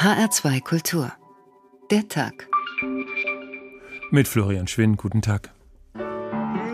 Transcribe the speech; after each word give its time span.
HR2 0.00 0.62
Kultur. 0.62 1.12
Der 1.90 2.08
Tag. 2.08 2.48
Mit 4.10 4.28
Florian 4.28 4.66
Schwinn, 4.66 4.96
guten 4.96 5.20
Tag. 5.20 5.50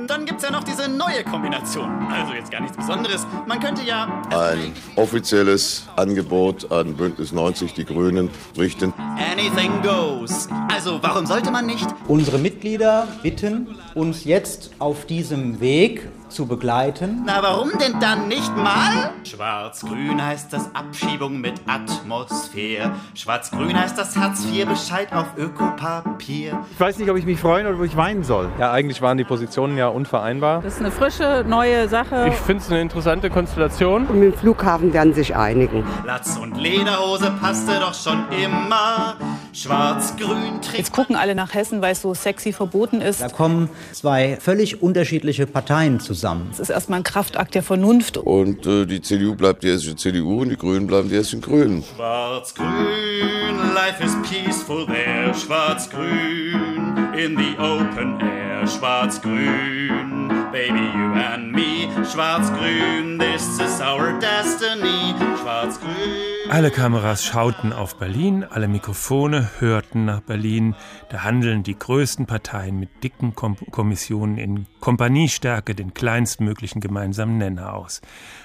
Dann 0.06 0.26
gibt's 0.26 0.44
ja 0.44 0.52
noch 0.52 0.62
diese 0.62 0.88
neue 0.88 1.24
Kombination. 1.24 1.90
Also 2.06 2.34
jetzt 2.34 2.52
gar 2.52 2.60
nichts 2.60 2.76
Besonderes. 2.76 3.26
Man 3.48 3.58
könnte 3.58 3.82
ja. 3.82 4.22
Ein 4.30 4.72
offizielles 4.94 5.88
Angebot 5.96 6.70
an 6.70 6.94
Bündnis 6.94 7.32
90 7.32 7.74
Die 7.74 7.84
Grünen 7.84 8.30
richten. 8.56 8.94
Anything 9.32 9.82
goes. 9.82 10.48
Also 10.72 11.02
warum 11.02 11.26
sollte 11.26 11.50
man 11.50 11.66
nicht? 11.66 11.88
Unsere 12.06 12.38
Mitglieder 12.38 13.08
bitten, 13.24 13.74
uns 13.96 14.22
jetzt 14.22 14.70
auf 14.78 15.04
diesem 15.04 15.58
Weg 15.58 16.08
zu 16.28 16.46
begleiten. 16.46 17.22
Na, 17.26 17.42
warum 17.42 17.76
denn 17.78 17.98
dann 17.98 18.28
nicht 18.28 18.56
mal? 18.56 19.10
Schwarz-Grün 19.36 20.24
heißt 20.24 20.50
das 20.50 20.74
Abschiebung 20.74 21.42
mit 21.42 21.60
Atmosphäre. 21.66 22.92
Schwarz-Grün 23.14 23.78
heißt 23.78 23.98
das 23.98 24.16
Hartz 24.16 24.46
IV 24.46 24.66
Bescheid 24.66 25.12
auf 25.12 25.26
Ökopapier. 25.36 26.58
Ich 26.72 26.80
weiß 26.80 26.96
nicht, 26.96 27.10
ob 27.10 27.18
ich 27.18 27.26
mich 27.26 27.38
freuen 27.38 27.66
oder 27.66 27.76
ob 27.76 27.84
ich 27.84 27.98
weinen 27.98 28.24
soll. 28.24 28.48
Ja, 28.58 28.72
eigentlich 28.72 29.02
waren 29.02 29.18
die 29.18 29.24
Positionen 29.24 29.76
ja 29.76 29.88
unvereinbar. 29.88 30.62
Das 30.62 30.76
ist 30.76 30.80
eine 30.80 30.90
frische, 30.90 31.44
neue 31.46 31.86
Sache. 31.86 32.28
Ich 32.28 32.34
finde 32.34 32.62
es 32.62 32.70
eine 32.70 32.80
interessante 32.80 33.28
Konstellation. 33.28 34.06
Und 34.06 34.20
mit 34.20 34.32
dem 34.32 34.38
Flughafen 34.38 34.94
werden 34.94 35.12
sich 35.12 35.36
einigen. 35.36 35.84
Latz 36.06 36.38
und 36.40 36.56
Lederhose 36.56 37.30
passte 37.38 37.78
doch 37.78 37.92
schon 37.92 38.24
immer. 38.42 39.16
Schwarz-Grün. 39.56 40.60
Jetzt 40.76 40.92
gucken 40.92 41.16
alle 41.16 41.34
nach 41.34 41.54
Hessen, 41.54 41.80
weil 41.80 41.92
es 41.92 42.02
so 42.02 42.12
sexy 42.12 42.52
verboten 42.52 43.00
ist. 43.00 43.22
Da 43.22 43.30
kommen 43.30 43.70
zwei 43.92 44.36
völlig 44.38 44.82
unterschiedliche 44.82 45.46
Parteien 45.46 45.98
zusammen. 45.98 46.50
Es 46.52 46.60
ist 46.60 46.68
erstmal 46.68 47.00
ein 47.00 47.04
Kraftakt 47.04 47.54
der 47.54 47.62
Vernunft. 47.62 48.18
Und 48.18 48.66
äh, 48.66 48.84
die 48.84 49.00
CDU 49.00 49.34
bleibt 49.34 49.64
die 49.64 49.70
hessische 49.70 49.96
CDU 49.96 50.42
und 50.42 50.50
die 50.50 50.58
Grünen 50.58 50.86
bleiben 50.86 51.08
die 51.08 51.16
hessischen 51.16 51.40
Grünen. 51.40 51.82
Schwarz-Grün, 51.96 53.74
life 53.74 54.04
is 54.04 54.14
peaceful 54.28 54.84
there. 54.84 55.32
Schwarz-Grün, 55.32 57.14
in 57.16 57.38
the 57.38 57.56
open 57.58 58.20
air. 58.20 58.66
Schwarz-Grün, 58.66 60.35
baby, 60.56 60.86
you 60.98 61.12
and 61.12 61.52
me. 61.52 61.88
Schwarz-Grün, 62.12 63.18
this 63.18 63.60
is 63.60 63.80
our 63.80 64.18
destiny. 64.20 65.14
Schwarz-Grün. 65.40 66.50
Alle 66.50 66.70
Kameras 66.70 67.24
schauten 67.24 67.72
auf 67.72 67.96
Berlin, 67.98 68.44
alle 68.44 68.68
Mikrofone 68.68 69.50
hörten 69.58 70.06
nach 70.06 70.20
Berlin. 70.20 70.74
Da 71.10 71.24
handeln 71.24 71.62
die 71.62 71.78
größten 71.78 72.24
Parteien 72.26 72.78
mit 72.80 73.04
dicken 73.04 73.34
Kom 73.34 73.56
Kommissionen 73.70 74.38
in 74.38 74.66
Kompaniestärke 74.80 75.74
den 75.74 75.92
kleinstmöglichen 75.92 76.80
gemeinsamen 76.80 77.36
Nenner 77.36 77.74
aus. 77.74 78.00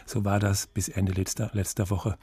So 0.06 0.26
war 0.26 0.40
das 0.40 0.68
bis 0.68 0.90
Ende 0.90 1.14
letzter, 1.14 1.50
letzter 1.54 1.90
Woche. 1.90 2.18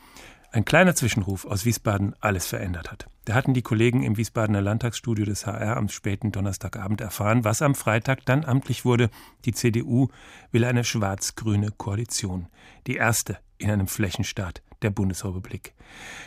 Ein 0.51 0.65
kleiner 0.65 0.95
Zwischenruf 0.95 1.45
aus 1.45 1.67
Wiesbaden 1.67 2.15
alles 2.21 2.47
verändert 2.47 2.91
hat. 2.91 3.07
Da 3.27 3.35
hatten 3.35 3.53
die 3.53 3.61
Kollegen 3.61 4.03
im 4.03 4.17
Wiesbadener 4.17 4.63
Landtagsstudio 4.63 5.27
des 5.27 5.45
HR 5.45 5.77
am 5.77 5.91
späten 5.91 6.33
Donnerstagabend 6.33 7.03
erfahren, 7.03 7.45
was 7.45 7.61
am 7.61 7.75
Freitag 7.75 8.25
dann 8.25 8.47
amtlich 8.47 8.87
wurde. 8.87 9.11
Die 9.45 9.53
CDU 9.53 10.09
will 10.51 10.65
eine 10.65 10.85
schwarz-grüne 10.85 11.71
Koalition. 11.77 12.47
Die 12.87 12.97
erste 12.97 13.39
in 13.59 13.71
einem 13.71 13.89
Flächenstaat 13.89 14.63
der 14.81 14.89
Bundesrepublik. 14.89 15.75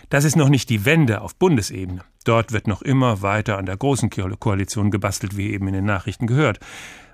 Das 0.09 0.23
ist 0.23 0.35
noch 0.35 0.49
nicht 0.49 0.69
die 0.69 0.85
Wende 0.85 1.21
auf 1.21 1.35
Bundesebene. 1.35 2.03
Dort 2.23 2.51
wird 2.51 2.67
noch 2.67 2.83
immer 2.83 3.23
weiter 3.23 3.57
an 3.57 3.65
der 3.65 3.77
großen 3.77 4.11
Koalition 4.11 4.91
gebastelt, 4.91 5.35
wie 5.35 5.51
eben 5.51 5.67
in 5.67 5.73
den 5.73 5.85
Nachrichten 5.85 6.27
gehört. 6.27 6.59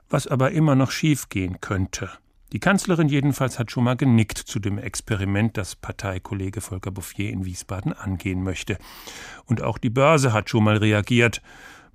Was 0.10 0.28
aber 0.28 0.52
immer 0.52 0.76
noch 0.76 0.92
schiefgehen 0.92 1.62
könnte. 1.62 2.10
Die 2.54 2.60
Kanzlerin 2.60 3.10
jedenfalls 3.10 3.60
hat 3.60 3.72
schon 3.72 3.84
mal 3.84 3.98
genickt 3.98 4.38
zu 4.38 4.60
dem 4.60 4.78
Experiment, 4.78 5.58
das 5.58 5.76
Parteikollege 5.76 6.62
Volker 6.62 6.92
Bouffier 6.92 7.30
in 7.30 7.44
Wiesbaden 7.44 7.92
angehen 7.92 8.42
möchte. 8.42 8.78
Und 9.46 9.62
auch 9.62 9.78
die 9.78 9.90
Börse 9.90 10.32
hat 10.32 10.50
schon 10.50 10.64
mal 10.64 10.78
reagiert 10.78 11.42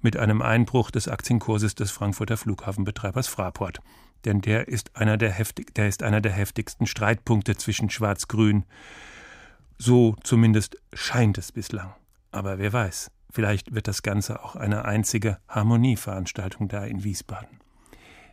mit 0.02 0.16
einem 0.16 0.42
Einbruch 0.42 0.90
des 0.90 1.08
Aktienkurses 1.08 1.74
des 1.74 1.90
Frankfurter 1.90 2.36
Flughafenbetreibers 2.36 3.28
Fraport. 3.28 3.80
Denn 4.26 4.42
der 4.42 4.68
ist 4.68 4.94
einer 4.94 5.16
der, 5.16 5.30
heftig, 5.30 5.74
der 5.74 5.88
ist 5.88 6.02
einer 6.02 6.20
der 6.20 6.32
heftigsten 6.32 6.86
Streitpunkte 6.86 7.56
zwischen 7.56 7.88
Schwarz-Grün. 7.88 8.64
So 9.78 10.16
zumindest 10.22 10.76
scheint 10.92 11.38
es 11.38 11.50
bislang. 11.50 11.94
Aber 12.30 12.58
wer 12.58 12.72
weiß, 12.72 13.10
vielleicht 13.30 13.74
wird 13.74 13.88
das 13.88 14.02
Ganze 14.02 14.44
auch 14.44 14.54
eine 14.54 14.84
einzige 14.84 15.38
Harmonieveranstaltung 15.48 16.68
da 16.68 16.84
in 16.84 17.04
Wiesbaden. 17.04 17.60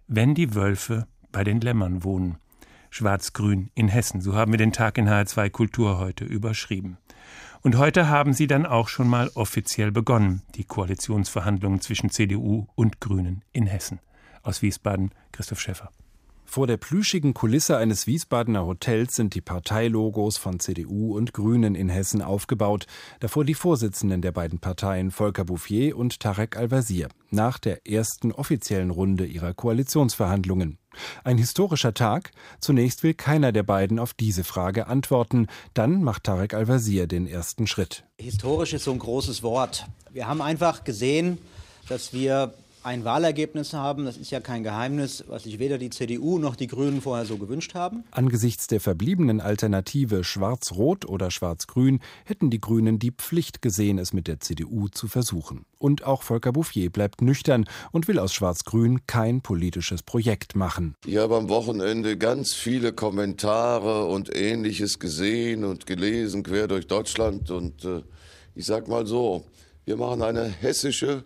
Wenn 0.08 0.36
die 0.36 0.54
Wölfe 0.54 1.08
bei 1.32 1.44
den 1.44 1.62
Lämmern 1.62 2.04
wohnen. 2.04 2.38
Schwarz-Grün 2.90 3.70
in 3.76 3.88
Hessen, 3.88 4.22
so 4.22 4.36
haben 4.36 4.52
wir 4.52 4.58
den 4.58 4.74
Tag 4.74 4.98
in 4.98 5.08
HR2 5.08 5.50
Kultur 5.50 6.00
heute 6.00 6.26
überschrieben. 6.26 6.98
Und 7.62 7.78
heute 7.78 8.08
haben 8.08 8.34
sie 8.34 8.48
dann 8.48 8.66
auch 8.66 8.88
schon 8.88 9.08
mal 9.08 9.30
offiziell 9.36 9.92
begonnen, 9.92 10.44
die 10.56 10.64
Koalitionsverhandlungen 10.64 11.82
zwischen 11.82 12.10
CDU 12.10 12.68
und 12.76 13.02
Grünen 13.02 13.44
in 13.52 13.68
Hessen. 13.68 14.00
Aus 14.44 14.62
Wiesbaden 14.62 15.12
Christoph 15.32 15.60
Schäffer. 15.60 15.92
Vor 16.52 16.66
der 16.66 16.78
plüschigen 16.78 17.36
Kulisse 17.36 17.78
eines 17.78 18.08
Wiesbadener 18.08 18.66
Hotels 18.66 19.14
sind 19.14 19.36
die 19.36 19.40
Parteilogos 19.40 20.40
von 20.40 20.60
CDU 20.60 21.16
und 21.16 21.32
Grünen 21.32 21.76
in 21.76 21.90
Hessen 21.90 22.24
aufgebaut. 22.24 22.88
Davor 23.20 23.46
die 23.46 23.54
Vorsitzenden 23.54 24.24
der 24.24 24.32
beiden 24.32 24.58
Parteien 24.58 25.12
Volker 25.12 25.46
Bouffier 25.46 25.96
und 25.96 26.20
Tarek 26.20 26.58
Al-Wazir 26.58 27.10
nach 27.30 27.60
der 27.60 27.86
ersten 27.86 28.32
offiziellen 28.32 28.90
Runde 28.90 29.28
ihrer 29.28 29.54
Koalitionsverhandlungen. 29.54 30.80
Ein 31.24 31.38
historischer 31.38 31.94
Tag. 31.94 32.32
Zunächst 32.60 33.04
will 33.04 33.14
keiner 33.14 33.52
der 33.52 33.62
beiden 33.62 34.00
auf 34.00 34.16
diese 34.16 34.44
Frage 34.44 34.88
antworten. 34.88 35.46
Dann 35.76 36.02
macht 36.02 36.24
Tarek 36.24 36.56
Al-Wazir 36.56 37.06
den 37.06 37.28
ersten 37.28 37.68
Schritt. 37.68 38.06
Historisch 38.18 38.74
ist 38.74 38.86
so 38.86 38.92
ein 38.92 38.98
großes 38.98 39.44
Wort. 39.44 39.86
Wir 40.12 40.28
haben 40.28 40.42
einfach 40.42 40.84
gesehen, 40.84 41.38
dass 41.88 42.12
wir 42.12 42.56
ein 42.84 43.04
Wahlergebnis 43.04 43.74
haben, 43.74 44.06
das 44.06 44.18
ist 44.18 44.32
ja 44.32 44.40
kein 44.40 44.64
Geheimnis, 44.64 45.24
was 45.28 45.44
sich 45.44 45.60
weder 45.60 45.78
die 45.78 45.90
CDU 45.90 46.40
noch 46.40 46.56
die 46.56 46.68
Grünen 46.68 47.02
vorher 47.02 47.26
so 47.26 47.38
gewünscht 47.38 47.74
haben. 47.74 48.04
Angesichts 48.12 48.68
der 48.68 48.80
verbliebenen 48.80 49.42
Alternative 49.42 50.24
Schwarz-Rot 50.24 51.06
oder 51.06 51.32
Schwarz-Grün 51.32 52.00
hätten 52.26 52.50
die 52.50 52.62
Grünen 52.62 53.00
die 53.00 53.12
Pflicht 53.12 53.62
gesehen, 53.62 53.98
es 53.98 54.14
mit 54.14 54.28
der 54.28 54.40
CDU 54.40 54.88
zu 54.88 55.08
versuchen. 55.08 55.66
Und 55.78 56.04
auch 56.06 56.24
Volker 56.24 56.54
Bouffier 56.54 56.90
bleibt 56.90 57.22
nüchtern 57.22 57.66
und 57.92 58.08
will 58.08 58.20
aus 58.20 58.34
Schwarz-Grün 58.34 59.06
kein 59.08 59.42
politisches 59.42 60.04
Projekt 60.04 60.56
machen. 60.56 60.96
Ich 61.06 61.18
habe 61.18 61.36
am 61.36 61.50
Wochenende 61.50 62.18
ganz 62.18 62.54
viele 62.54 62.94
Kommentare 62.94 64.06
und 64.06 64.36
ähnliches 64.36 65.00
gesehen 65.00 65.64
und 65.64 65.86
gelesen 65.86 66.44
quer 66.44 66.68
durch 66.68 66.88
Deutschland 66.88 67.52
und 67.52 67.84
äh, 67.84 68.04
ich 68.56 68.66
sag 68.66 68.88
mal 68.88 69.06
so, 69.06 69.44
wir 69.86 69.98
machen 69.98 70.22
eine 70.22 70.44
hessische 70.44 71.24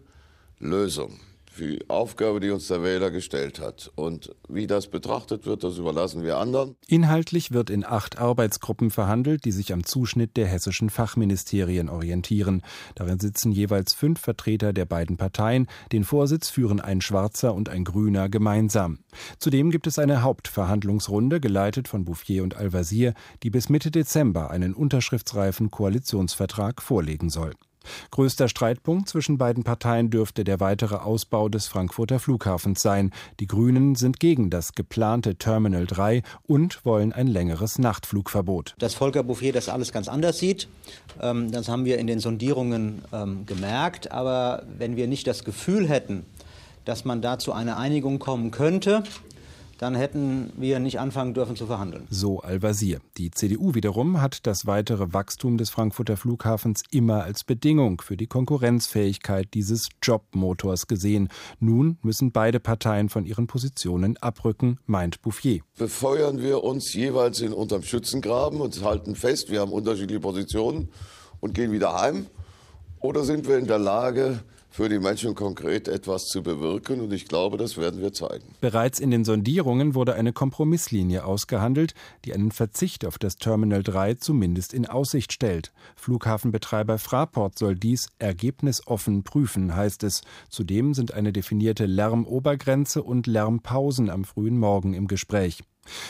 Lösung 0.60 1.20
die 1.60 1.90
Aufgabe, 1.90 2.40
die 2.40 2.50
uns 2.50 2.68
der 2.68 2.84
Wähler 2.84 3.12
gestellt 3.12 3.60
hat. 3.60 3.92
Und 3.96 4.36
wie 4.48 4.68
das 4.68 4.88
betrachtet 4.88 5.46
wird, 5.46 5.64
das 5.64 5.78
überlassen 5.78 6.24
wir 6.24 6.38
anderen. 6.38 6.76
Inhaltlich 6.88 7.52
wird 7.52 7.70
in 7.70 7.86
acht 7.86 8.18
Arbeitsgruppen 8.20 8.92
verhandelt, 8.92 9.46
die 9.46 9.52
sich 9.52 9.74
am 9.74 9.86
Zuschnitt 9.86 10.38
der 10.38 10.48
hessischen 10.48 10.90
Fachministerien 10.90 11.90
orientieren. 11.90 12.62
Darin 12.96 13.20
sitzen 13.20 13.52
jeweils 13.52 13.94
fünf 13.94 14.20
Vertreter 14.20 14.74
der 14.74 14.86
beiden 14.86 15.18
Parteien. 15.18 15.68
Den 15.92 16.04
Vorsitz 16.04 16.50
führen 16.50 16.80
ein 16.80 17.02
Schwarzer 17.02 17.54
und 17.54 17.70
ein 17.70 17.84
Grüner 17.84 18.30
gemeinsam. 18.30 19.00
Zudem 19.40 19.72
gibt 19.72 19.88
es 19.88 20.00
eine 20.00 20.22
Hauptverhandlungsrunde, 20.22 21.40
geleitet 21.40 21.88
von 21.88 22.06
Bouffier 22.06 22.44
und 22.44 22.56
Al-Wazir, 22.56 23.14
die 23.44 23.50
bis 23.50 23.70
Mitte 23.70 23.92
Dezember 23.92 24.52
einen 24.52 24.74
unterschriftsreifen 24.74 25.72
Koalitionsvertrag 25.72 26.82
vorlegen 26.82 27.30
soll. 27.30 27.54
Größter 28.12 28.48
Streitpunkt 28.48 29.10
zwischen 29.10 29.38
beiden 29.38 29.64
Parteien 29.64 30.10
dürfte 30.10 30.44
der 30.44 30.60
weitere 30.60 30.96
Ausbau 30.96 31.50
des 31.50 31.68
Frankfurter 31.68 32.20
Flughafens 32.20 32.82
sein. 32.82 33.12
Die 33.40 33.48
Grünen 33.48 33.96
sind 33.96 34.20
gegen 34.20 34.50
das 34.50 34.74
geplante 34.74 35.36
Terminal 35.36 35.86
3 35.86 36.24
und 36.48 36.86
wollen 36.86 37.14
ein 37.14 37.28
längeres 37.28 37.80
Nachtflugverbot. 37.80 38.76
Dass 38.80 38.96
Volker 38.96 39.24
Bouffier 39.24 39.54
das 39.54 39.70
alles 39.70 39.92
ganz 39.92 40.08
anders 40.08 40.40
sieht, 40.40 40.68
ähm, 41.22 41.52
das 41.52 41.70
haben 41.70 41.86
wir 41.86 41.98
in 41.98 42.08
den 42.08 42.20
Sondierungen 42.20 43.02
ähm, 43.12 43.46
gemerkt. 43.46 44.12
Aber 44.12 44.64
wenn 44.78 44.96
wir 44.96 45.08
nicht 45.08 45.28
das 45.28 45.44
Gefühl 45.44 45.88
hätten, 45.88 46.26
dass 46.86 47.06
man 47.06 47.22
da 47.22 47.40
zu 47.40 47.54
einer 47.54 47.78
Einigung 47.78 48.20
kommen 48.20 48.52
könnte, 48.52 49.04
dann 49.78 49.96
hätten 49.96 50.52
wir 50.58 50.80
nicht 50.80 51.00
anfangen 51.00 51.34
dürfen 51.34 51.56
zu 51.56 51.66
verhandeln. 51.66 52.08
So 52.10 52.40
Al-Wazir. 52.40 53.00
Die 53.18 53.32
CDU 53.32 53.74
wiederum 53.76 54.22
hat 54.22 54.46
das 54.48 54.66
weitere 54.66 55.14
Wachstum 55.14 55.58
des 55.58 55.70
Frankfurter 55.70 56.18
Flughafens 56.18 56.84
immer 56.92 57.24
als 57.24 57.44
Bedingung 57.44 58.02
für 58.02 58.18
die 58.18 58.28
Konkurrenzfähigkeit 58.28 59.50
dieses 59.54 59.90
Jobmotors 60.02 60.88
gesehen. 60.88 61.30
Nun 61.60 61.98
müssen 62.02 62.32
beide 62.32 62.60
Parteien 62.60 63.10
von 63.10 63.26
ihren 63.26 63.48
Positionen 63.48 64.18
abrücken, 64.18 64.80
meint 64.86 65.22
Bouffier. 65.22 65.62
Befeuern 65.78 66.42
wir 66.42 66.64
uns 66.64 66.94
jeweils 66.94 67.42
in 67.42 67.54
unterm 67.54 67.84
Schützengraben 67.84 68.62
und 68.62 68.84
halten 68.84 69.16
fest, 69.16 69.50
wir 69.50 69.62
haben 69.62 69.72
unterschiedliche 69.72 70.20
Positionen 70.20 70.90
und 71.40 71.54
gehen 71.54 71.72
wieder 71.72 71.94
heim? 72.00 72.28
Oder 73.00 73.24
sind 73.26 73.48
wir 73.48 73.58
in 73.58 73.68
der 73.68 73.80
Lage, 73.80 74.40
für 74.74 74.90
die 74.90 74.98
Menschen 74.98 75.36
konkret 75.36 75.88
etwas 75.88 76.26
zu 76.30 76.42
bewirken. 76.42 77.00
Und 77.00 77.14
ich 77.14 77.28
glaube, 77.28 77.58
das 77.58 77.78
werden 77.78 78.02
wir 78.02 78.12
zeigen. 78.12 78.44
Bereits 78.60 79.00
in 79.00 79.12
den 79.12 79.24
Sondierungen 79.24 79.94
wurde 79.94 80.16
eine 80.16 80.34
Kompromisslinie 80.34 81.26
ausgehandelt, 81.26 81.94
die 82.26 82.34
einen 82.34 82.52
Verzicht 82.52 83.06
auf 83.06 83.20
das 83.20 83.36
Terminal 83.36 83.84
3 83.84 84.16
zumindest 84.16 84.74
in 84.74 84.88
Aussicht 84.88 85.32
stellt. 85.32 85.72
Flughafenbetreiber 85.96 86.98
Fraport 86.98 87.60
soll 87.60 87.76
dies 87.76 88.08
ergebnisoffen 88.18 89.24
prüfen, 89.24 89.76
heißt 89.76 90.04
es. 90.04 90.22
Zudem 90.50 90.96
sind 90.96 91.14
eine 91.14 91.32
definierte 91.32 91.86
Lärmobergrenze 91.86 93.04
und 93.04 93.28
Lärmpausen 93.28 94.10
am 94.10 94.24
frühen 94.24 94.58
Morgen 94.58 94.96
im 94.96 95.06
Gespräch. 95.08 95.62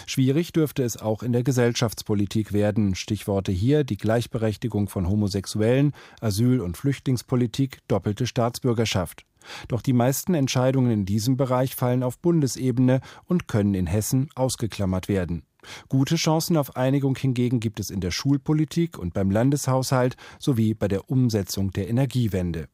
Schwierig 0.06 0.52
dürfte 0.54 0.84
es 0.84 0.98
auch 0.98 1.24
in 1.24 1.34
der 1.34 1.44
Gesellschaftspolitik 1.44 2.54
werden. 2.54 2.96
Stichworte 2.96 3.52
hier 3.52 3.84
die 3.84 3.98
Gleichberechtigung 3.98 4.90
von 4.90 5.08
Homosexuellen, 5.08 5.94
Asyl- 6.22 6.62
und 6.62 6.78
Flüchtlingspolitik, 6.78 7.80
doppelte 7.88 8.28
Staatsbürgerschaft. 8.28 9.26
Doch 9.68 9.82
die 9.82 9.94
meisten 9.94 10.34
Entscheidungen 10.34 10.92
in 10.92 11.06
diesem 11.06 11.38
Bereich 11.38 11.76
fallen 11.76 12.04
auf 12.04 12.20
Bundesebene 12.20 13.02
und 13.26 13.48
können 13.48 13.74
in 13.74 13.88
Hessen 13.88 14.30
ausgeklammert 14.36 15.08
werden. 15.08 15.44
Gute 15.90 16.16
Chancen 16.16 16.58
auf 16.58 16.76
Einigung 16.76 17.16
hingegen 17.16 17.60
gibt 17.60 17.80
es 17.80 17.90
in 17.90 18.02
der 18.02 18.12
Schulpolitik 18.12 18.98
und 18.98 19.14
beim 19.14 19.32
Landeshaushalt 19.32 20.16
sowie 20.40 20.74
bei 20.74 20.88
der 20.88 21.10
Umsetzung 21.10 21.72
der 21.72 21.90
Energiewende. 21.90 22.68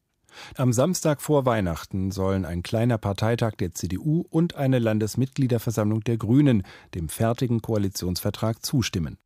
Am 0.56 0.72
Samstag 0.72 1.20
vor 1.22 1.46
Weihnachten 1.46 2.10
sollen 2.10 2.44
ein 2.44 2.62
kleiner 2.62 2.98
Parteitag 2.98 3.52
der 3.52 3.72
CDU 3.72 4.24
und 4.30 4.56
eine 4.56 4.78
Landesmitgliederversammlung 4.78 6.02
der 6.02 6.16
Grünen 6.16 6.62
dem 6.94 7.08
fertigen 7.08 7.62
Koalitionsvertrag 7.62 8.64
zustimmen. 8.64 9.18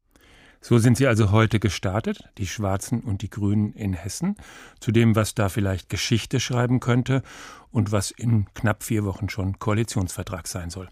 So 0.67 0.79
sind 0.79 0.97
sie 0.97 1.07
also 1.07 1.31
heute 1.31 1.61
gestartet, 1.61 2.31
die 2.39 2.47
Schwarzen 2.47 3.01
und 3.01 3.21
die 3.21 3.29
Grünen 3.29 3.75
in 3.75 3.93
Hessen, 3.93 4.37
zu 4.81 4.93
dem, 4.93 5.15
was 5.15 5.35
da 5.35 5.51
vielleicht 5.51 5.91
Geschichte 5.91 6.41
schreiben 6.41 6.81
könnte 6.81 7.23
und 7.71 7.93
was 7.93 8.11
in 8.11 8.47
knapp 8.55 8.83
vier 8.83 9.05
Wochen 9.05 9.29
schon 9.29 9.59
Koalitionsvertrag 9.59 10.49
sein 10.49 10.71
soll. 10.71 10.89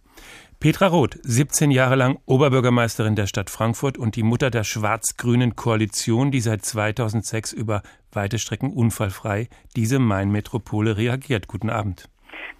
Petra 0.62 0.86
Roth, 0.86 1.18
17 1.24 1.72
Jahre 1.72 1.96
lang 1.96 2.20
Oberbürgermeisterin 2.24 3.16
der 3.16 3.26
Stadt 3.26 3.50
Frankfurt 3.50 3.98
und 3.98 4.14
die 4.14 4.22
Mutter 4.22 4.48
der 4.48 4.62
schwarz-grünen 4.62 5.56
Koalition, 5.56 6.30
die 6.30 6.40
seit 6.40 6.64
2006 6.64 7.52
über 7.52 7.82
weite 8.12 8.38
Strecken 8.38 8.72
unfallfrei 8.72 9.48
diese 9.74 9.98
Main-Metropole 9.98 10.96
reagiert. 10.96 11.48
Guten 11.48 11.68
Abend. 11.68 12.08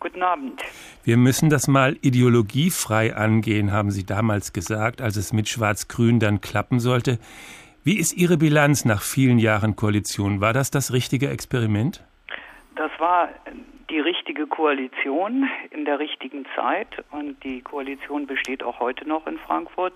Guten 0.01 0.21
Abend. 0.21 0.61
Wir 1.05 1.17
müssen 1.17 1.49
das 1.49 1.69
mal 1.69 1.97
ideologiefrei 2.03 3.15
angehen, 3.15 3.71
haben 3.71 3.93
Sie 3.93 4.05
damals 4.05 4.53
gesagt, 4.53 5.01
als 5.01 5.15
es 5.15 5.33
mit 5.33 5.49
Schwarz-Grün 5.49 6.19
dann 6.19 6.41
klappen 6.41 6.81
sollte. 6.81 7.21
Wie 7.85 8.01
ist 8.01 8.15
Ihre 8.15 8.37
Bilanz 8.37 8.85
nach 8.85 9.03
vielen 9.03 9.39
Jahren 9.39 9.77
Koalition? 9.77 10.41
War 10.41 10.53
das 10.53 10.73
das 10.73 10.93
richtige 10.93 11.29
Experiment? 11.29 12.03
Das 12.75 12.91
war 12.99 13.29
die 13.93 14.01
richtige 14.01 14.47
Koalition 14.47 15.51
in 15.71 15.85
der 15.85 15.99
richtigen 15.99 16.47
Zeit 16.57 16.89
und 17.11 17.45
die 17.45 17.61
Koalition 17.61 18.27
besteht 18.27 18.63
auch 18.63 18.81
heute 18.81 19.07
noch 19.07 19.27
in 19.27 19.39
Frankfurt. 19.39 19.93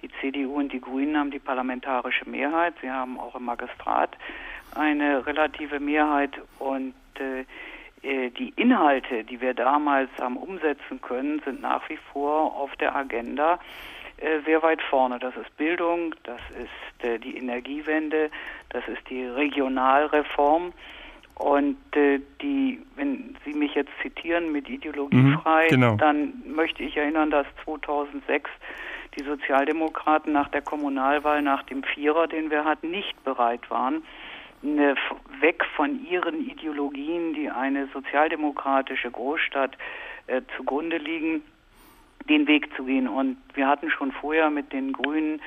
Die 0.00 0.08
CDU 0.20 0.54
und 0.54 0.72
die 0.72 0.80
Grünen 0.80 1.18
haben 1.18 1.32
die 1.32 1.40
parlamentarische 1.40 2.28
Mehrheit. 2.28 2.74
Sie 2.80 2.90
haben 2.90 3.18
auch 3.18 3.34
im 3.34 3.44
Magistrat 3.44 4.16
eine 4.76 5.26
relative 5.26 5.80
Mehrheit 5.80 6.30
und 6.60 6.94
äh, 7.18 7.40
äh, 8.08 8.30
die 8.30 8.52
Inhalte, 8.54 9.24
die 9.24 9.40
wir 9.40 9.54
damals 9.54 10.10
haben 10.20 10.36
umsetzen 10.36 11.02
können, 11.02 11.42
sind 11.44 11.60
nach 11.60 11.88
wie 11.88 11.98
vor 12.12 12.56
auf 12.56 12.76
der 12.76 12.94
Agenda 12.94 13.58
äh, 14.18 14.38
sehr 14.46 14.62
weit 14.62 14.80
vorne. 14.82 15.18
Das 15.18 15.34
ist 15.36 15.56
Bildung, 15.56 16.14
das 16.22 16.40
ist 16.50 17.04
äh, 17.04 17.18
die 17.18 17.36
Energiewende, 17.36 18.30
das 18.68 18.86
ist 18.86 19.02
die 19.10 19.24
Regionalreform. 19.24 20.72
Und 21.42 21.76
äh, 21.96 22.20
die, 22.40 22.80
wenn 22.94 23.36
Sie 23.44 23.52
mich 23.52 23.74
jetzt 23.74 23.90
zitieren 24.00 24.52
mit 24.52 24.68
ideologiefrei, 24.68 25.64
mhm, 25.64 25.70
genau. 25.70 25.96
dann 25.96 26.34
möchte 26.46 26.84
ich 26.84 26.96
erinnern, 26.96 27.32
dass 27.32 27.46
2006 27.64 28.48
die 29.18 29.24
Sozialdemokraten 29.24 30.32
nach 30.32 30.48
der 30.50 30.62
Kommunalwahl, 30.62 31.42
nach 31.42 31.64
dem 31.64 31.82
Vierer, 31.82 32.28
den 32.28 32.52
wir 32.52 32.64
hatten, 32.64 32.92
nicht 32.92 33.24
bereit 33.24 33.68
waren, 33.70 34.04
eine, 34.62 34.94
weg 35.40 35.64
von 35.74 36.06
ihren 36.06 36.48
Ideologien, 36.48 37.34
die 37.34 37.50
eine 37.50 37.88
sozialdemokratische 37.88 39.10
Großstadt 39.10 39.76
äh, 40.28 40.42
zugrunde 40.56 40.98
liegen, 40.98 41.42
den 42.28 42.46
Weg 42.46 42.72
zu 42.76 42.84
gehen. 42.84 43.08
Und 43.08 43.36
wir 43.54 43.66
hatten 43.66 43.90
schon 43.90 44.12
vorher 44.12 44.48
mit 44.48 44.72
den 44.72 44.92
Grünen 44.92 45.40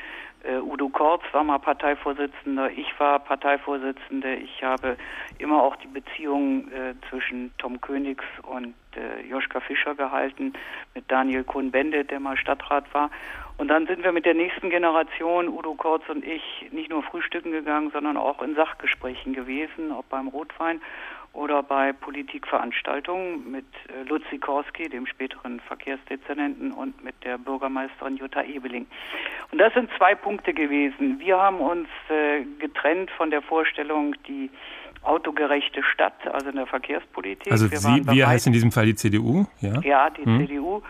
Udo 0.61 0.89
Kortz 0.89 1.23
war 1.31 1.43
mal 1.43 1.59
Parteivorsitzender, 1.59 2.69
ich 2.71 2.87
war 2.99 3.19
Parteivorsitzende. 3.19 4.35
Ich 4.35 4.63
habe 4.63 4.97
immer 5.39 5.61
auch 5.61 5.75
die 5.77 5.87
Beziehung 5.87 6.71
äh, 6.71 6.93
zwischen 7.09 7.51
Tom 7.57 7.81
Königs 7.81 8.25
und 8.43 8.75
äh, 8.95 9.27
Joschka 9.27 9.59
Fischer 9.59 9.95
gehalten, 9.95 10.53
mit 10.93 11.09
Daniel 11.09 11.43
Kuhn-Bendit, 11.43 12.11
der 12.11 12.19
mal 12.19 12.37
Stadtrat 12.37 12.93
war. 12.93 13.09
Und 13.57 13.69
dann 13.69 13.87
sind 13.87 14.03
wir 14.03 14.11
mit 14.11 14.25
der 14.25 14.33
nächsten 14.33 14.69
Generation, 14.69 15.47
Udo 15.47 15.75
Kortz 15.75 16.07
und 16.09 16.25
ich, 16.25 16.67
nicht 16.71 16.89
nur 16.89 17.03
frühstücken 17.03 17.51
gegangen, 17.51 17.89
sondern 17.91 18.17
auch 18.17 18.41
in 18.41 18.53
Sachgesprächen 18.55 19.33
gewesen, 19.33 19.91
ob 19.91 20.09
beim 20.09 20.27
Rotwein 20.27 20.81
oder 21.35 21.61
bei 21.63 21.93
Politikveranstaltungen 21.93 23.51
mit 23.51 23.65
äh, 23.89 24.07
Lutz 24.07 24.23
Sikorski, 24.31 24.89
dem 24.89 25.05
späteren 25.05 25.59
Verkehrsdezernenten, 25.59 26.71
und 26.71 27.03
mit 27.03 27.15
der 27.23 27.37
Bürgermeisterin 27.37 28.17
Jutta 28.17 28.43
Ebeling. 28.43 28.87
Und 29.51 29.59
das 29.59 29.73
sind 29.73 29.89
zwei 29.97 30.15
Punkte 30.15 30.53
gewesen. 30.53 31.19
Wir 31.19 31.37
haben 31.37 31.59
uns 31.59 31.87
äh, 32.09 32.43
getrennt 32.59 33.11
von 33.11 33.29
der 33.29 33.41
Vorstellung, 33.41 34.15
die 34.27 34.49
autogerechte 35.03 35.83
Stadt, 35.83 36.25
also 36.31 36.49
in 36.49 36.55
der 36.55 36.65
Verkehrspolitik. 36.65 37.51
Also 37.51 37.69
wir 37.69 37.77
Sie, 37.77 38.07
wir 38.07 38.27
heißt 38.27 38.47
in 38.47 38.53
diesem 38.53 38.71
Fall 38.71 38.85
die 38.85 38.95
CDU, 38.95 39.45
ja? 39.61 39.79
Ja, 39.81 40.09
die 40.09 40.25
hm. 40.25 40.47
CDU. 40.47 40.81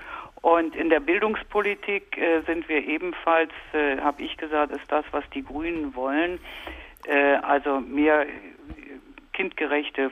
Und 0.42 0.76
in 0.76 0.90
der 0.90 1.00
Bildungspolitik 1.00 2.18
äh, 2.18 2.42
sind 2.46 2.70
wir 2.70 2.88
ebenfalls, 2.88 3.52
äh, 3.74 3.98
habe 4.00 4.22
ich 4.22 4.38
gesagt, 4.38 4.72
ist 4.72 4.90
das, 4.90 5.04
was 5.12 5.24
die 5.34 5.44
Grünen 5.44 5.96
wollen. 5.96 6.40
Äh, 7.08 7.38
also 7.38 7.80
mehr 7.80 8.28
kindgerechte 9.36 10.10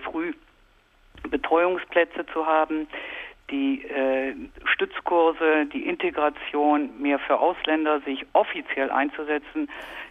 Frühbetreuungsplätze 1.23 2.25
zu 2.27 2.45
haben, 2.45 2.87
die 3.49 3.83
äh, 3.85 4.35
Stützkurse, 4.65 5.65
die 5.65 5.87
Integration 5.87 6.89
mehr 7.01 7.19
für 7.19 7.39
Ausländer 7.39 8.01
sich 8.01 8.25
offiziell 8.33 8.89
einzusetzen. 8.89 9.69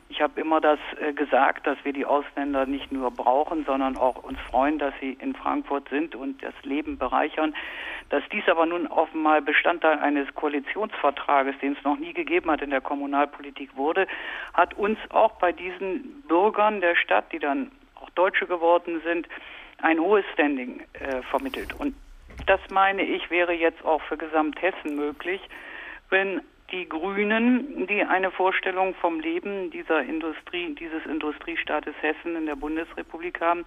Ich 0.08 0.20
habe 0.20 0.40
immer 0.40 0.60
das 0.60 0.78
äh, 1.00 1.12
gesagt, 1.12 1.66
dass 1.66 1.78
wir 1.84 1.92
die 1.92 2.04
Ausländer 2.04 2.66
nicht 2.66 2.92
nur 2.92 3.10
brauchen, 3.10 3.64
sondern 3.64 3.96
auch 3.96 4.22
uns 4.22 4.38
freuen, 4.50 4.78
dass 4.78 4.92
sie 5.00 5.14
in 5.14 5.34
Frankfurt 5.34 5.88
sind 5.88 6.14
und 6.14 6.42
das 6.42 6.54
Leben 6.62 6.98
bereichern. 6.98 7.54
Dass 8.10 8.22
dies 8.30 8.46
aber 8.46 8.66
nun 8.66 8.86
offenbar 8.88 9.40
Bestandteil 9.40 9.98
eines 9.98 10.32
Koalitionsvertrages, 10.34 11.58
den 11.60 11.72
es 11.72 11.82
noch 11.82 11.96
nie 11.96 12.12
gegeben 12.12 12.50
hat 12.50 12.60
in 12.60 12.68
der 12.68 12.82
Kommunalpolitik 12.82 13.74
wurde, 13.74 14.06
hat 14.52 14.74
uns 14.74 14.98
auch 15.08 15.32
bei 15.38 15.50
diesen 15.50 16.22
Bürgern 16.28 16.82
der 16.82 16.94
Stadt, 16.94 17.32
die 17.32 17.38
dann 17.38 17.70
auch 18.02 18.10
Deutsche 18.10 18.46
geworden 18.46 19.00
sind, 19.04 19.28
ein 19.80 19.98
hohes 19.98 20.24
Standing 20.32 20.82
äh, 20.94 21.22
vermittelt. 21.22 21.74
Und 21.78 21.94
das 22.46 22.60
meine 22.70 23.02
ich 23.02 23.30
wäre 23.30 23.52
jetzt 23.52 23.84
auch 23.84 24.02
für 24.02 24.16
Gesamthessen 24.16 24.96
möglich, 24.96 25.40
wenn 26.10 26.40
die 26.72 26.88
Grünen, 26.88 27.86
die 27.86 28.02
eine 28.02 28.30
Vorstellung 28.30 28.94
vom 28.94 29.20
Leben 29.20 29.70
dieser 29.70 30.02
Industrie, 30.02 30.74
dieses 30.74 31.04
Industriestaates 31.04 31.94
Hessen 32.00 32.34
in 32.34 32.46
der 32.46 32.56
Bundesrepublik 32.56 33.40
haben 33.42 33.66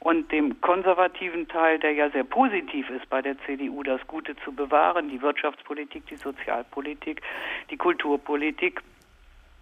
und 0.00 0.30
dem 0.30 0.60
konservativen 0.60 1.48
Teil, 1.48 1.78
der 1.78 1.92
ja 1.92 2.10
sehr 2.10 2.24
positiv 2.24 2.90
ist 2.90 3.08
bei 3.08 3.22
der 3.22 3.38
CDU, 3.46 3.82
das 3.82 4.06
Gute 4.06 4.36
zu 4.44 4.52
bewahren, 4.52 5.08
die 5.08 5.22
Wirtschaftspolitik, 5.22 6.06
die 6.08 6.16
Sozialpolitik, 6.16 7.22
die 7.70 7.76
Kulturpolitik, 7.78 8.82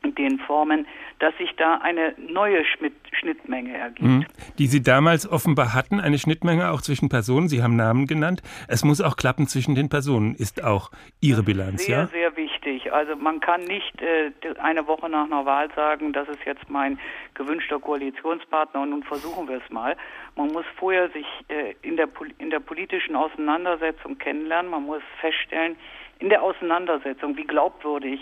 den 0.02 0.38
Formen, 0.38 0.86
dass 1.18 1.36
sich 1.36 1.50
da 1.56 1.78
eine 1.82 2.14
neue 2.18 2.64
Schnittmenge 2.64 3.76
ergibt. 3.76 4.02
Mhm. 4.02 4.26
Die 4.58 4.66
Sie 4.66 4.82
damals 4.82 5.30
offenbar 5.30 5.74
hatten, 5.74 6.00
eine 6.00 6.18
Schnittmenge 6.18 6.70
auch 6.70 6.80
zwischen 6.80 7.08
Personen, 7.08 7.48
Sie 7.48 7.62
haben 7.62 7.76
Namen 7.76 8.06
genannt. 8.06 8.42
Es 8.68 8.84
muss 8.84 9.00
auch 9.00 9.16
klappen 9.16 9.46
zwischen 9.46 9.74
den 9.74 9.88
Personen, 9.88 10.34
ist 10.34 10.64
auch 10.64 10.90
Ihre 11.20 11.42
Bilanz, 11.42 11.84
sehr, 11.84 11.98
ja? 11.98 12.06
Sehr, 12.06 12.30
sehr 12.30 12.36
wichtig. 12.36 12.92
Also 12.92 13.16
man 13.16 13.40
kann 13.40 13.62
nicht 13.64 14.00
äh, 14.00 14.32
eine 14.60 14.86
Woche 14.86 15.08
nach 15.08 15.26
einer 15.26 15.44
Wahl 15.44 15.68
sagen, 15.74 16.12
das 16.12 16.28
ist 16.28 16.44
jetzt 16.44 16.68
mein 16.70 16.98
gewünschter 17.34 17.78
Koalitionspartner 17.78 18.82
und 18.82 18.90
nun 18.90 19.02
versuchen 19.02 19.48
wir 19.48 19.60
es 19.64 19.70
mal. 19.70 19.96
Man 20.36 20.48
muss 20.48 20.64
vorher 20.76 21.10
sich 21.10 21.26
äh, 21.48 21.74
in, 21.82 21.96
der, 21.96 22.08
in 22.38 22.50
der 22.50 22.60
politischen 22.60 23.16
Auseinandersetzung 23.16 24.18
kennenlernen. 24.18 24.70
Man 24.70 24.84
muss 24.84 25.02
feststellen, 25.20 25.76
in 26.18 26.28
der 26.28 26.42
Auseinandersetzung, 26.42 27.36
wie 27.36 27.44
glaubwürdig 27.44 28.20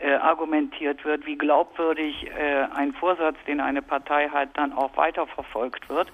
äh, 0.00 0.14
argumentiert 0.14 1.04
wird, 1.04 1.26
wie 1.26 1.36
glaubwürdig 1.36 2.26
äh, 2.26 2.64
ein 2.74 2.92
Vorsatz, 2.92 3.36
den 3.46 3.60
eine 3.60 3.82
Partei 3.82 4.28
hat, 4.28 4.48
dann 4.54 4.72
auch 4.72 4.96
weiterverfolgt 4.96 5.88
wird 5.88 6.08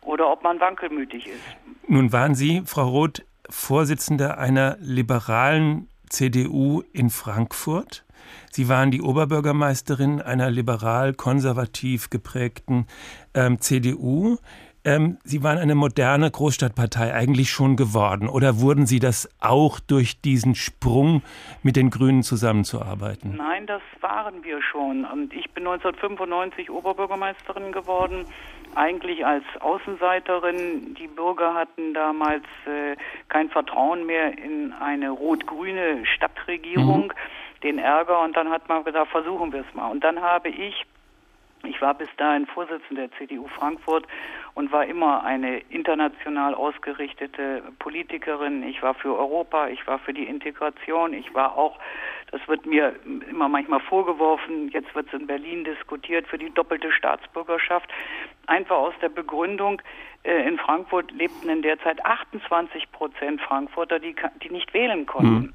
oder 0.00 0.30
ob 0.30 0.42
man 0.42 0.60
wankelmütig 0.60 1.26
ist. 1.26 1.42
Nun 1.88 2.12
waren 2.12 2.34
Sie, 2.34 2.62
Frau 2.64 2.88
Roth, 2.88 3.24
Vorsitzende 3.50 4.38
einer 4.38 4.76
liberalen 4.80 5.88
CDU 6.08 6.82
in 6.92 7.10
Frankfurt. 7.10 8.04
Sie 8.50 8.68
waren 8.68 8.90
die 8.90 9.02
Oberbürgermeisterin 9.02 10.22
einer 10.22 10.50
liberal-konservativ 10.50 12.10
geprägten 12.10 12.86
ähm, 13.34 13.60
CDU. 13.60 14.38
Ähm, 14.84 15.18
Sie 15.24 15.42
waren 15.42 15.58
eine 15.58 15.74
moderne 15.74 16.30
Großstadtpartei 16.30 17.14
eigentlich 17.14 17.50
schon 17.50 17.76
geworden 17.76 18.28
oder 18.28 18.60
wurden 18.60 18.86
Sie 18.86 18.98
das 18.98 19.28
auch 19.40 19.80
durch 19.80 20.20
diesen 20.20 20.54
Sprung 20.54 21.22
mit 21.62 21.76
den 21.76 21.90
Grünen 21.90 22.22
zusammenzuarbeiten? 22.22 23.36
Nein, 23.36 23.66
das 23.66 23.82
waren 24.00 24.42
wir 24.44 24.60
schon. 24.62 25.04
Und 25.04 25.32
ich 25.32 25.50
bin 25.50 25.66
1995 25.66 26.70
Oberbürgermeisterin 26.70 27.72
geworden, 27.72 28.26
eigentlich 28.74 29.24
als 29.24 29.44
Außenseiterin. 29.60 30.94
Die 30.94 31.08
Bürger 31.08 31.54
hatten 31.54 31.94
damals 31.94 32.44
äh, 32.66 32.96
kein 33.28 33.50
Vertrauen 33.50 34.06
mehr 34.06 34.36
in 34.36 34.72
eine 34.72 35.10
rot-grüne 35.10 36.04
Stadtregierung. 36.06 37.06
Mhm 37.06 37.42
den 37.62 37.78
Ärger 37.78 38.20
und 38.22 38.36
dann 38.36 38.50
hat 38.50 38.68
man 38.68 38.82
gesagt, 38.82 39.12
versuchen 39.12 39.52
wir 39.52 39.60
es 39.60 39.74
mal. 39.74 39.86
Und 39.86 40.02
dann 40.02 40.20
habe 40.20 40.48
ich 40.48 40.84
ich 41.64 41.80
war 41.80 41.94
bis 41.94 42.08
dahin 42.16 42.46
Vorsitzender 42.46 43.06
der 43.08 43.18
CDU 43.18 43.46
Frankfurt 43.46 44.06
und 44.54 44.70
war 44.70 44.84
immer 44.84 45.24
eine 45.24 45.58
international 45.70 46.54
ausgerichtete 46.54 47.62
Politikerin. 47.78 48.62
Ich 48.64 48.82
war 48.82 48.94
für 48.94 49.16
Europa, 49.16 49.68
ich 49.68 49.86
war 49.86 49.98
für 49.98 50.12
die 50.12 50.24
Integration, 50.24 51.14
ich 51.14 51.34
war 51.34 51.56
auch, 51.56 51.78
das 52.30 52.46
wird 52.48 52.66
mir 52.66 52.94
immer 53.30 53.48
manchmal 53.48 53.80
vorgeworfen, 53.80 54.68
jetzt 54.68 54.94
wird 54.94 55.06
es 55.08 55.20
in 55.20 55.26
Berlin 55.26 55.64
diskutiert, 55.64 56.26
für 56.26 56.38
die 56.38 56.50
doppelte 56.50 56.92
Staatsbürgerschaft. 56.92 57.88
Einfach 58.46 58.76
aus 58.76 58.94
der 59.00 59.08
Begründung, 59.08 59.80
äh, 60.24 60.46
in 60.46 60.58
Frankfurt 60.58 61.10
lebten 61.12 61.48
in 61.48 61.62
der 61.62 61.78
Zeit 61.80 62.04
28 62.04 62.92
Prozent 62.92 63.40
Frankfurter, 63.40 63.98
die, 63.98 64.14
die 64.42 64.50
nicht 64.50 64.74
wählen 64.74 65.06
konnten. 65.06 65.34
Mhm 65.34 65.54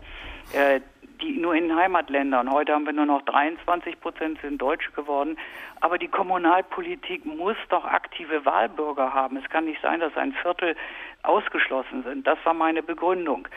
die 1.21 1.37
nur 1.37 1.55
in 1.55 1.75
Heimatländern. 1.75 2.51
Heute 2.51 2.73
haben 2.73 2.85
wir 2.85 2.93
nur 2.93 3.05
noch 3.05 3.21
23 3.23 3.99
Prozent 3.99 4.39
sind 4.41 4.61
Deutsche 4.61 4.91
geworden. 4.91 5.37
Aber 5.79 5.97
die 5.97 6.07
Kommunalpolitik 6.07 7.25
muss 7.25 7.57
doch 7.69 7.85
aktive 7.85 8.45
Wahlbürger 8.45 9.13
haben. 9.13 9.37
Es 9.37 9.49
kann 9.49 9.65
nicht 9.65 9.81
sein, 9.81 9.99
dass 9.99 10.15
ein 10.17 10.33
Viertel 10.33 10.75
ausgeschlossen 11.23 12.03
sind. 12.03 12.25
Das 12.25 12.37
war 12.43 12.53
meine 12.53 12.83
Begründung. 12.83 13.47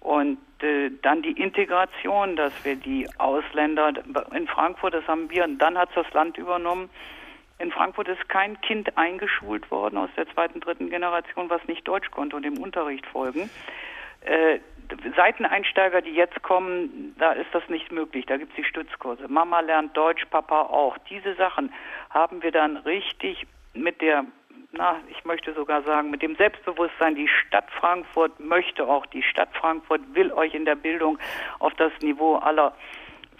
Und 0.00 0.38
äh, 0.62 0.90
dann 1.02 1.22
die 1.22 1.32
Integration, 1.32 2.36
dass 2.36 2.64
wir 2.64 2.76
die 2.76 3.06
Ausländer 3.18 3.92
in 4.34 4.46
Frankfurt, 4.46 4.94
das 4.94 5.06
haben 5.06 5.30
wir, 5.30 5.44
und 5.44 5.58
dann 5.58 5.76
hat 5.76 5.90
das 5.94 6.10
Land 6.12 6.38
übernommen. 6.38 6.88
In 7.58 7.70
Frankfurt 7.70 8.08
ist 8.08 8.26
kein 8.30 8.58
Kind 8.62 8.96
eingeschult 8.96 9.70
worden 9.70 9.98
aus 9.98 10.08
der 10.16 10.26
zweiten, 10.30 10.60
dritten 10.60 10.88
Generation, 10.88 11.50
was 11.50 11.60
nicht 11.66 11.86
Deutsch 11.86 12.10
konnte 12.10 12.34
und 12.34 12.42
dem 12.42 12.56
Unterricht 12.56 13.04
folgen. 13.04 13.50
Äh, 14.22 14.60
Seiteneinsteiger, 15.16 16.02
die 16.02 16.12
jetzt 16.12 16.42
kommen, 16.42 17.14
da 17.18 17.32
ist 17.32 17.48
das 17.52 17.68
nicht 17.68 17.90
möglich. 17.92 18.26
Da 18.26 18.36
gibt 18.36 18.50
es 18.50 18.56
die 18.56 18.64
Stützkurse. 18.64 19.28
Mama 19.28 19.60
lernt 19.60 19.96
Deutsch, 19.96 20.24
Papa 20.30 20.62
auch. 20.62 20.96
Diese 21.08 21.34
Sachen 21.34 21.72
haben 22.10 22.42
wir 22.42 22.52
dann 22.52 22.76
richtig 22.78 23.46
mit 23.74 24.00
der, 24.00 24.24
na, 24.72 24.96
ich 25.08 25.24
möchte 25.24 25.54
sogar 25.54 25.82
sagen, 25.82 26.10
mit 26.10 26.22
dem 26.22 26.36
Selbstbewusstsein, 26.36 27.14
die 27.14 27.28
Stadt 27.28 27.70
Frankfurt 27.70 28.38
möchte 28.40 28.86
auch, 28.86 29.06
die 29.06 29.22
Stadt 29.22 29.50
Frankfurt 29.54 30.00
will 30.14 30.32
euch 30.32 30.54
in 30.54 30.64
der 30.64 30.76
Bildung 30.76 31.18
auf 31.58 31.74
das 31.74 31.92
Niveau 32.00 32.36
aller 32.36 32.74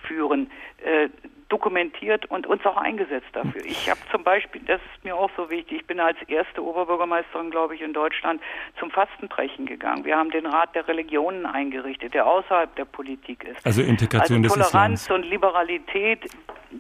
führen. 0.02 0.50
Äh, 0.85 1.09
dokumentiert 1.50 2.26
und 2.26 2.47
uns 2.47 2.64
auch 2.64 2.76
eingesetzt 2.76 3.28
dafür. 3.33 3.62
Ich 3.64 3.90
habe 3.90 4.00
zum 4.11 4.25
Beispiel, 4.25 4.62
das 4.66 4.80
ist 4.95 5.04
mir 5.04 5.14
auch 5.14 5.30
so 5.37 5.50
wichtig, 5.50 5.80
ich 5.80 5.87
bin 5.87 6.00
als 6.00 6.16
erste 6.28 6.64
Oberbürgermeisterin, 6.64 7.50
glaube 7.50 7.75
ich, 7.75 7.83
in 7.83 7.92
Deutschland 7.92 8.40
zum 8.78 8.90
Fastenbrechen 8.90 9.66
gegangen. 9.66 10.04
Wir 10.04 10.16
haben 10.16 10.30
den 10.30 10.47
Rat 10.47 10.75
der 10.75 10.88
Religionen 10.88 11.45
eingerichtet, 11.45 12.14
der 12.14 12.26
außerhalb 12.26 12.75
der 12.76 12.87
Politik 12.87 13.45
ist. 13.45 13.66
Also 13.66 13.83
Integration 13.83 14.42
also 14.42 14.54
Toleranz 14.54 15.00
des 15.00 15.07
Islams. 15.07 15.25
und 15.25 15.30
Liberalität, 15.30 16.25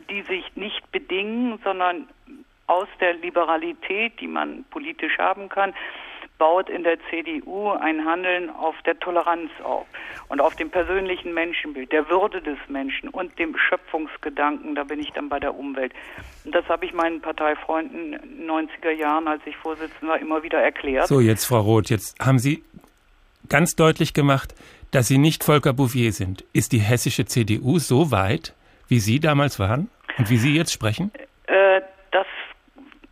die 0.08 0.22
sich 0.22 0.44
nicht 0.56 0.90
bedingen, 0.92 1.58
sondern 1.64 2.08
aus 2.66 2.88
der 3.00 3.14
Liberalität, 3.14 4.20
die 4.20 4.28
man 4.28 4.64
politisch 4.70 5.18
haben 5.18 5.48
kann, 5.48 5.74
baut 6.40 6.70
in 6.70 6.82
der 6.82 6.96
CDU 7.10 7.68
ein 7.68 8.04
Handeln 8.06 8.48
auf 8.48 8.74
der 8.86 8.98
Toleranz 8.98 9.50
auf 9.62 9.86
und 10.28 10.40
auf 10.40 10.56
dem 10.56 10.70
persönlichen 10.70 11.34
Menschenbild, 11.34 11.92
der 11.92 12.08
Würde 12.08 12.40
des 12.40 12.56
Menschen 12.66 13.10
und 13.10 13.38
dem 13.38 13.54
Schöpfungsgedanken, 13.56 14.74
da 14.74 14.84
bin 14.84 14.98
ich 15.00 15.10
dann 15.12 15.28
bei 15.28 15.38
der 15.38 15.54
Umwelt. 15.54 15.92
Und 16.46 16.54
das 16.54 16.64
habe 16.68 16.86
ich 16.86 16.94
meinen 16.94 17.20
Parteifreunden 17.20 18.14
in 18.14 18.38
den 18.38 18.50
90er 18.50 18.90
Jahren, 18.90 19.28
als 19.28 19.42
ich 19.44 19.54
Vorsitzender 19.58 20.14
war, 20.14 20.18
immer 20.18 20.42
wieder 20.42 20.58
erklärt. 20.58 21.08
So, 21.08 21.20
jetzt 21.20 21.44
Frau 21.44 21.60
Roth, 21.60 21.90
jetzt 21.90 22.18
haben 22.18 22.38
Sie 22.38 22.64
ganz 23.50 23.76
deutlich 23.76 24.14
gemacht, 24.14 24.54
dass 24.92 25.08
Sie 25.08 25.18
nicht 25.18 25.44
Volker 25.44 25.74
Bouvier 25.74 26.12
sind. 26.12 26.44
Ist 26.54 26.72
die 26.72 26.78
hessische 26.80 27.26
CDU 27.26 27.78
so 27.78 28.10
weit, 28.10 28.54
wie 28.88 28.98
Sie 28.98 29.20
damals 29.20 29.58
waren 29.58 29.90
und 30.16 30.30
wie 30.30 30.38
Sie 30.38 30.56
jetzt 30.56 30.72
sprechen? 30.72 31.12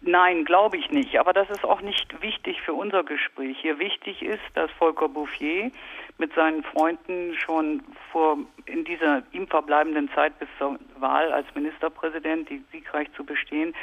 Nein, 0.09 0.47
glaube 0.47 0.79
ich 0.79 0.91
nicht. 0.91 1.21
Aber 1.21 1.35
das 1.35 1.51
ist 1.51 1.65
auch 1.65 1.83
nicht 1.83 2.23
wichtig 2.23 2.63
für 2.63 2.73
unser 2.73 3.05
Gespräch. 3.05 3.59
Hier 3.61 3.79
wichtig 3.79 4.23
ist, 4.23 4.41
dass 4.55 4.71
Volker 4.71 5.07
Bouffier 5.07 5.71
mit 6.17 6.33
seinen 6.33 6.63
Freunden 6.65 7.35
schon 7.35 7.83
vor 8.11 8.39
in 8.65 8.87
dieser 8.87 9.23
ihm 9.33 9.47
verbleibenden 9.47 10.11
Zeit 10.15 10.39
bis 10.39 10.49
zur 10.57 10.79
Wahl 10.99 11.31
als 11.31 11.47
Ministerpräsident, 11.55 12.49
die 12.49 12.65
siegreich 12.73 13.13
zu 13.13 13.23
bestehen, 13.23 13.75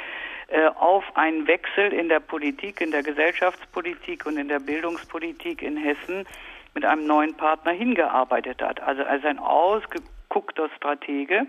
äh, 0.48 0.66
auf 0.66 1.04
einen 1.14 1.46
Wechsel 1.46 1.92
in 1.92 2.08
der 2.08 2.18
Politik, 2.18 2.80
in 2.80 2.90
der 2.90 3.04
Gesellschaftspolitik 3.04 4.26
und 4.26 4.36
in 4.36 4.48
der 4.48 4.58
Bildungspolitik 4.58 5.62
in 5.62 5.76
Hessen 5.76 6.26
mit 6.74 6.84
einem 6.84 7.06
neuen 7.06 7.34
Partner 7.36 7.70
hingearbeitet 7.70 8.60
hat. 8.62 8.80
Also 8.80 9.04
als 9.04 9.24
ein 9.24 9.38
ausgeguckter 9.38 10.70
Stratege 10.76 11.46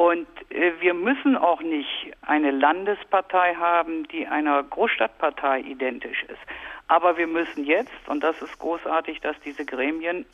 und 0.00 0.26
äh, 0.48 0.72
wir 0.80 0.94
müssen 0.94 1.36
auch 1.36 1.60
nicht 1.60 2.10
eine 2.22 2.52
Landespartei 2.52 3.54
haben, 3.56 4.08
die 4.08 4.26
einer 4.26 4.62
Großstadtpartei 4.62 5.60
identisch 5.60 6.22
ist. 6.22 6.40
Aber 6.88 7.18
wir 7.18 7.26
müssen 7.26 7.66
jetzt, 7.66 8.08
und 8.08 8.24
das 8.24 8.40
ist 8.40 8.58
großartig, 8.58 9.20
dass 9.20 9.38
diese 9.44 9.66
Gremien, 9.66 10.24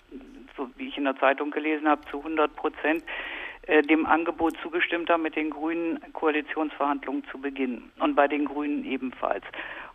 so 0.56 0.70
wie 0.76 0.87
ich 0.87 0.96
in 0.96 1.02
der 1.02 1.16
Zeitung 1.16 1.50
gelesen 1.50 1.88
habe, 1.88 2.00
zu 2.08 2.18
100 2.18 2.54
Prozent 2.54 3.02
äh, 3.66 3.82
dem 3.82 4.06
Angebot 4.06 4.56
zugestimmt 4.62 5.11
haben, 5.11 5.25
mit 5.25 5.35
den 5.35 5.50
Grünen 5.50 5.99
Koalitionsverhandlungen 6.12 7.25
zu 7.32 7.40
beginnen. 7.40 7.90
Und 7.99 8.14
bei 8.14 8.28
den 8.28 8.44
Grünen 8.44 8.85
ebenfalls. 8.85 9.42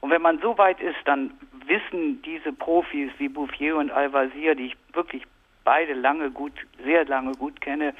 Und 0.01 0.09
wenn 0.09 0.21
man 0.21 0.39
so 0.41 0.57
weit 0.57 0.81
ist, 0.81 0.99
dann 1.05 1.31
wissen 1.65 2.21
diese 2.23 2.51
Profis 2.51 3.09
wie 3.19 3.29
Bouffier 3.29 3.77
und 3.77 3.89
Al-Wazir, 3.89 4.53
die 4.53 4.65
ich 4.65 4.75
wirklich 4.91 5.23
beide 5.63 5.93
lange 5.93 6.29
gut, 6.29 6.51
sehr 6.83 7.05
lange 7.05 7.31
gut 7.31 7.61
kenne, 7.61 7.93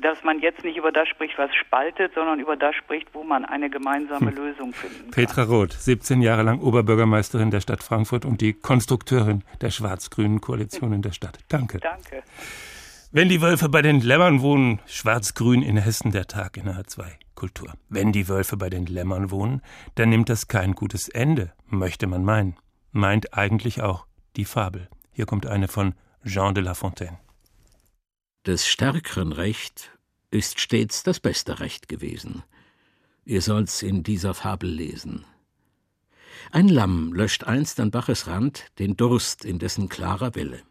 dass 0.00 0.22
man 0.24 0.40
jetzt 0.40 0.64
nicht 0.64 0.76
über 0.76 0.92
das 0.92 1.08
spricht, 1.08 1.38
was 1.38 1.54
spaltet, 1.54 2.12
sondern 2.14 2.40
über 2.40 2.56
das 2.56 2.74
spricht, 2.74 3.08
wo 3.12 3.22
man 3.22 3.44
eine 3.44 3.70
gemeinsame 3.70 4.30
hm. 4.30 4.36
Lösung 4.36 4.72
finden 4.72 5.02
kann. 5.02 5.10
Petra 5.10 5.42
Roth, 5.44 5.72
17 5.72 6.22
Jahre 6.22 6.42
lang 6.42 6.60
Oberbürgermeisterin 6.60 7.50
der 7.50 7.60
Stadt 7.60 7.82
Frankfurt 7.82 8.24
und 8.24 8.40
die 8.40 8.52
Konstrukteurin 8.52 9.44
der 9.60 9.70
schwarz-grünen 9.70 10.40
Koalition 10.40 10.92
in 10.92 11.02
der 11.02 11.12
Stadt. 11.12 11.38
Danke. 11.48 11.78
Danke. 11.78 12.22
Wenn 13.12 13.28
die 13.28 13.42
Wölfe 13.42 13.68
bei 13.68 13.82
den 13.82 14.00
Lämmern 14.00 14.40
wohnen, 14.40 14.80
schwarz-grün 14.86 15.62
in 15.62 15.76
Hessen 15.76 16.12
der 16.12 16.26
Tag 16.26 16.56
in 16.56 16.68
H2 16.68 17.06
Kultur. 17.40 17.72
Wenn 17.88 18.12
die 18.12 18.28
Wölfe 18.28 18.58
bei 18.58 18.68
den 18.68 18.84
Lämmern 18.84 19.30
wohnen, 19.30 19.62
dann 19.94 20.10
nimmt 20.10 20.28
das 20.28 20.46
kein 20.46 20.74
gutes 20.74 21.08
Ende, 21.08 21.52
möchte 21.66 22.06
man 22.06 22.22
meinen. 22.22 22.56
Meint 22.92 23.32
eigentlich 23.32 23.80
auch 23.80 24.04
die 24.36 24.44
Fabel. 24.44 24.88
Hier 25.10 25.24
kommt 25.24 25.46
eine 25.46 25.66
von 25.66 25.94
Jean 26.22 26.54
de 26.54 26.62
La 26.62 26.74
Fontaine. 26.74 27.18
Des 28.46 28.66
stärkeren 28.66 29.32
Recht 29.32 29.90
ist 30.30 30.60
stets 30.60 31.02
das 31.02 31.20
beste 31.20 31.60
Recht 31.60 31.88
gewesen. 31.88 32.42
Ihr 33.26 33.42
sollt's 33.42 33.82
in 33.82 34.02
dieser 34.02 34.32
Fabel 34.32 34.70
lesen. 34.70 35.26
Ein 36.50 36.68
Lamm 36.68 37.12
löscht 37.12 37.44
einst 37.44 37.78
an 37.80 37.90
Baches 37.90 38.28
Rand 38.28 38.72
den 38.78 38.96
Durst 38.96 39.44
in 39.44 39.58
dessen 39.58 39.90
klarer 39.90 40.34
Welle. 40.34 40.62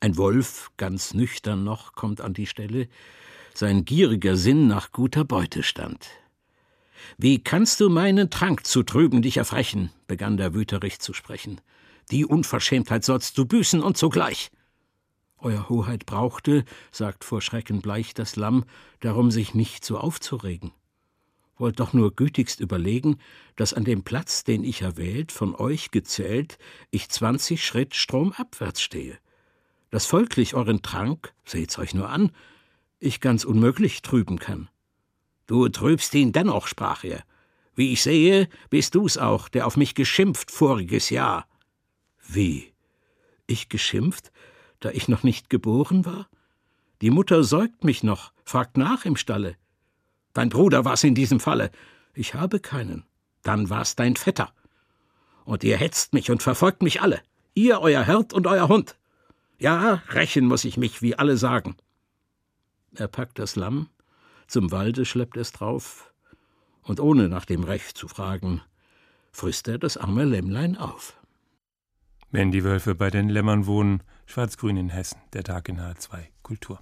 Ein 0.00 0.16
Wolf, 0.16 0.72
ganz 0.78 1.14
nüchtern 1.14 1.62
noch, 1.62 1.92
kommt 1.92 2.20
an 2.20 2.34
die 2.34 2.46
Stelle, 2.46 2.88
sein 3.54 3.84
gieriger 3.84 4.36
Sinn 4.36 4.66
nach 4.66 4.90
guter 4.90 5.24
Beute 5.24 5.62
stand. 5.62 6.08
Wie 7.18 7.38
kannst 7.38 7.78
du 7.78 7.88
meinen 7.88 8.30
Trank 8.30 8.66
zu 8.66 8.82
trüben 8.82 9.22
dich 9.22 9.36
erfrechen? 9.36 9.90
begann 10.08 10.36
der 10.36 10.54
Wüterich 10.54 10.98
zu 10.98 11.12
sprechen. 11.12 11.60
Die 12.10 12.26
Unverschämtheit 12.26 13.04
sollst 13.04 13.38
du 13.38 13.44
büßen 13.44 13.80
und 13.80 13.96
zugleich. 13.96 14.50
Euer 15.42 15.68
Hoheit 15.68 16.06
brauchte, 16.06 16.64
sagt 16.90 17.24
vor 17.24 17.40
Schrecken 17.40 17.80
bleich 17.80 18.14
das 18.14 18.36
Lamm, 18.36 18.64
darum 19.00 19.30
sich 19.30 19.54
nicht 19.54 19.84
so 19.84 19.98
aufzuregen. 19.98 20.72
Wollt 21.56 21.80
doch 21.80 21.92
nur 21.92 22.14
gütigst 22.14 22.60
überlegen, 22.60 23.18
dass 23.56 23.74
an 23.74 23.84
dem 23.84 24.02
Platz, 24.02 24.44
den 24.44 24.64
ich 24.64 24.82
erwählt, 24.82 25.32
von 25.32 25.54
euch 25.54 25.90
gezählt, 25.90 26.58
ich 26.90 27.08
zwanzig 27.08 27.64
Schritt 27.64 27.94
stromabwärts 27.94 28.80
stehe. 28.80 29.18
Dass 29.90 30.06
folglich 30.06 30.54
euren 30.54 30.82
Trank, 30.82 31.34
seht's 31.44 31.78
euch 31.78 31.94
nur 31.94 32.08
an, 32.08 32.32
ich 32.98 33.20
ganz 33.20 33.44
unmöglich 33.44 34.02
trüben 34.02 34.38
kann. 34.38 34.68
Du 35.46 35.68
trübst 35.68 36.14
ihn 36.14 36.32
dennoch, 36.32 36.66
sprach 36.66 37.02
er. 37.04 37.24
Wie 37.74 37.92
ich 37.92 38.02
sehe, 38.02 38.48
bist 38.68 38.94
du's 38.94 39.16
auch, 39.16 39.48
der 39.48 39.66
auf 39.66 39.76
mich 39.76 39.94
geschimpft 39.94 40.50
voriges 40.50 41.10
Jahr. 41.10 41.46
Wie? 42.26 42.72
Ich 43.46 43.68
geschimpft? 43.68 44.32
Da 44.80 44.90
ich 44.90 45.08
noch 45.08 45.22
nicht 45.22 45.50
geboren 45.50 46.04
war? 46.04 46.28
Die 47.00 47.10
Mutter 47.10 47.44
säugt 47.44 47.84
mich 47.84 48.02
noch, 48.02 48.32
fragt 48.44 48.76
nach 48.76 49.04
im 49.04 49.16
Stalle. 49.16 49.56
Dein 50.32 50.48
Bruder 50.48 50.84
war's 50.84 51.04
in 51.04 51.14
diesem 51.14 51.40
Falle. 51.40 51.70
Ich 52.14 52.34
habe 52.34 52.60
keinen. 52.60 53.04
Dann 53.42 53.70
war's 53.70 53.96
dein 53.96 54.16
Vetter. 54.16 54.52
Und 55.44 55.64
ihr 55.64 55.76
hetzt 55.76 56.12
mich 56.12 56.30
und 56.30 56.42
verfolgt 56.42 56.82
mich 56.82 57.00
alle. 57.00 57.20
Ihr, 57.54 57.80
euer 57.80 58.04
Hirt 58.04 58.32
und 58.32 58.46
euer 58.46 58.68
Hund. 58.68 58.96
Ja, 59.58 60.02
rächen 60.10 60.46
muss 60.46 60.64
ich 60.64 60.76
mich, 60.76 61.02
wie 61.02 61.16
alle 61.16 61.36
sagen. 61.36 61.76
Er 62.94 63.08
packt 63.08 63.38
das 63.38 63.56
Lamm, 63.56 63.88
zum 64.46 64.70
Walde 64.70 65.04
schleppt 65.04 65.36
es 65.36 65.52
drauf, 65.52 66.12
und 66.82 67.00
ohne 67.00 67.28
nach 67.28 67.44
dem 67.44 67.64
Recht 67.64 67.96
zu 67.96 68.08
fragen, 68.08 68.62
frisst 69.32 69.68
er 69.68 69.78
das 69.78 69.96
arme 69.96 70.24
Lämmlein 70.24 70.76
auf. 70.76 71.19
Wenn 72.32 72.52
die 72.52 72.62
Wölfe 72.62 72.94
bei 72.94 73.10
den 73.10 73.28
Lämmern 73.28 73.66
wohnen, 73.66 74.02
schwarz-grün 74.26 74.76
in 74.76 74.88
Hessen, 74.88 75.18
der 75.32 75.42
Tag 75.42 75.68
in 75.68 75.80
H2 75.80 76.18
Kultur. 76.44 76.80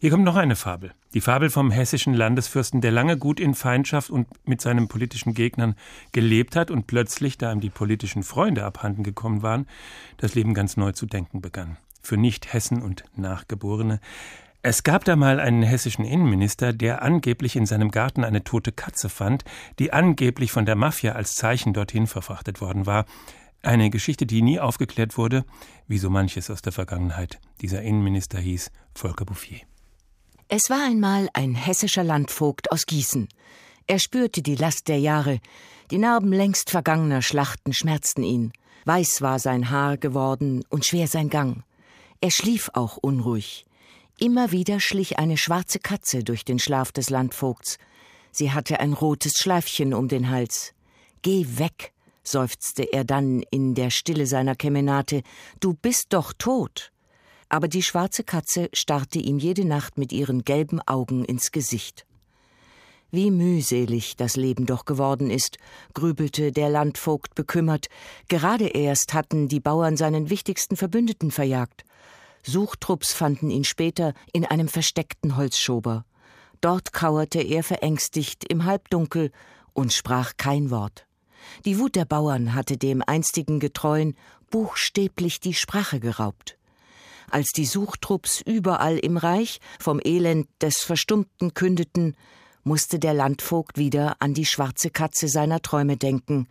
Hier 0.00 0.10
kommt 0.10 0.24
noch 0.24 0.34
eine 0.34 0.56
Fabel. 0.56 0.92
Die 1.14 1.20
Fabel 1.20 1.50
vom 1.50 1.70
hessischen 1.70 2.14
Landesfürsten, 2.14 2.80
der 2.80 2.90
lange 2.90 3.16
gut 3.16 3.38
in 3.38 3.54
Feindschaft 3.54 4.10
und 4.10 4.26
mit 4.44 4.60
seinen 4.60 4.88
politischen 4.88 5.34
Gegnern 5.34 5.76
gelebt 6.10 6.56
hat 6.56 6.72
und 6.72 6.88
plötzlich, 6.88 7.38
da 7.38 7.52
ihm 7.52 7.60
die 7.60 7.70
politischen 7.70 8.24
Freunde 8.24 8.64
abhanden 8.64 9.04
gekommen 9.04 9.42
waren, 9.42 9.68
das 10.16 10.34
Leben 10.34 10.52
ganz 10.52 10.76
neu 10.76 10.90
zu 10.90 11.06
denken 11.06 11.40
begann. 11.40 11.76
Für 12.00 12.16
Nicht-Hessen 12.16 12.82
und 12.82 13.04
Nachgeborene. 13.14 14.00
Es 14.62 14.82
gab 14.82 15.04
da 15.04 15.14
mal 15.14 15.38
einen 15.38 15.62
hessischen 15.62 16.04
Innenminister, 16.04 16.72
der 16.72 17.02
angeblich 17.02 17.54
in 17.54 17.66
seinem 17.66 17.92
Garten 17.92 18.24
eine 18.24 18.42
tote 18.42 18.72
Katze 18.72 19.08
fand, 19.08 19.44
die 19.78 19.92
angeblich 19.92 20.50
von 20.50 20.66
der 20.66 20.76
Mafia 20.76 21.12
als 21.12 21.36
Zeichen 21.36 21.72
dorthin 21.72 22.08
verfrachtet 22.08 22.60
worden 22.60 22.86
war. 22.86 23.06
Eine 23.62 23.90
Geschichte, 23.90 24.26
die 24.26 24.42
nie 24.42 24.58
aufgeklärt 24.58 25.16
wurde, 25.16 25.44
wie 25.86 25.98
so 25.98 26.10
manches 26.10 26.50
aus 26.50 26.62
der 26.62 26.72
Vergangenheit. 26.72 27.38
Dieser 27.60 27.82
Innenminister 27.82 28.38
hieß 28.38 28.70
Volker 28.92 29.24
Bouffier. 29.24 29.60
Es 30.48 30.68
war 30.68 30.84
einmal 30.84 31.28
ein 31.32 31.54
hessischer 31.54 32.02
Landvogt 32.02 32.72
aus 32.72 32.86
Gießen. 32.86 33.28
Er 33.86 34.00
spürte 34.00 34.42
die 34.42 34.56
Last 34.56 34.88
der 34.88 34.98
Jahre. 34.98 35.40
Die 35.90 35.98
Narben 35.98 36.32
längst 36.32 36.70
vergangener 36.70 37.22
Schlachten 37.22 37.72
schmerzten 37.72 38.24
ihn. 38.24 38.52
Weiß 38.84 39.22
war 39.22 39.38
sein 39.38 39.70
Haar 39.70 39.96
geworden 39.96 40.64
und 40.68 40.84
schwer 40.84 41.06
sein 41.06 41.30
Gang. 41.30 41.62
Er 42.20 42.30
schlief 42.30 42.70
auch 42.74 42.96
unruhig. 42.96 43.64
Immer 44.18 44.50
wieder 44.52 44.80
schlich 44.80 45.18
eine 45.18 45.36
schwarze 45.36 45.78
Katze 45.78 46.24
durch 46.24 46.44
den 46.44 46.58
Schlaf 46.58 46.92
des 46.92 47.10
Landvogts. 47.10 47.78
Sie 48.32 48.52
hatte 48.52 48.80
ein 48.80 48.92
rotes 48.92 49.34
Schleifchen 49.38 49.94
um 49.94 50.08
den 50.08 50.30
Hals. 50.30 50.74
Geh 51.22 51.46
weg, 51.58 51.92
seufzte 52.22 52.92
er 52.92 53.04
dann 53.04 53.42
in 53.50 53.74
der 53.74 53.90
Stille 53.90 54.26
seiner 54.26 54.54
Kemenate, 54.54 55.22
du 55.60 55.74
bist 55.74 56.06
doch 56.10 56.32
tot. 56.32 56.92
Aber 57.48 57.68
die 57.68 57.82
schwarze 57.82 58.24
Katze 58.24 58.68
starrte 58.72 59.18
ihm 59.18 59.38
jede 59.38 59.64
Nacht 59.64 59.98
mit 59.98 60.12
ihren 60.12 60.44
gelben 60.44 60.80
Augen 60.80 61.24
ins 61.24 61.52
Gesicht. 61.52 62.06
Wie 63.10 63.30
mühselig 63.30 64.16
das 64.16 64.36
Leben 64.36 64.64
doch 64.64 64.86
geworden 64.86 65.28
ist, 65.28 65.58
grübelte 65.92 66.50
der 66.50 66.70
Landvogt 66.70 67.34
bekümmert. 67.34 67.88
Gerade 68.28 68.68
erst 68.68 69.12
hatten 69.12 69.48
die 69.48 69.60
Bauern 69.60 69.98
seinen 69.98 70.30
wichtigsten 70.30 70.76
Verbündeten 70.76 71.30
verjagt. 71.30 71.84
Suchtrupps 72.42 73.12
fanden 73.12 73.50
ihn 73.50 73.64
später 73.64 74.14
in 74.32 74.46
einem 74.46 74.66
versteckten 74.66 75.36
Holzschober. 75.36 76.06
Dort 76.62 76.94
kauerte 76.94 77.42
er 77.42 77.62
verängstigt 77.62 78.50
im 78.50 78.64
Halbdunkel 78.64 79.30
und 79.74 79.92
sprach 79.92 80.32
kein 80.38 80.70
Wort. 80.70 81.06
Die 81.64 81.78
Wut 81.78 81.96
der 81.96 82.04
Bauern 82.04 82.54
hatte 82.54 82.76
dem 82.76 83.02
einstigen 83.06 83.60
Getreuen 83.60 84.16
buchstäblich 84.50 85.40
die 85.40 85.54
Sprache 85.54 86.00
geraubt. 86.00 86.58
Als 87.30 87.48
die 87.56 87.64
Suchtrupps 87.64 88.42
überall 88.42 88.98
im 88.98 89.16
Reich 89.16 89.60
vom 89.80 90.00
Elend 90.04 90.48
des 90.60 90.78
Verstummten 90.78 91.54
kündeten, 91.54 92.16
musste 92.64 92.98
der 92.98 93.14
Landvogt 93.14 93.78
wieder 93.78 94.16
an 94.20 94.34
die 94.34 94.44
schwarze 94.44 94.90
Katze 94.90 95.28
seiner 95.28 95.62
Träume 95.62 95.96
denken, 95.96 96.46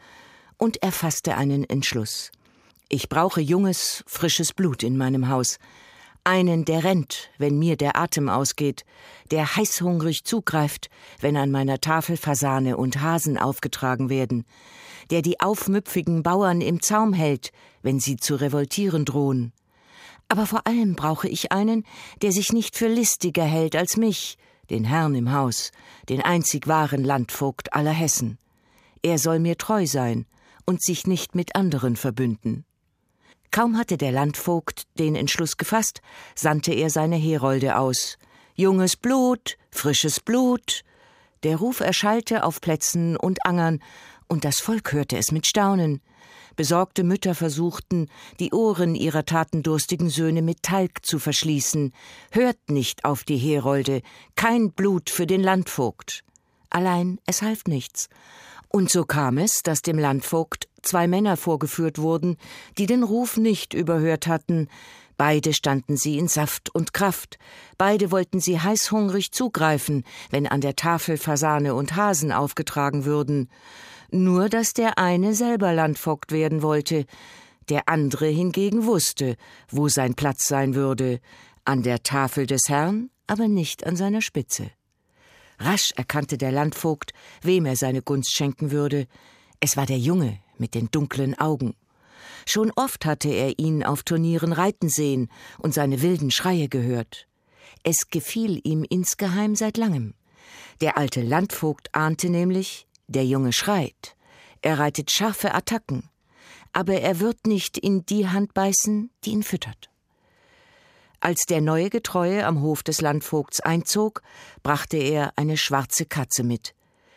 und 0.57 0.83
er 0.83 0.91
fasste 0.91 1.35
einen 1.37 1.63
Entschluss. 1.63 2.31
Ich 2.89 3.09
brauche 3.09 3.41
junges, 3.41 4.03
frisches 4.05 4.53
Blut 4.53 4.83
in 4.83 4.97
meinem 4.97 5.29
Haus, 5.29 5.57
einen, 6.23 6.65
der 6.65 6.83
rennt, 6.83 7.29
wenn 7.37 7.57
mir 7.57 7.77
der 7.77 7.97
Atem 7.97 8.29
ausgeht, 8.29 8.85
der 9.31 9.55
heißhungrig 9.55 10.23
zugreift, 10.23 10.89
wenn 11.19 11.37
an 11.37 11.51
meiner 11.51 11.79
Tafel 11.79 12.17
Fasane 12.17 12.77
und 12.77 13.01
Hasen 13.01 13.37
aufgetragen 13.37 14.09
werden, 14.09 14.45
der 15.09 15.21
die 15.21 15.39
aufmüpfigen 15.39 16.23
Bauern 16.23 16.61
im 16.61 16.81
Zaum 16.81 17.13
hält, 17.13 17.51
wenn 17.81 17.99
sie 17.99 18.17
zu 18.17 18.35
revoltieren 18.35 19.05
drohen. 19.05 19.53
Aber 20.27 20.45
vor 20.45 20.65
allem 20.65 20.95
brauche 20.95 21.27
ich 21.27 21.51
einen, 21.51 21.85
der 22.21 22.31
sich 22.31 22.53
nicht 22.53 22.77
für 22.77 22.87
listiger 22.87 23.43
hält 23.43 23.75
als 23.75 23.97
mich, 23.97 24.37
den 24.69 24.85
Herrn 24.85 25.15
im 25.15 25.33
Haus, 25.33 25.71
den 26.07 26.21
einzig 26.21 26.67
wahren 26.67 27.03
Landvogt 27.03 27.73
aller 27.73 27.91
Hessen. 27.91 28.37
Er 29.01 29.17
soll 29.17 29.39
mir 29.39 29.57
treu 29.57 29.85
sein 29.85 30.25
und 30.65 30.81
sich 30.81 31.07
nicht 31.07 31.35
mit 31.35 31.55
anderen 31.55 31.95
verbünden. 31.95 32.65
Kaum 33.51 33.77
hatte 33.77 33.97
der 33.97 34.13
Landvogt 34.13 34.87
den 34.97 35.13
Entschluss 35.15 35.57
gefasst, 35.57 36.01
sandte 36.35 36.73
er 36.73 36.89
seine 36.89 37.17
Herolde 37.17 37.77
aus. 37.77 38.17
Junges 38.55 38.95
Blut, 38.95 39.57
frisches 39.69 40.21
Blut. 40.21 40.83
Der 41.43 41.57
Ruf 41.57 41.81
erschallte 41.81 42.45
auf 42.45 42.61
Plätzen 42.61 43.17
und 43.17 43.45
Angern, 43.45 43.79
und 44.29 44.45
das 44.45 44.61
Volk 44.61 44.93
hörte 44.93 45.17
es 45.17 45.33
mit 45.33 45.45
Staunen. 45.45 46.01
Besorgte 46.55 47.03
Mütter 47.03 47.35
versuchten, 47.35 48.07
die 48.39 48.53
Ohren 48.53 48.95
ihrer 48.95 49.25
tatendurstigen 49.25 50.09
Söhne 50.09 50.41
mit 50.41 50.63
Talg 50.63 51.05
zu 51.05 51.19
verschließen. 51.19 51.93
Hört 52.31 52.69
nicht 52.69 53.03
auf 53.03 53.25
die 53.25 53.37
Herolde, 53.37 54.01
kein 54.35 54.71
Blut 54.71 55.09
für 55.09 55.27
den 55.27 55.41
Landvogt. 55.41 56.23
Allein 56.69 57.19
es 57.25 57.41
half 57.41 57.65
nichts. 57.65 58.07
Und 58.69 58.89
so 58.89 59.03
kam 59.03 59.37
es, 59.37 59.63
dass 59.63 59.81
dem 59.81 59.99
Landvogt 59.99 60.69
zwei 60.81 61.07
Männer 61.07 61.37
vorgeführt 61.37 61.97
wurden, 61.97 62.37
die 62.77 62.85
den 62.85 63.03
Ruf 63.03 63.37
nicht 63.37 63.73
überhört 63.73 64.27
hatten. 64.27 64.67
Beide 65.17 65.53
standen 65.53 65.97
sie 65.97 66.17
in 66.17 66.27
Saft 66.27 66.73
und 66.73 66.93
Kraft. 66.93 67.37
Beide 67.77 68.11
wollten 68.11 68.39
sie 68.39 68.59
heißhungrig 68.59 69.31
zugreifen, 69.31 70.03
wenn 70.31 70.47
an 70.47 70.61
der 70.61 70.75
Tafel 70.75 71.17
Fasane 71.17 71.75
und 71.75 71.95
Hasen 71.95 72.31
aufgetragen 72.31 73.05
würden. 73.05 73.49
Nur 74.09 74.49
dass 74.49 74.73
der 74.73 74.97
eine 74.97 75.35
selber 75.35 75.73
Landvogt 75.73 76.31
werden 76.31 76.63
wollte, 76.63 77.05
der 77.69 77.87
andere 77.87 78.27
hingegen 78.27 78.85
wusste, 78.85 79.37
wo 79.69 79.87
sein 79.87 80.15
Platz 80.15 80.47
sein 80.47 80.75
würde, 80.75 81.19
an 81.65 81.83
der 81.83 82.03
Tafel 82.03 82.47
des 82.47 82.63
Herrn, 82.67 83.09
aber 83.27 83.47
nicht 83.47 83.85
an 83.85 83.95
seiner 83.95 84.21
Spitze. 84.21 84.71
Rasch 85.59 85.91
erkannte 85.95 86.37
der 86.37 86.51
Landvogt, 86.51 87.13
wem 87.43 87.65
er 87.65 87.75
seine 87.75 88.01
Gunst 88.01 88.35
schenken 88.35 88.71
würde. 88.71 89.07
Es 89.59 89.77
war 89.77 89.85
der 89.85 89.99
Junge 89.99 90.39
mit 90.61 90.73
den 90.75 90.89
dunklen 90.89 91.37
Augen. 91.37 91.75
Schon 92.45 92.71
oft 92.75 93.05
hatte 93.05 93.29
er 93.29 93.59
ihn 93.59 93.83
auf 93.83 94.03
Turnieren 94.03 94.53
reiten 94.53 94.87
sehen 94.87 95.29
und 95.59 95.73
seine 95.73 96.01
wilden 96.01 96.31
Schreie 96.31 96.69
gehört. 96.69 97.27
Es 97.83 98.07
gefiel 98.09 98.61
ihm 98.63 98.85
insgeheim 98.89 99.55
seit 99.55 99.75
langem. 99.75 100.13
Der 100.79 100.97
alte 100.97 101.21
Landvogt 101.21 101.93
ahnte 101.93 102.29
nämlich, 102.29 102.87
der 103.07 103.25
Junge 103.25 103.51
schreit. 103.51 104.15
Er 104.61 104.79
reitet 104.79 105.11
scharfe 105.11 105.53
Attacken. 105.53 106.09
Aber 106.73 107.01
er 107.01 107.19
wird 107.19 107.47
nicht 107.47 107.77
in 107.77 108.05
die 108.05 108.29
Hand 108.29 108.53
beißen, 108.53 109.11
die 109.25 109.31
ihn 109.31 109.43
füttert. 109.43 109.89
Als 111.19 111.45
der 111.45 111.61
neue 111.61 111.89
Getreue 111.89 112.45
am 112.45 112.61
Hof 112.61 112.81
des 112.81 113.01
Landvogts 113.01 113.59
einzog, 113.59 114.23
brachte 114.63 114.97
er 114.97 115.33
eine 115.35 115.57
schwarze 115.57 116.05
Katze 116.05 116.43
mit. 116.43 116.73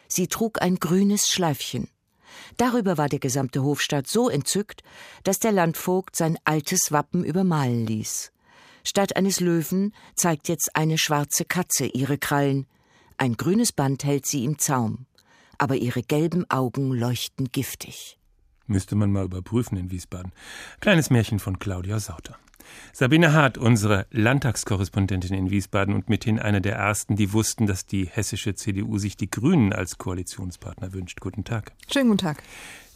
Sie 0.08 0.26
trug 0.26 0.60
ein 0.60 0.76
grünes 0.76 1.28
Schleifchen. 1.30 1.88
Darüber 2.56 2.98
war 2.98 3.08
der 3.08 3.18
gesamte 3.18 3.62
Hofstaat 3.62 4.06
so 4.06 4.28
entzückt, 4.28 4.82
dass 5.22 5.38
der 5.38 5.52
Landvogt 5.52 6.16
sein 6.16 6.38
altes 6.44 6.90
Wappen 6.90 7.24
übermalen 7.24 7.86
ließ. 7.86 8.32
Statt 8.84 9.16
eines 9.16 9.40
Löwen 9.40 9.94
zeigt 10.14 10.48
jetzt 10.48 10.76
eine 10.76 10.98
schwarze 10.98 11.44
Katze 11.44 11.86
ihre 11.86 12.18
Krallen. 12.18 12.66
Ein 13.16 13.36
grünes 13.36 13.72
Band 13.72 14.04
hält 14.04 14.26
sie 14.26 14.44
im 14.44 14.58
Zaum. 14.58 15.06
Aber 15.56 15.76
ihre 15.76 16.02
gelben 16.02 16.48
Augen 16.50 16.92
leuchten 16.92 17.50
giftig. 17.50 18.18
Müsste 18.66 18.96
man 18.96 19.12
mal 19.12 19.24
überprüfen 19.24 19.78
in 19.78 19.90
Wiesbaden. 19.90 20.32
Kleines 20.80 21.10
Märchen 21.10 21.38
von 21.38 21.58
Claudia 21.58 21.98
Sauter. 22.00 22.38
Sabine 22.92 23.32
Hart, 23.32 23.58
unsere 23.58 24.06
Landtagskorrespondentin 24.10 25.34
in 25.34 25.50
Wiesbaden 25.50 25.94
und 25.94 26.08
mithin 26.08 26.38
eine 26.38 26.60
der 26.60 26.76
ersten, 26.76 27.16
die 27.16 27.32
wussten, 27.32 27.66
dass 27.66 27.86
die 27.86 28.06
hessische 28.06 28.54
CDU 28.54 28.98
sich 28.98 29.16
die 29.16 29.30
Grünen 29.30 29.72
als 29.72 29.98
Koalitionspartner 29.98 30.92
wünscht. 30.92 31.20
Guten 31.20 31.44
Tag. 31.44 31.72
Schönen 31.92 32.08
guten 32.08 32.18
Tag. 32.18 32.42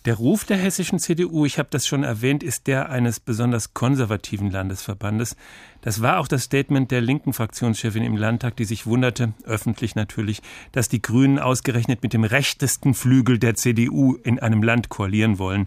Der 0.04 0.14
Ruf 0.14 0.44
der 0.44 0.57
hessischen 0.57 1.00
CDU, 1.00 1.44
ich 1.44 1.59
habe 1.59 1.68
das 1.70 1.87
schon 1.87 2.04
erwähnt, 2.04 2.42
ist 2.42 2.66
der 2.66 2.88
eines 2.88 3.18
besonders 3.18 3.74
konservativen 3.74 4.50
Landesverbandes. 4.50 5.37
Das 5.83 6.00
war 6.00 6.18
auch 6.20 6.28
das 6.28 6.44
Statement 6.44 6.90
der 6.90 7.00
linken 7.00 7.33
Fraktionschefin 7.33 8.04
im 8.04 8.16
Landtag, 8.16 8.57
die 8.57 8.64
sich 8.64 8.87
wunderte, 8.87 9.35
öffentlich 9.44 9.96
natürlich, 9.96 10.40
dass 10.72 10.88
die 10.88 11.02
Grünen 11.02 11.38
ausgerechnet 11.38 12.02
mit 12.02 12.12
dem 12.12 12.24
rechtesten 12.24 12.94
Flügel 12.94 13.38
der 13.38 13.57
CDU 13.57 14.14
in 14.14 14.38
einem 14.38 14.62
Land 14.62 14.88
koalieren 14.88 15.38
wollen. 15.38 15.66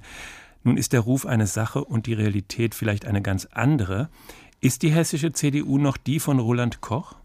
Nun 0.64 0.78
ist 0.78 0.94
der 0.94 1.02
Ruf 1.02 1.26
eine 1.26 1.48
Sache 1.48 1.84
und 1.84 2.06
die 2.06 2.14
Realität 2.14 2.76
vielleicht 2.76 3.06
eine 3.06 3.22
ganz 3.22 3.48
andere. 3.52 4.10
Ist 4.60 4.84
die 4.84 4.92
hessische 4.92 5.32
CDU 5.32 5.78
noch 5.78 5.98
die 5.98 6.20
von 6.20 6.40
Roland 6.40 6.82
Koch? 6.82 7.16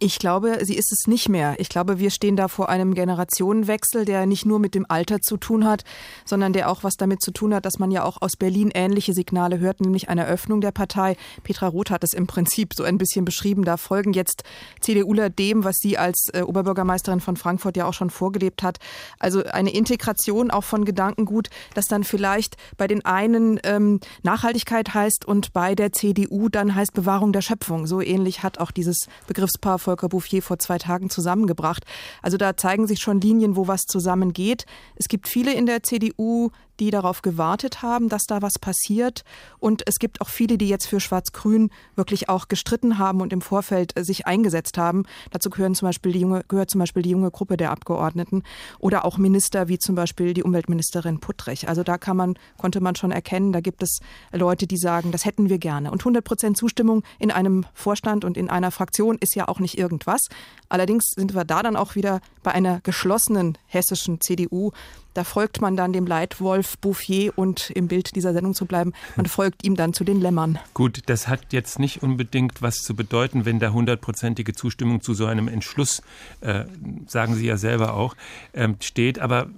Ich 0.00 0.20
glaube, 0.20 0.58
sie 0.62 0.76
ist 0.76 0.92
es 0.92 1.08
nicht 1.08 1.28
mehr. 1.28 1.56
Ich 1.58 1.68
glaube, 1.68 1.98
wir 1.98 2.10
stehen 2.10 2.36
da 2.36 2.46
vor 2.46 2.68
einem 2.68 2.94
Generationenwechsel, 2.94 4.04
der 4.04 4.26
nicht 4.26 4.46
nur 4.46 4.60
mit 4.60 4.76
dem 4.76 4.86
Alter 4.88 5.20
zu 5.20 5.36
tun 5.36 5.64
hat, 5.64 5.82
sondern 6.24 6.52
der 6.52 6.70
auch 6.70 6.84
was 6.84 6.94
damit 6.94 7.20
zu 7.20 7.32
tun 7.32 7.52
hat, 7.52 7.66
dass 7.66 7.80
man 7.80 7.90
ja 7.90 8.04
auch 8.04 8.22
aus 8.22 8.36
Berlin 8.36 8.70
ähnliche 8.72 9.12
Signale 9.12 9.58
hört, 9.58 9.80
nämlich 9.80 10.08
eine 10.08 10.28
Öffnung 10.28 10.60
der 10.60 10.70
Partei. 10.70 11.16
Petra 11.42 11.66
Roth 11.66 11.90
hat 11.90 12.04
es 12.04 12.12
im 12.12 12.28
Prinzip 12.28 12.74
so 12.74 12.84
ein 12.84 12.96
bisschen 12.96 13.24
beschrieben. 13.24 13.64
Da 13.64 13.76
folgen 13.76 14.12
jetzt 14.12 14.44
CDUler 14.80 15.30
dem, 15.30 15.64
was 15.64 15.74
sie 15.80 15.98
als 15.98 16.28
äh, 16.32 16.42
Oberbürgermeisterin 16.42 17.18
von 17.18 17.36
Frankfurt 17.36 17.76
ja 17.76 17.84
auch 17.84 17.94
schon 17.94 18.10
vorgelebt 18.10 18.62
hat. 18.62 18.78
Also 19.18 19.42
eine 19.46 19.74
Integration 19.74 20.52
auch 20.52 20.62
von 20.62 20.84
Gedankengut, 20.84 21.50
das 21.74 21.86
dann 21.86 22.04
vielleicht 22.04 22.56
bei 22.76 22.86
den 22.86 23.04
einen 23.04 23.58
ähm, 23.64 23.98
Nachhaltigkeit 24.22 24.94
heißt 24.94 25.24
und 25.24 25.52
bei 25.52 25.74
der 25.74 25.92
CDU 25.92 26.48
dann 26.48 26.76
heißt 26.76 26.94
Bewahrung 26.94 27.32
der 27.32 27.42
Schöpfung. 27.42 27.88
So 27.88 28.00
ähnlich 28.00 28.44
hat 28.44 28.58
auch 28.58 28.70
dieses 28.70 29.08
Begriffspaar 29.26 29.80
Volker 29.88 30.10
Bouffier 30.10 30.42
vor 30.42 30.58
zwei 30.58 30.76
Tagen 30.76 31.08
zusammengebracht. 31.08 31.84
Also 32.20 32.36
da 32.36 32.58
zeigen 32.58 32.86
sich 32.86 33.00
schon 33.00 33.22
Linien, 33.22 33.56
wo 33.56 33.68
was 33.68 33.86
zusammengeht. 33.86 34.66
Es 34.96 35.08
gibt 35.08 35.28
viele 35.28 35.54
in 35.54 35.64
der 35.64 35.82
CDU, 35.82 36.50
die 36.80 36.90
darauf 36.90 37.22
gewartet 37.22 37.82
haben, 37.82 38.08
dass 38.08 38.24
da 38.24 38.42
was 38.42 38.58
passiert. 38.58 39.24
Und 39.58 39.82
es 39.86 39.98
gibt 39.98 40.20
auch 40.20 40.28
viele, 40.28 40.58
die 40.58 40.68
jetzt 40.68 40.86
für 40.86 41.00
Schwarz-Grün 41.00 41.70
wirklich 41.96 42.28
auch 42.28 42.48
gestritten 42.48 42.98
haben 42.98 43.20
und 43.20 43.32
im 43.32 43.40
Vorfeld 43.40 43.96
äh, 43.98 44.04
sich 44.04 44.26
eingesetzt 44.26 44.78
haben. 44.78 45.04
Dazu 45.30 45.50
gehören 45.50 45.74
zum 45.74 45.88
Beispiel 45.88 46.12
die 46.12 46.20
junge, 46.20 46.44
gehört 46.48 46.70
zum 46.70 46.78
Beispiel 46.78 47.02
die 47.02 47.10
junge 47.10 47.30
Gruppe 47.30 47.56
der 47.56 47.70
Abgeordneten 47.70 48.42
oder 48.78 49.04
auch 49.04 49.18
Minister 49.18 49.68
wie 49.68 49.78
zum 49.78 49.94
Beispiel 49.94 50.34
die 50.34 50.42
Umweltministerin 50.42 51.20
Puttrich. 51.20 51.68
Also 51.68 51.82
da 51.82 51.98
kann 51.98 52.16
man, 52.16 52.38
konnte 52.56 52.80
man 52.80 52.96
schon 52.96 53.10
erkennen, 53.10 53.52
da 53.52 53.60
gibt 53.60 53.82
es 53.82 53.98
Leute, 54.32 54.66
die 54.66 54.76
sagen, 54.76 55.12
das 55.12 55.24
hätten 55.24 55.48
wir 55.48 55.58
gerne. 55.58 55.90
Und 55.90 56.00
100 56.00 56.24
Prozent 56.24 56.56
Zustimmung 56.56 57.02
in 57.18 57.30
einem 57.30 57.64
Vorstand 57.74 58.24
und 58.24 58.36
in 58.36 58.50
einer 58.50 58.70
Fraktion 58.70 59.18
ist 59.20 59.34
ja 59.34 59.48
auch 59.48 59.60
nicht 59.60 59.78
irgendwas. 59.78 60.28
Allerdings 60.68 61.10
sind 61.14 61.34
wir 61.34 61.44
da 61.44 61.62
dann 61.62 61.76
auch 61.76 61.94
wieder 61.94 62.20
bei 62.42 62.52
einer 62.52 62.80
geschlossenen 62.80 63.58
hessischen 63.66 64.20
CDU, 64.20 64.72
da 65.18 65.24
folgt 65.24 65.60
man 65.60 65.76
dann 65.76 65.92
dem 65.92 66.06
Leitwolf 66.06 66.67
Bouffier 66.76 67.32
und 67.36 67.70
im 67.70 67.88
Bild 67.88 68.14
dieser 68.14 68.32
Sendung 68.32 68.54
zu 68.54 68.66
bleiben, 68.66 68.92
man 69.16 69.26
folgt 69.26 69.64
ihm 69.64 69.76
dann 69.76 69.92
zu 69.92 70.04
den 70.04 70.20
Lämmern. 70.20 70.58
Gut, 70.74 71.02
das 71.06 71.28
hat 71.28 71.52
jetzt 71.52 71.78
nicht 71.78 72.02
unbedingt 72.02 72.62
was 72.62 72.82
zu 72.82 72.94
bedeuten, 72.94 73.44
wenn 73.44 73.58
da 73.58 73.70
hundertprozentige 73.70 74.52
Zustimmung 74.52 75.00
zu 75.00 75.14
so 75.14 75.26
einem 75.26 75.48
Entschluss, 75.48 76.02
äh, 76.40 76.64
sagen 77.06 77.34
Sie 77.34 77.46
ja 77.46 77.56
selber 77.56 77.94
auch, 77.94 78.14
äh, 78.52 78.68
steht. 78.80 79.18
Aber 79.18 79.48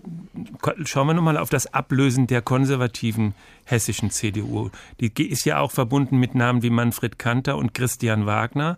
schauen 0.84 1.06
wir 1.06 1.14
nochmal 1.14 1.36
auf 1.36 1.50
das 1.50 1.72
Ablösen 1.72 2.26
der 2.26 2.42
konservativen 2.42 3.34
hessischen 3.64 4.10
CDU. 4.10 4.70
Die 5.00 5.10
ist 5.28 5.44
ja 5.44 5.58
auch 5.58 5.70
verbunden 5.70 6.18
mit 6.18 6.34
Namen 6.34 6.62
wie 6.62 6.70
Manfred 6.70 7.18
Kanter 7.18 7.56
und 7.56 7.74
Christian 7.74 8.26
Wagner. 8.26 8.76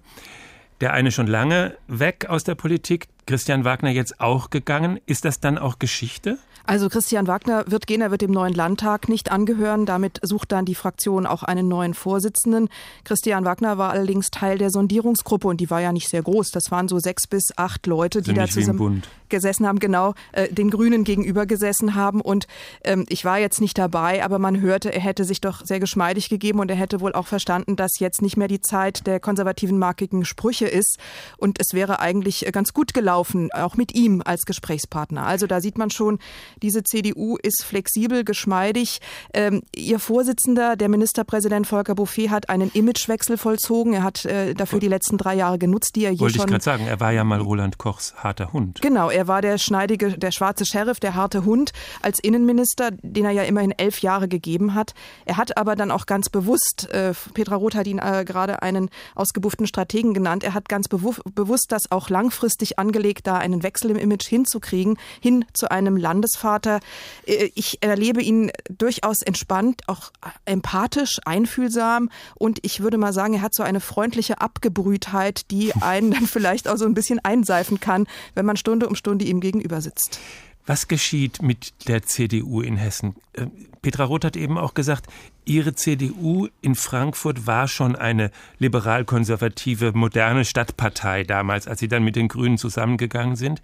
Der 0.81 0.93
eine 0.93 1.13
schon 1.13 1.29
lange 1.29 1.77
weg 1.87 2.27
aus 2.29 2.43
der 2.43 2.57
Politik, 2.57 3.07
Christian 3.27 3.65
Wagner 3.65 3.91
jetzt 3.91 4.21
auch 4.21 4.51
gegangen. 4.51 4.99
Ist 5.07 5.25
das 5.25 5.39
dann 5.39 5.57
auch 5.57 5.79
Geschichte? 5.79 6.39
Also 6.65 6.89
Christian 6.89 7.27
Wagner 7.27 7.65
wird 7.67 7.87
gehen, 7.87 8.01
er 8.01 8.11
wird 8.11 8.23
dem 8.23 8.31
neuen 8.31 8.55
Landtag 8.55 9.09
nicht 9.09 9.31
angehören. 9.31 9.87
Damit 9.87 10.21
sucht 10.23 10.53
dann 10.53 10.65
die 10.65 10.75
Fraktion 10.75 11.27
auch 11.27 11.43
einen 11.43 11.69
neuen 11.69 11.95
Vorsitzenden. 11.95 12.69
Christian 13.05 13.45
Wagner 13.45 13.79
war 13.79 13.91
allerdings 13.91 14.31
Teil 14.31 14.59
der 14.59 14.71
Sondierungsgruppe 14.71 15.49
und 15.49 15.61
die 15.61 15.71
war 15.71 15.81
ja 15.81 15.93
nicht 15.93 16.09
sehr 16.09 16.23
groß. 16.23 16.51
Das 16.51 16.71
waren 16.71 16.89
so 16.89 16.99
sechs 16.99 17.27
bis 17.27 17.53
acht 17.57 17.87
Leute, 17.87 18.23
die 18.23 18.35
da 18.35 18.47
zusammen 18.47 19.03
gesessen 19.33 19.67
haben, 19.67 19.81
genau, 19.81 20.15
äh, 20.31 20.47
den 20.53 20.71
Grünen 20.71 21.03
gegenüber 21.03 21.47
gesessen 21.47 21.97
haben. 21.97 22.21
Und 22.21 22.47
ähm, 22.85 23.05
ich 23.09 23.25
war 23.25 23.41
jetzt 23.41 23.61
nicht 23.61 23.77
dabei, 23.77 24.25
aber 24.25 24.39
man 24.39 24.61
hörte, 24.61 24.93
er 24.93 25.01
hätte 25.01 25.25
sich 25.25 25.41
doch 25.41 25.67
sehr 25.67 25.81
geschmeidig 25.81 26.29
gegeben 26.29 26.61
und 26.61 26.71
er 26.71 26.77
hätte 26.77 27.01
wohl 27.01 27.13
auch 27.15 27.27
verstanden, 27.27 27.75
dass 27.75 27.99
jetzt 27.99 28.23
nicht 28.23 28.37
mehr 28.37 28.47
die 28.47 28.61
Zeit 28.61 29.09
der 29.09 29.19
konservativen 29.19 29.79
markigen 29.79 30.25
Sprüche 30.25 30.69
ist. 30.69 30.99
Und 31.37 31.59
es 31.61 31.75
wäre 31.75 31.99
eigentlich 31.99 32.47
äh, 32.47 32.53
ganz 32.53 32.73
gut 32.73 32.95
gelaufen, 32.95 33.51
auch 33.53 33.77
mit 33.77 33.95
ihm 33.95 34.23
als 34.25 34.43
Gesprächspartner. 34.43 35.27
Also 35.27 35.49
da 35.49 35.61
sieht 35.61 35.79
man 35.79 35.91
schon, 35.91 36.21
diese 36.63 36.85
CDU 36.85 37.37
ist 37.43 37.65
flexibel, 37.65 38.23
geschmeidig. 38.25 39.01
Ähm, 39.35 39.63
ihr 39.75 39.99
Vorsitzender, 39.99 40.77
der 40.77 40.89
Ministerpräsident 40.89 41.67
Volker 41.67 41.95
Bouffier, 41.95 42.31
hat 42.31 42.49
einen 42.51 42.71
Imagewechsel 42.75 43.39
vollzogen. 43.39 43.95
Er 43.95 44.03
hat 44.03 44.25
äh, 44.27 44.55
dafür 44.55 44.79
die 44.79 44.89
letzten 44.89 45.17
drei 45.17 45.35
Jahre 45.35 45.59
genutzt, 45.59 45.97
die 45.97 46.05
er 46.05 46.11
hier 46.11 46.21
Wollte 46.21 46.35
schon. 46.35 46.51
Wollte 46.51 46.57
ich 46.57 46.65
gerade 46.65 46.79
sagen, 46.79 46.87
er 46.87 47.01
war 47.01 47.13
ja 47.13 47.25
mal 47.25 47.41
Roland 47.41 47.79
Kochs 47.79 48.15
harter 48.17 48.53
Hund. 48.53 48.83
Genau, 48.83 49.11
er 49.11 49.22
war 49.29 49.43
der 49.43 49.59
schneidige, 49.59 50.19
der 50.19 50.31
schwarze 50.31 50.65
Sheriff, 50.65 51.01
der 51.01 51.15
harte 51.15 51.45
Hund 51.45 51.73
als 52.01 52.19
Innenminister, 52.19 52.91
den 53.03 53.25
er 53.25 53.31
ja 53.33 53.43
immerhin 53.43 53.73
elf 53.73 54.01
Jahre 54.01 54.29
gegeben 54.29 54.75
hat. 54.75 54.95
Er 55.25 55.37
hat 55.37 55.57
aber 55.57 55.77
dann 55.77 55.91
auch 55.91 56.07
ganz 56.07 56.29
bewusst, 56.29 56.89
äh, 56.91 57.13
Petra 57.35 57.57
Roth 57.57 57.75
hat 57.75 57.87
ihn 57.87 57.99
äh, 57.99 58.25
gerade 58.25 58.63
einen 58.63 58.91
ausgebufften 59.15 59.67
Strategen 59.67 60.15
genannt, 60.15 60.45
er 60.45 60.55
hat 60.55 60.69
ganz 60.69 60.89
bewusst 60.89 61.67
das 61.69 61.91
auch 61.91 62.09
langfristig 62.09 62.79
angelegt, 62.79 63.27
da 63.27 63.37
einen 63.39 63.63
Wechsel 63.63 63.91
im 63.91 63.97
Image 63.97 64.27
hinzukriegen, 64.27 64.99
hin 65.21 65.45
zu 65.53 65.71
einem 65.71 65.97
Landesvater. 65.97 66.81
Äh, 67.27 67.51
ich 67.55 67.83
erlebe 67.83 68.23
ihn 68.23 68.51
durchaus 68.71 69.23
entspannt, 69.23 69.83
auch 69.87 70.13
empathisch, 70.45 71.19
einfühlsam 71.25 72.11
und 72.35 72.59
ich 72.63 72.81
würde 72.81 72.99
mal 72.99 73.13
sagen, 73.13 73.35
er 73.35 73.43
hat 73.43 73.55
so 73.55 73.63
eine 73.63 73.81
freundliche 73.81 74.41
Abgebrühtheit, 74.41 75.51
die 75.51 75.73
einen 75.75 76.13
dann 76.13 76.27
vielleicht 76.27 76.69
auch 76.69 76.77
so 76.77 76.85
ein 76.85 76.95
bisschen 76.95 77.21
einseifen 77.25 77.81
kann, 77.81 78.07
wenn 78.35 78.47
man 78.47 78.57
Stunde 78.57 78.89
um 78.89 78.95
Stunde 78.95 79.12
ihm 79.21 79.41
gegenüber 79.41 79.81
sitzt. 79.81 80.21
Was 80.65 80.87
geschieht 80.87 81.43
mit 81.43 81.89
der 81.89 82.03
CDU 82.03 82.61
in 82.61 82.77
Hessen? 82.77 83.17
Äh, 83.33 83.47
Petra 83.83 84.05
Roth 84.05 84.25
hat 84.25 84.37
eben 84.37 84.59
auch 84.59 84.75
gesagt, 84.75 85.09
ihre 85.45 85.75
CDU 85.75 86.47
in 86.61 86.77
Frankfurt 86.77 87.49
war 87.49 87.67
schon 87.67 87.97
eine 87.97 88.31
liberal-konservative, 88.59 89.91
moderne 89.93 90.45
Stadtpartei 90.45 91.25
damals, 91.25 91.67
als 91.67 91.81
sie 91.81 91.89
dann 91.89 92.05
mit 92.05 92.15
den 92.15 92.29
Grünen 92.29 92.59
zusammengegangen 92.59 93.35
sind. 93.35 93.61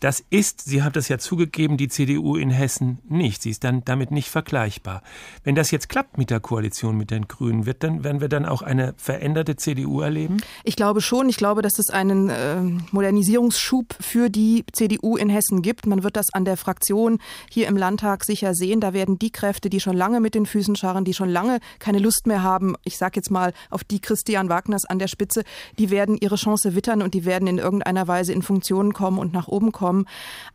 Das 0.00 0.22
ist, 0.30 0.62
Sie 0.62 0.82
haben 0.82 0.92
das 0.92 1.08
ja 1.08 1.18
zugegeben, 1.18 1.76
die 1.76 1.88
CDU 1.88 2.36
in 2.36 2.50
Hessen 2.50 2.98
nicht. 3.08 3.42
Sie 3.42 3.50
ist 3.50 3.64
dann 3.64 3.84
damit 3.84 4.10
nicht 4.10 4.28
vergleichbar. 4.28 5.02
Wenn 5.42 5.54
das 5.54 5.70
jetzt 5.70 5.88
klappt 5.88 6.18
mit 6.18 6.30
der 6.30 6.40
Koalition 6.40 6.96
mit 6.96 7.10
den 7.10 7.28
Grünen, 7.28 7.64
wird 7.64 7.82
dann, 7.82 8.04
werden 8.04 8.20
wir 8.20 8.28
dann 8.28 8.44
auch 8.44 8.62
eine 8.62 8.94
veränderte 8.98 9.56
CDU 9.56 10.00
erleben? 10.00 10.36
Ich 10.64 10.76
glaube 10.76 11.00
schon. 11.00 11.28
Ich 11.28 11.36
glaube, 11.36 11.62
dass 11.62 11.78
es 11.78 11.88
einen 11.88 12.28
äh, 12.28 12.60
Modernisierungsschub 12.90 13.96
für 14.00 14.28
die 14.28 14.64
CDU 14.72 15.16
in 15.16 15.30
Hessen 15.30 15.62
gibt. 15.62 15.86
Man 15.86 16.02
wird 16.02 16.16
das 16.16 16.26
an 16.32 16.44
der 16.44 16.56
Fraktion 16.56 17.18
hier 17.50 17.66
im 17.66 17.76
Landtag 17.76 18.24
sicher 18.24 18.54
sehen. 18.54 18.80
Da 18.80 18.92
werden 18.92 19.18
die 19.18 19.30
Kräfte, 19.30 19.70
die 19.70 19.80
schon 19.80 19.96
lange 19.96 20.20
mit 20.20 20.34
den 20.34 20.44
Füßen 20.44 20.76
scharren, 20.76 21.04
die 21.04 21.14
schon 21.14 21.30
lange 21.30 21.60
keine 21.78 21.98
Lust 21.98 22.26
mehr 22.26 22.42
haben, 22.42 22.74
ich 22.84 22.98
sage 22.98 23.16
jetzt 23.16 23.30
mal 23.30 23.52
auf 23.70 23.82
die 23.82 24.00
Christian 24.00 24.48
Wagners 24.48 24.84
an 24.84 24.98
der 24.98 25.08
Spitze, 25.08 25.42
die 25.78 25.90
werden 25.90 26.16
ihre 26.18 26.36
Chance 26.36 26.74
wittern 26.74 27.02
und 27.02 27.14
die 27.14 27.24
werden 27.24 27.48
in 27.48 27.58
irgendeiner 27.58 28.06
Weise 28.08 28.32
in 28.32 28.42
Funktionen 28.42 28.92
kommen 28.92 29.18
und 29.18 29.32
nach 29.32 29.48
oben 29.48 29.72
kommen 29.72 29.85
kommen. 29.86 30.06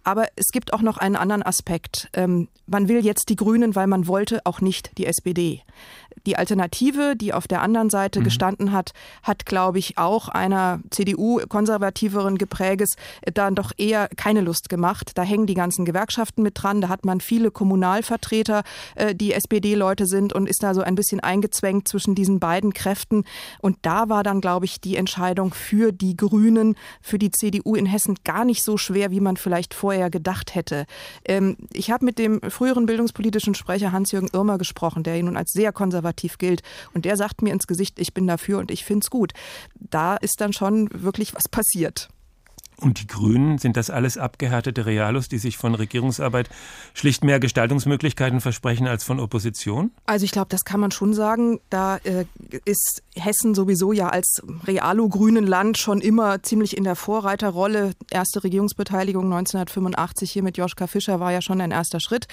Aber 0.03 0.27
es 0.35 0.49
gibt 0.51 0.73
auch 0.73 0.81
noch 0.81 0.97
einen 0.97 1.15
anderen 1.15 1.43
Aspekt. 1.43 2.09
Ähm, 2.13 2.49
man 2.67 2.89
will 2.89 3.03
jetzt 3.05 3.29
die 3.29 3.37
Grünen, 3.37 3.75
weil 3.75 3.87
man 3.87 4.07
wollte 4.07 4.41
auch 4.45 4.59
nicht 4.59 4.97
die 4.97 5.05
SPD. 5.05 5.61
Die 6.25 6.35
Alternative, 6.35 7.15
die 7.15 7.33
auf 7.33 7.47
der 7.47 7.61
anderen 7.61 7.89
Seite 7.89 8.19
mhm. 8.19 8.25
gestanden 8.25 8.71
hat, 8.71 8.91
hat, 9.23 9.45
glaube 9.45 9.79
ich, 9.79 9.97
auch 9.97 10.29
einer 10.29 10.79
CDU-konservativeren 10.89 12.37
Gepräges 12.37 12.95
dann 13.33 13.55
doch 13.55 13.71
eher 13.77 14.07
keine 14.17 14.41
Lust 14.41 14.69
gemacht. 14.69 15.11
Da 15.15 15.23
hängen 15.23 15.47
die 15.47 15.53
ganzen 15.53 15.85
Gewerkschaften 15.85 16.43
mit 16.43 16.61
dran. 16.61 16.81
Da 16.81 16.89
hat 16.89 17.05
man 17.05 17.21
viele 17.21 17.49
Kommunalvertreter, 17.49 18.63
äh, 18.95 19.15
die 19.15 19.33
SPD-Leute 19.33 20.05
sind 20.05 20.33
und 20.33 20.47
ist 20.47 20.63
da 20.63 20.73
so 20.73 20.81
ein 20.81 20.95
bisschen 20.95 21.19
eingezwängt 21.19 21.87
zwischen 21.87 22.13
diesen 22.13 22.39
beiden 22.39 22.73
Kräften. 22.73 23.23
Und 23.59 23.77
da 23.81 24.09
war 24.09 24.23
dann, 24.23 24.41
glaube 24.41 24.65
ich, 24.65 24.81
die 24.81 24.97
Entscheidung 24.97 25.53
für 25.53 25.91
die 25.91 26.15
Grünen, 26.15 26.75
für 27.01 27.17
die 27.17 27.31
CDU 27.31 27.75
in 27.75 27.85
Hessen 27.85 28.15
gar 28.23 28.45
nicht 28.45 28.63
so 28.63 28.77
schwer, 28.77 29.11
wie 29.11 29.21
man 29.21 29.37
vielleicht 29.37 29.73
vorher 29.73 30.09
gedacht 30.09 30.55
hätte. 30.55 30.85
Ähm, 31.25 31.57
ich 31.73 31.89
habe 31.89 32.05
mit 32.05 32.19
dem 32.19 32.41
früheren 32.41 32.85
bildungspolitischen 32.85 33.55
Sprecher 33.55 33.91
Hans-Jürgen 33.91 34.29
Irmer 34.33 34.57
gesprochen, 34.57 35.03
der 35.03 35.21
nun 35.23 35.37
als 35.37 35.51
sehr 35.51 35.71
konservativ 35.71 36.00
gilt. 36.37 36.61
Und 36.93 37.05
der 37.05 37.17
sagt 37.17 37.41
mir 37.41 37.53
ins 37.53 37.67
Gesicht, 37.67 37.99
ich 37.99 38.13
bin 38.13 38.27
dafür 38.27 38.59
und 38.59 38.71
ich 38.71 38.85
finde 38.85 39.03
es 39.03 39.09
gut. 39.09 39.33
Da 39.79 40.17
ist 40.17 40.39
dann 40.39 40.53
schon 40.53 40.89
wirklich 40.91 41.33
was 41.33 41.47
passiert. 41.49 42.09
Und 42.81 42.99
die 42.99 43.05
Grünen, 43.05 43.59
sind 43.59 43.77
das 43.77 43.91
alles 43.91 44.17
abgehärtete 44.17 44.87
Realos, 44.87 45.29
die 45.29 45.37
sich 45.37 45.55
von 45.55 45.75
Regierungsarbeit 45.75 46.49
schlicht 46.95 47.23
mehr 47.23 47.39
Gestaltungsmöglichkeiten 47.39 48.41
versprechen 48.41 48.87
als 48.87 49.03
von 49.03 49.19
Opposition? 49.19 49.91
Also 50.07 50.25
ich 50.25 50.31
glaube, 50.31 50.47
das 50.49 50.61
kann 50.63 50.79
man 50.79 50.89
schon 50.89 51.13
sagen. 51.13 51.59
Da 51.69 51.97
äh, 51.97 52.25
ist 52.65 53.03
Hessen 53.15 53.53
sowieso 53.53 53.91
ja 53.91 54.09
als 54.09 54.41
realo-grünen 54.63 55.45
Land 55.45 55.77
schon 55.77 55.99
immer 55.99 56.41
ziemlich 56.43 56.77
in 56.77 56.85
der 56.85 56.95
Vorreiterrolle. 56.95 57.91
Erste 58.09 58.43
Regierungsbeteiligung 58.43 59.25
1985 59.25 60.31
hier 60.31 60.43
mit 60.43 60.57
Joschka 60.57 60.87
Fischer 60.87 61.19
war 61.19 61.31
ja 61.31 61.41
schon 61.41 61.59
ein 61.59 61.71
erster 61.71 61.99
Schritt. 61.99 62.27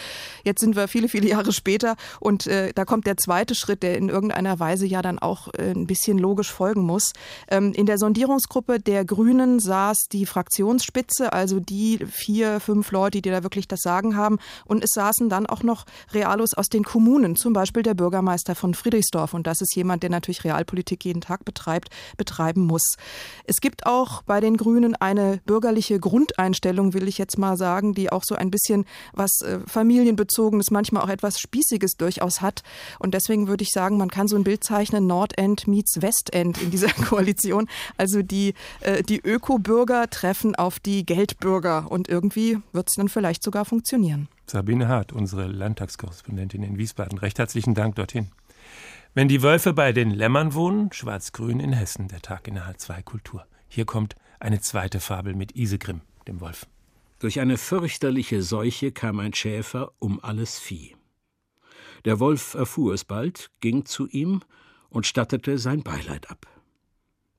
Jetzt 0.45 0.61
sind 0.61 0.77
wir 0.77 0.87
viele, 0.87 1.09
viele 1.09 1.29
Jahre 1.29 1.53
später 1.53 1.97
und 2.21 2.47
äh, 2.47 2.73
da 2.75 2.85
kommt 2.85 3.07
der 3.07 3.17
zweite 3.17 3.55
Schritt, 3.57 3.83
der 3.83 3.97
in 3.97 4.09
irgendeiner 4.09 4.61
Weise 4.61 4.87
ja 4.87 5.03
dann 5.03 5.19
auch 5.19 5.49
äh, 5.55 5.73
ein 5.73 5.87
bisschen 5.87 6.17
logisch 6.19 6.53
folgen 6.53 6.83
muss. 6.83 7.13
Ähm, 7.51 7.73
in 7.73 7.87
der 7.87 7.99
Sondierungsgruppe 7.99 8.79
der 8.79 9.05
Grünen 9.05 9.59
saß 9.59 10.07
die 10.13 10.27
Fraktionsspitze, 10.27 11.33
also 11.33 11.59
die 11.59 11.99
vier, 12.09 12.61
fünf 12.61 12.93
Leute, 12.93 13.21
die 13.21 13.31
da 13.31 13.43
wirklich 13.43 13.67
das 13.67 13.81
Sagen 13.81 14.17
haben. 14.17 14.39
Und 14.65 14.85
es 14.85 14.91
saßen 14.95 15.29
dann 15.29 15.47
auch 15.47 15.65
noch 15.65 15.87
Realos 16.13 16.55
aus 16.55 16.69
den 16.69 16.85
Kommunen, 16.85 17.35
zum 17.35 17.53
Beispiel 17.53 17.83
der 17.83 17.95
Bürgermeister 17.95 18.55
von 18.55 18.75
Friedrichsdorf. 18.75 19.35
Und 19.35 19.47
das 19.47 19.61
ist 19.61 19.75
jemand, 19.75 20.05
der 20.05 20.11
natürlich 20.11 20.45
real, 20.45 20.65
Kommunalpolitik 20.69 21.05
jeden 21.05 21.21
Tag 21.21 21.45
betreibt, 21.45 21.89
betreiben 22.17 22.67
muss. 22.67 22.97
Es 23.45 23.57
gibt 23.57 23.87
auch 23.87 24.23
bei 24.23 24.41
den 24.41 24.57
Grünen 24.57 24.95
eine 24.95 25.41
bürgerliche 25.47 25.99
Grundeinstellung, 25.99 26.95
will 26.95 27.09
ich 27.09 27.19
jetzt 27.19 27.39
mal 27.39 27.57
sagen, 27.57 27.95
die 27.95 28.13
auch 28.13 28.23
so 28.25 28.35
ein 28.35 28.51
bisschen 28.51 28.85
was 29.13 29.31
äh, 29.43 29.61
familienbezogenes, 29.67 30.71
manchmal 30.71 31.03
auch 31.03 31.09
etwas 31.09 31.41
spießiges 31.41 31.97
durchaus 31.97 32.41
hat. 32.41 32.63
Und 32.99 33.15
deswegen 33.15 33.49
würde 33.49 33.63
ich 33.63 33.71
sagen, 33.71 33.97
man 33.97 34.11
kann 34.11 34.29
so 34.29 34.37
ein 34.37 34.45
Bild 34.45 34.63
zeichnen, 34.63 35.07
Nordend 35.07 35.67
meets 35.67 36.03
Westend 36.03 36.61
in 36.61 36.71
dieser 36.71 36.89
Koalition. 37.09 37.69
Also 37.97 38.23
die, 38.23 38.55
äh, 38.81 39.03
die 39.03 39.21
Öko-Bürger 39.21 40.11
treffen 40.11 40.55
auf 40.55 40.79
die 40.79 41.05
Geldbürger 41.07 41.91
und 41.91 42.09
irgendwie 42.09 42.59
wird 42.73 42.89
es 42.89 42.95
dann 42.97 43.09
vielleicht 43.09 43.43
sogar 43.43 43.65
funktionieren. 43.65 44.29
Sabine 44.47 44.89
Hart, 44.89 45.13
unsere 45.13 45.47
Landtagskorrespondentin 45.47 46.63
in 46.63 46.79
Wiesbaden. 46.79 47.19
Recht 47.19 47.39
herzlichen 47.39 47.75
Dank 47.75 47.97
dorthin. 47.97 48.29
Wenn 49.15 49.29
die 49.29 49.43
Wölfe 49.43 49.73
bei 49.73 49.93
den 49.93 50.11
Lämmern 50.11 50.55
wohnen, 50.55 50.93
schwarz-grün 50.93 51.61
in 51.61 51.73
Hessen, 51.73 52.09
der 52.09 52.21
Tag 52.21 52.47
in 52.47 52.55
der 52.55 52.73
H2 52.73 53.03
Kultur. 53.03 53.47
Hier 53.69 53.85
kommt 53.85 54.15
eine 54.41 54.61
zweite 54.61 55.01
Fabel 55.01 55.35
mit 55.35 55.57
Isegrim, 55.57 56.03
dem 56.27 56.41
Wolf. 56.41 56.67
Durch 57.19 57.41
eine 57.41 57.59
fürchterliche 57.59 58.43
Seuche 58.43 58.93
kam 58.93 59.19
ein 59.19 59.35
Schäfer 59.35 59.93
um 59.99 60.23
alles 60.23 60.59
Vieh. 60.59 60.95
Der 62.05 62.21
Wolf 62.21 62.55
erfuhr 62.55 62.95
es 62.95 63.05
bald, 63.05 63.51
ging 63.61 63.85
zu 63.85 64.07
ihm 64.07 64.41
und 64.89 65.07
stattete 65.07 65.59
sein 65.59 65.83
Beileid 65.83 66.31
ab. 66.31 66.47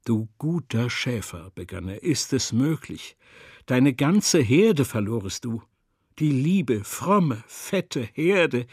Du 0.06 0.28
guter 0.38 0.90
Schäfer, 0.90 1.52
begann 1.56 1.88
er, 1.88 2.04
ist 2.04 2.34
es 2.34 2.52
möglich? 2.52 3.16
Deine 3.68 3.94
ganze 3.94 4.40
Herde 4.40 4.84
verlorest 4.84 5.46
du 5.46 5.62
die 6.20 6.32
liebe, 6.32 6.84
fromme, 6.84 7.44
fette 7.48 8.02
Herde. 8.14 8.66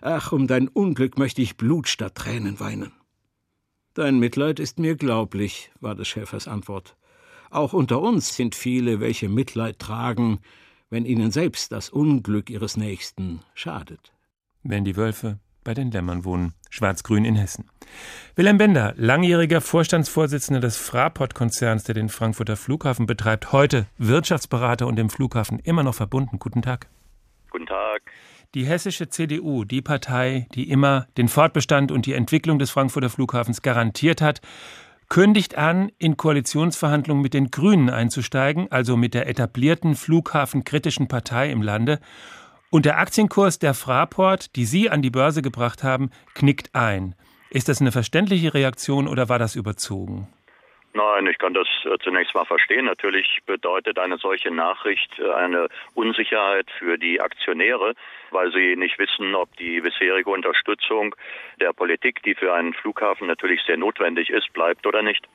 Ach, 0.00 0.32
um 0.32 0.46
dein 0.46 0.68
Unglück 0.68 1.18
möchte 1.18 1.42
ich 1.42 1.56
Blut 1.56 1.88
statt 1.88 2.14
Tränen 2.14 2.60
weinen. 2.60 2.92
Dein 3.94 4.18
Mitleid 4.18 4.60
ist 4.60 4.78
mir 4.78 4.96
glaublich, 4.96 5.70
war 5.80 5.94
des 5.94 6.08
Schäfers 6.08 6.48
Antwort. 6.48 6.96
Auch 7.50 7.72
unter 7.72 8.00
uns 8.00 8.36
sind 8.36 8.54
viele, 8.54 9.00
welche 9.00 9.28
Mitleid 9.28 9.78
tragen, 9.78 10.38
wenn 10.88 11.04
ihnen 11.04 11.30
selbst 11.30 11.72
das 11.72 11.90
Unglück 11.90 12.50
ihres 12.50 12.76
Nächsten 12.76 13.40
schadet. 13.54 14.12
Wenn 14.62 14.84
die 14.84 14.96
Wölfe 14.96 15.40
bei 15.64 15.74
den 15.74 15.90
Lämmern 15.90 16.24
wohnen, 16.24 16.54
schwarz-grün 16.70 17.24
in 17.24 17.36
Hessen. 17.36 17.66
Wilhelm 18.36 18.58
Bender, 18.58 18.94
langjähriger 18.96 19.60
Vorstandsvorsitzender 19.60 20.60
des 20.60 20.76
Fraport-Konzerns, 20.76 21.84
der 21.84 21.94
den 21.94 22.08
Frankfurter 22.08 22.56
Flughafen 22.56 23.06
betreibt, 23.06 23.52
heute 23.52 23.86
Wirtschaftsberater 23.98 24.86
und 24.86 24.96
dem 24.96 25.10
Flughafen 25.10 25.58
immer 25.58 25.82
noch 25.82 25.94
verbunden. 25.94 26.38
Guten 26.38 26.62
Tag. 26.62 26.88
Guten 27.50 27.66
Tag. 27.66 28.02
Die 28.54 28.64
hessische 28.64 29.08
CDU, 29.08 29.64
die 29.64 29.82
Partei, 29.82 30.46
die 30.54 30.70
immer 30.70 31.06
den 31.16 31.28
Fortbestand 31.28 31.92
und 31.92 32.06
die 32.06 32.14
Entwicklung 32.14 32.58
des 32.58 32.70
Frankfurter 32.70 33.10
Flughafens 33.10 33.62
garantiert 33.62 34.20
hat, 34.20 34.40
kündigt 35.08 35.56
an, 35.58 35.90
in 35.98 36.16
Koalitionsverhandlungen 36.16 37.22
mit 37.22 37.34
den 37.34 37.50
Grünen 37.50 37.90
einzusteigen, 37.90 38.70
also 38.70 38.96
mit 38.96 39.12
der 39.12 39.28
etablierten 39.28 39.96
flughafenkritischen 39.96 41.08
Partei 41.08 41.50
im 41.50 41.62
Lande. 41.62 42.00
Und 42.70 42.86
der 42.86 42.98
Aktienkurs 42.98 43.58
der 43.58 43.74
Fraport, 43.74 44.54
die 44.54 44.64
Sie 44.64 44.90
an 44.90 45.02
die 45.02 45.10
Börse 45.10 45.42
gebracht 45.42 45.82
haben, 45.82 46.10
knickt 46.34 46.74
ein. 46.74 47.16
Ist 47.50 47.68
das 47.68 47.80
eine 47.80 47.90
verständliche 47.90 48.54
Reaktion 48.54 49.08
oder 49.08 49.28
war 49.28 49.40
das 49.40 49.56
überzogen? 49.56 50.28
Nein, 50.92 51.26
ich 51.26 51.38
kann 51.38 51.54
das 51.54 51.68
äh, 51.84 51.98
zunächst 52.02 52.34
mal 52.34 52.44
verstehen. 52.44 52.84
Natürlich 52.84 53.38
bedeutet 53.46 53.98
eine 53.98 54.18
solche 54.18 54.50
Nachricht 54.50 55.18
äh, 55.18 55.30
eine 55.32 55.68
Unsicherheit 55.94 56.68
für 56.78 56.98
die 56.98 57.20
Aktionäre, 57.20 57.94
weil 58.30 58.52
sie 58.52 58.74
nicht 58.76 58.98
wissen, 58.98 59.34
ob 59.34 59.56
die 59.56 59.80
bisherige 59.80 60.30
Unterstützung 60.30 61.14
der 61.60 61.72
Politik, 61.72 62.22
die 62.24 62.34
für 62.34 62.54
einen 62.54 62.74
Flughafen 62.74 63.28
natürlich 63.28 63.62
sehr 63.66 63.76
notwendig 63.76 64.30
ist, 64.30 64.52
bleibt 64.52 64.84
oder 64.86 65.02
nicht. 65.02 65.28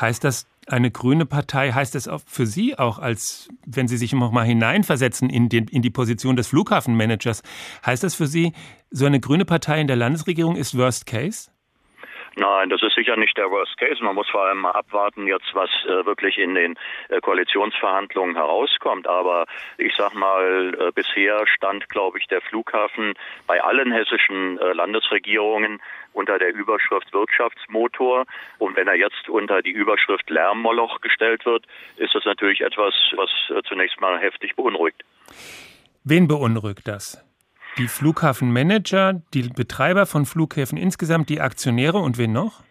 Heißt 0.00 0.22
das, 0.22 0.46
eine 0.66 0.90
grüne 0.90 1.26
Partei, 1.26 1.72
heißt 1.72 2.08
auch 2.08 2.20
für 2.26 2.46
Sie 2.46 2.78
auch, 2.78 2.98
als 2.98 3.48
wenn 3.66 3.88
Sie 3.88 3.96
sich 3.96 4.12
noch 4.12 4.32
mal 4.32 4.44
hineinversetzen 4.44 5.28
in, 5.28 5.48
den, 5.48 5.66
in 5.68 5.82
die 5.82 5.90
Position 5.90 6.36
des 6.36 6.48
Flughafenmanagers, 6.48 7.42
heißt 7.84 8.04
das 8.04 8.14
für 8.14 8.26
Sie, 8.26 8.52
so 8.90 9.06
eine 9.06 9.20
grüne 9.20 9.44
Partei 9.44 9.80
in 9.80 9.86
der 9.86 9.96
Landesregierung 9.96 10.56
ist 10.56 10.76
Worst 10.76 11.06
Case? 11.06 11.50
Nein, 12.36 12.70
das 12.70 12.82
ist 12.82 12.94
sicher 12.94 13.16
nicht 13.16 13.36
der 13.36 13.50
Worst 13.50 13.76
Case. 13.76 14.02
Man 14.02 14.14
muss 14.14 14.28
vor 14.30 14.44
allem 14.46 14.58
mal 14.58 14.70
abwarten, 14.70 15.26
jetzt 15.26 15.54
was 15.54 15.70
äh, 15.84 16.06
wirklich 16.06 16.38
in 16.38 16.54
den 16.54 16.78
äh, 17.08 17.20
Koalitionsverhandlungen 17.20 18.36
herauskommt. 18.36 19.06
Aber 19.06 19.46
ich 19.76 19.94
sag 19.96 20.14
mal, 20.14 20.74
äh, 20.78 20.92
bisher 20.92 21.46
stand, 21.46 21.88
glaube 21.90 22.18
ich, 22.18 22.26
der 22.28 22.40
Flughafen 22.40 23.14
bei 23.46 23.62
allen 23.62 23.92
hessischen 23.92 24.58
äh, 24.58 24.72
Landesregierungen 24.72 25.82
unter 26.14 26.38
der 26.38 26.54
Überschrift 26.54 27.12
Wirtschaftsmotor. 27.12 28.24
Und 28.58 28.76
wenn 28.76 28.88
er 28.88 28.96
jetzt 28.96 29.28
unter 29.28 29.60
die 29.60 29.70
Überschrift 29.70 30.28
Lärmmoloch 30.30 31.00
gestellt 31.00 31.44
wird, 31.44 31.66
ist 31.96 32.14
das 32.14 32.24
natürlich 32.24 32.62
etwas, 32.62 32.94
was 33.16 33.30
äh, 33.50 33.62
zunächst 33.68 34.00
mal 34.00 34.18
heftig 34.18 34.56
beunruhigt. 34.56 35.04
Wen 36.04 36.28
beunruhigt 36.28 36.88
das? 36.88 37.22
Die 37.78 37.88
Flughafenmanager, 37.88 39.22
die 39.34 39.42
Betreiber 39.48 40.06
von 40.06 40.26
Flughäfen 40.26 40.78
insgesamt, 40.78 41.28
die 41.28 41.40
Aktionäre 41.40 41.98
und 41.98 42.18
wen 42.18 42.32
noch? 42.32 42.62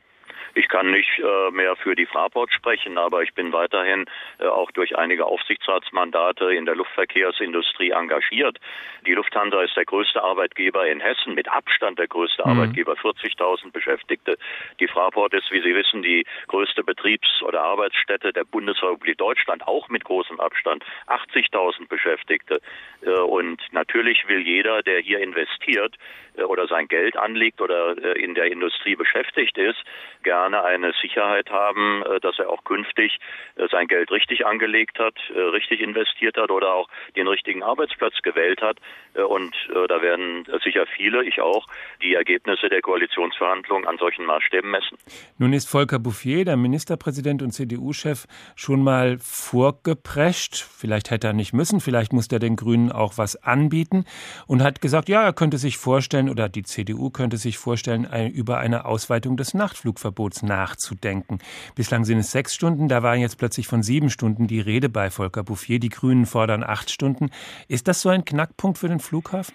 Ich 0.54 0.68
kann 0.68 0.92
nicht 0.92 1.20
äh, 1.20 1.52
mehr 1.52 1.76
für 1.76 1.96
die 1.96 2.06
Fraport 2.06 2.52
sprechen, 2.52 2.98
aber 2.98 3.24
ich 3.24 3.34
bin 3.34 3.54
weiterhin 3.54 4.06
äh, 4.40 4.46
auch 4.46 4.72
durch 4.72 4.98
einige 4.98 5.26
Aufsichtsratsmandate 5.26 6.54
in 6.54 6.66
der 6.66 6.76
Luftverkehrsindustrie 6.76 7.92
engagiert. 7.92 8.60
Die 9.06 9.14
Lufthansa 9.14 9.62
ist 9.62 9.76
der 9.76 9.86
größte 9.86 10.22
Arbeitgeber 10.22 10.88
in 10.88 11.00
Hessen, 11.00 11.34
mit 11.34 11.50
Abstand 11.50 12.00
der 12.00 12.08
größte 12.08 12.44
mhm. 12.46 12.52
Arbeitgeber, 12.52 12.94
40.000 12.94 13.72
Beschäftigte. 13.72 14.38
Die 14.80 14.88
Fraport 14.88 15.34
ist, 15.34 15.52
wie 15.52 15.62
Sie 15.62 15.74
wissen, 15.76 16.04
die 16.04 16.26
größte 16.48 16.84
Betriebs- 16.84 17.42
oder 17.44 17.62
Arbeitsstätte 17.62 18.34
der 18.34 18.44
Bundesrepublik 18.44 19.18
Deutschland, 19.18 19.68
auch 19.68 19.90
mit 19.90 20.04
großem 20.04 20.40
Abstand, 20.40 20.84
80.000 21.08 21.88
Beschäftigte. 21.88 22.62
Äh, 23.06 23.10
und 23.12 23.62
natürlich 23.72 24.28
will 24.28 24.42
jeder, 24.42 24.84
der 24.84 25.00
hier 25.00 25.20
investiert 25.20 25.96
oder 26.38 26.68
sein 26.68 26.88
Geld 26.88 27.18
anlegt 27.18 27.62
oder 27.62 27.98
äh, 27.98 28.22
in 28.22 28.36
der 28.36 28.46
Industrie 28.46 28.96
beschäftigt 28.96 29.58
ist, 29.58 29.84
gerne 30.24 30.64
eine 30.64 30.94
Sicherheit 31.02 31.50
haben, 31.50 32.04
äh, 32.04 32.20
dass 32.20 32.40
er 32.40 32.50
auch 32.50 32.64
künftig 32.64 33.18
äh, 33.56 33.68
sein 33.70 33.88
Geld 33.88 34.12
richtig 34.12 34.46
angelegt 34.46 35.00
hat, 35.00 35.16
äh, 35.34 35.40
richtig 35.40 35.82
investiert 35.82 36.38
hat 36.38 36.52
oder 36.52 36.74
auch 36.74 36.88
den 37.16 37.28
richtigen 37.28 37.64
Arbeitsplatz 37.64 38.16
gewählt 38.24 38.62
hat. 38.62 38.78
Und 39.14 39.54
da 39.90 40.02
werden 40.02 40.46
sicher 40.64 40.86
viele, 40.96 41.26
ich 41.26 41.42
auch, 41.42 41.68
die 42.02 42.14
Ergebnisse 42.14 42.70
der 42.70 42.82
Koalitionsverhandlungen 42.82 43.86
an 43.86 43.98
solchen 43.98 44.26
Maßstäben 44.26 44.72
messen. 44.72 44.98
Nun 45.38 45.52
ist 45.52 45.68
Volker 45.68 46.00
Bouffier, 46.00 46.46
der 46.46 46.56
Ministerpräsident 46.56 47.42
und 47.42 47.52
CDU-Chef, 47.52 48.26
schon 48.56 48.84
mal 48.84 49.18
vorgeprescht. 49.20 50.56
Vielleicht 50.56 51.12
hätte 51.12 51.28
er 51.28 51.34
nicht 51.34 51.52
müssen, 51.52 51.82
vielleicht 51.82 52.14
muss 52.14 52.28
er 52.32 52.40
den 52.40 52.56
Grünen 52.56 52.92
auch 52.92 53.18
was 53.18 53.36
anbieten 53.44 54.06
und 54.48 54.64
hat 54.64 54.80
gesagt, 54.80 55.10
ja, 55.10 55.24
er 55.24 55.34
könnte 55.34 55.58
sich 55.58 55.78
vorstellen 55.78 56.21
oder 56.30 56.50
die 56.50 56.64
CDU 56.64 57.10
könnte 57.10 57.38
sich 57.38 57.58
vorstellen, 57.58 58.06
über 58.32 58.60
eine 58.60 58.86
Ausweitung 58.86 59.38
des 59.38 59.54
Nachtflugverbots 59.54 60.44
nachzudenken. 60.44 61.40
Bislang 61.76 62.06
sind 62.06 62.20
es 62.20 62.32
sechs 62.32 62.54
Stunden, 62.54 62.88
da 62.88 63.04
war 63.04 63.16
jetzt 63.16 63.38
plötzlich 63.38 63.68
von 63.68 63.84
sieben 63.84 64.10
Stunden 64.10 64.48
die 64.48 64.60
Rede 64.60 64.90
bei 64.90 65.10
Volker 65.10 65.44
Bouffier. 65.44 65.80
Die 65.80 65.90
Grünen 65.90 66.26
fordern 66.26 66.64
acht 66.64 66.90
Stunden. 66.90 67.30
Ist 67.68 67.88
das 67.88 68.02
so 68.02 68.10
ein 68.10 68.26
Knackpunkt 68.26 68.78
für 68.78 68.88
den 68.88 69.00
Flughafen? 69.00 69.54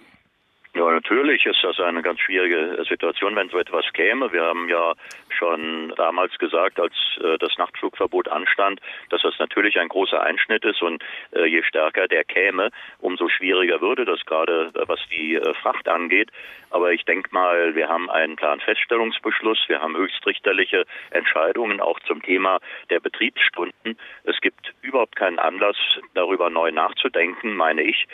Ja, 0.77 0.91
natürlich 0.91 1.43
ist 1.47 1.63
das 1.63 1.79
eine 1.79 2.03
ganz 2.03 2.19
schwierige 2.19 2.85
Situation, 2.87 3.35
wenn 3.35 3.49
so 3.49 3.57
etwas 3.57 3.91
käme. 3.93 4.31
Wir 4.31 4.43
haben 4.43 4.69
ja 4.69 4.93
schon 5.35 5.91
damals 5.97 6.37
gesagt, 6.37 6.79
als 6.79 6.93
äh, 7.19 7.39
das 7.39 7.57
Nachtflugverbot 7.57 8.27
anstand, 8.27 8.79
dass 9.09 9.23
das 9.23 9.39
natürlich 9.39 9.79
ein 9.79 9.87
großer 9.87 10.21
Einschnitt 10.21 10.63
ist 10.65 10.83
und 10.83 11.03
äh, 11.31 11.45
je 11.45 11.63
stärker 11.63 12.07
der 12.07 12.23
käme, 12.25 12.69
umso 12.99 13.27
schwieriger 13.27 13.81
würde 13.81 14.05
das 14.05 14.23
gerade, 14.27 14.71
äh, 14.75 14.87
was 14.87 14.99
die 15.09 15.33
äh, 15.33 15.53
Fracht 15.55 15.87
angeht. 15.87 16.29
Aber 16.69 16.91
ich 16.91 17.05
denke 17.05 17.29
mal, 17.31 17.73
wir 17.73 17.89
haben 17.89 18.11
einen 18.11 18.35
klaren 18.35 18.59
Feststellungsbeschluss, 18.59 19.57
wir 19.69 19.81
haben 19.81 19.97
höchstrichterliche 19.97 20.85
Entscheidungen 21.09 21.81
auch 21.81 21.99
zum 22.01 22.21
Thema 22.21 22.59
der 22.91 22.99
Betriebsstunden. 22.99 23.97
Es 24.25 24.39
gibt 24.41 24.75
überhaupt 24.83 25.15
keinen 25.15 25.39
Anlass, 25.39 25.77
darüber 26.13 26.51
neu 26.51 26.71
nachzudenken, 26.71 27.55
meine 27.55 27.81
ich, 27.81 28.07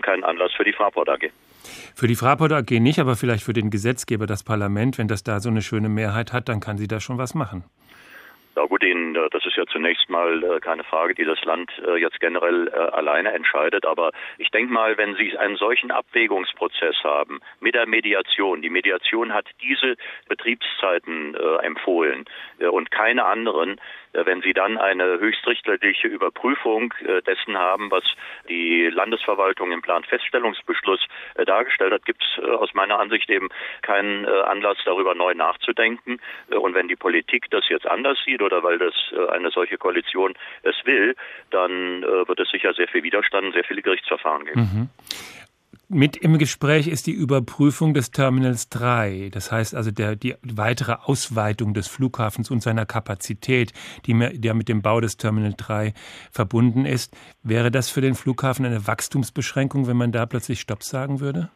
keinen 0.00 0.24
Anlass 0.24 0.54
für 0.54 0.64
die 0.64 0.72
Fraport 0.72 1.10
AG. 1.10 1.30
Für 1.94 2.06
die 2.06 2.14
Fraport 2.14 2.52
AG 2.52 2.70
nicht, 2.80 2.98
aber 2.98 3.16
vielleicht 3.16 3.44
für 3.44 3.52
den 3.52 3.70
Gesetzgeber, 3.70 4.26
das 4.26 4.42
Parlament, 4.42 4.98
wenn 4.98 5.08
das 5.08 5.22
da 5.22 5.40
so 5.40 5.48
eine 5.48 5.62
schöne 5.62 5.88
Mehrheit 5.88 6.32
hat, 6.32 6.48
dann 6.48 6.60
kann 6.60 6.78
sie 6.78 6.88
da 6.88 7.00
schon 7.00 7.18
was 7.18 7.34
machen. 7.34 7.64
Ja 8.56 8.64
gut, 8.64 8.82
äh, 9.18 9.28
das 9.30 9.46
ist 9.46 9.56
ja 9.56 9.64
zunächst 9.66 10.08
mal 10.08 10.42
äh, 10.42 10.60
keine 10.60 10.84
Frage, 10.84 11.14
die 11.14 11.24
das 11.24 11.42
Land 11.44 11.70
äh, 11.86 11.96
jetzt 11.96 12.20
generell 12.20 12.68
alleine 12.70 13.32
entscheidet. 13.32 13.86
Aber 13.86 14.12
ich 14.38 14.50
denke 14.50 14.72
mal, 14.72 14.96
wenn 14.96 15.14
Sie 15.16 15.36
einen 15.36 15.56
solchen 15.56 15.90
Abwägungsprozess 15.90 16.96
haben 17.04 17.40
mit 17.60 17.74
der 17.74 17.86
Mediation, 17.86 18.62
die 18.62 18.70
Mediation 18.70 19.32
hat 19.32 19.46
diese 19.62 19.96
Betriebszeiten 20.28 21.34
empfohlen 21.62 22.24
und 22.70 22.90
keine 22.90 23.24
anderen, 23.24 23.80
wenn 24.12 24.42
Sie 24.42 24.52
dann 24.52 24.78
eine 24.78 25.18
höchstrichterliche 25.18 26.08
Überprüfung 26.08 26.94
äh, 27.04 27.22
dessen 27.22 27.56
haben, 27.56 27.90
was 27.90 28.04
die 28.48 28.88
Landesverwaltung 28.88 29.72
im 29.72 29.82
Planfeststellungsbeschluss 29.82 31.00
äh, 31.34 31.44
dargestellt 31.44 31.92
hat, 31.92 32.04
gibt 32.04 32.22
es 32.22 32.44
aus 32.44 32.74
meiner 32.74 32.98
Ansicht 32.98 33.30
eben 33.30 33.48
keinen 33.82 34.26
Anlass, 34.26 34.78
darüber 34.84 35.14
neu 35.14 35.34
nachzudenken. 35.34 36.20
Und 36.48 36.74
wenn 36.74 36.88
die 36.88 36.96
Politik 36.96 37.46
das 37.50 37.68
jetzt 37.68 37.86
anders 37.86 38.18
sieht 38.24 38.42
oder 38.42 38.62
weil 38.62 38.78
das 38.78 38.94
eine 39.30 39.50
solche 39.50 39.78
Koalition 39.78 40.34
es 40.62 40.76
will, 40.84 41.14
dann 41.50 42.02
wird 42.02 42.40
es 42.40 42.50
sicher 42.50 42.74
sehr 42.74 42.88
viel 42.88 43.02
Widerstand, 43.02 43.54
sehr 43.54 43.64
viele 43.64 43.82
Gerichtsverfahren 43.82 44.44
geben. 44.44 44.60
Mhm. 44.60 44.88
Mit 45.90 46.18
im 46.18 46.36
Gespräch 46.36 46.86
ist 46.86 47.06
die 47.06 47.12
Überprüfung 47.12 47.94
des 47.94 48.10
Terminals 48.10 48.68
3. 48.68 49.30
Das 49.32 49.50
heißt 49.50 49.74
also 49.74 49.90
der, 49.90 50.16
die 50.16 50.34
weitere 50.42 50.92
Ausweitung 50.92 51.72
des 51.72 51.88
Flughafens 51.88 52.50
und 52.50 52.62
seiner 52.62 52.84
Kapazität, 52.84 53.72
die, 54.04 54.12
die 54.38 54.52
mit 54.52 54.68
dem 54.68 54.82
Bau 54.82 55.00
des 55.00 55.16
Terminal 55.16 55.54
3 55.56 55.94
verbunden 56.30 56.84
ist. 56.84 57.16
Wäre 57.42 57.70
das 57.70 57.88
für 57.88 58.02
den 58.02 58.14
Flughafen 58.14 58.66
eine 58.66 58.86
Wachstumsbeschränkung, 58.86 59.86
wenn 59.86 59.96
man 59.96 60.12
da 60.12 60.26
plötzlich 60.26 60.60
Stopp 60.60 60.82
sagen 60.82 61.20
würde? 61.20 61.50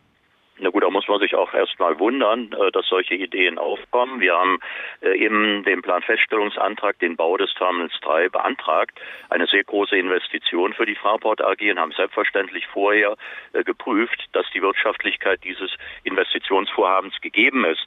Muss 1.12 1.20
sich 1.20 1.34
auch 1.34 1.52
erstmal 1.52 1.98
wundern, 1.98 2.54
äh, 2.54 2.72
dass 2.72 2.86
solche 2.86 3.14
Ideen 3.14 3.58
aufkommen. 3.58 4.20
Wir 4.20 4.34
haben 4.34 4.60
in 5.02 5.60
äh, 5.60 5.62
dem 5.64 5.82
Planfeststellungsantrag 5.82 6.98
den 7.00 7.16
Bau 7.16 7.36
des 7.36 7.52
Terminals 7.52 7.92
3 8.00 8.30
beantragt. 8.30 8.98
Eine 9.28 9.46
sehr 9.46 9.62
große 9.62 9.94
Investition 9.94 10.72
für 10.72 10.86
die 10.86 10.94
Fraport 10.94 11.42
AG 11.42 11.60
und 11.70 11.78
haben 11.78 11.92
selbstverständlich 11.92 12.66
vorher 12.66 13.16
äh, 13.52 13.62
geprüft, 13.62 14.26
dass 14.32 14.46
die 14.54 14.62
Wirtschaftlichkeit 14.62 15.44
dieses 15.44 15.76
Investitionsvorhabens 16.04 17.20
gegeben 17.20 17.66
ist. 17.66 17.86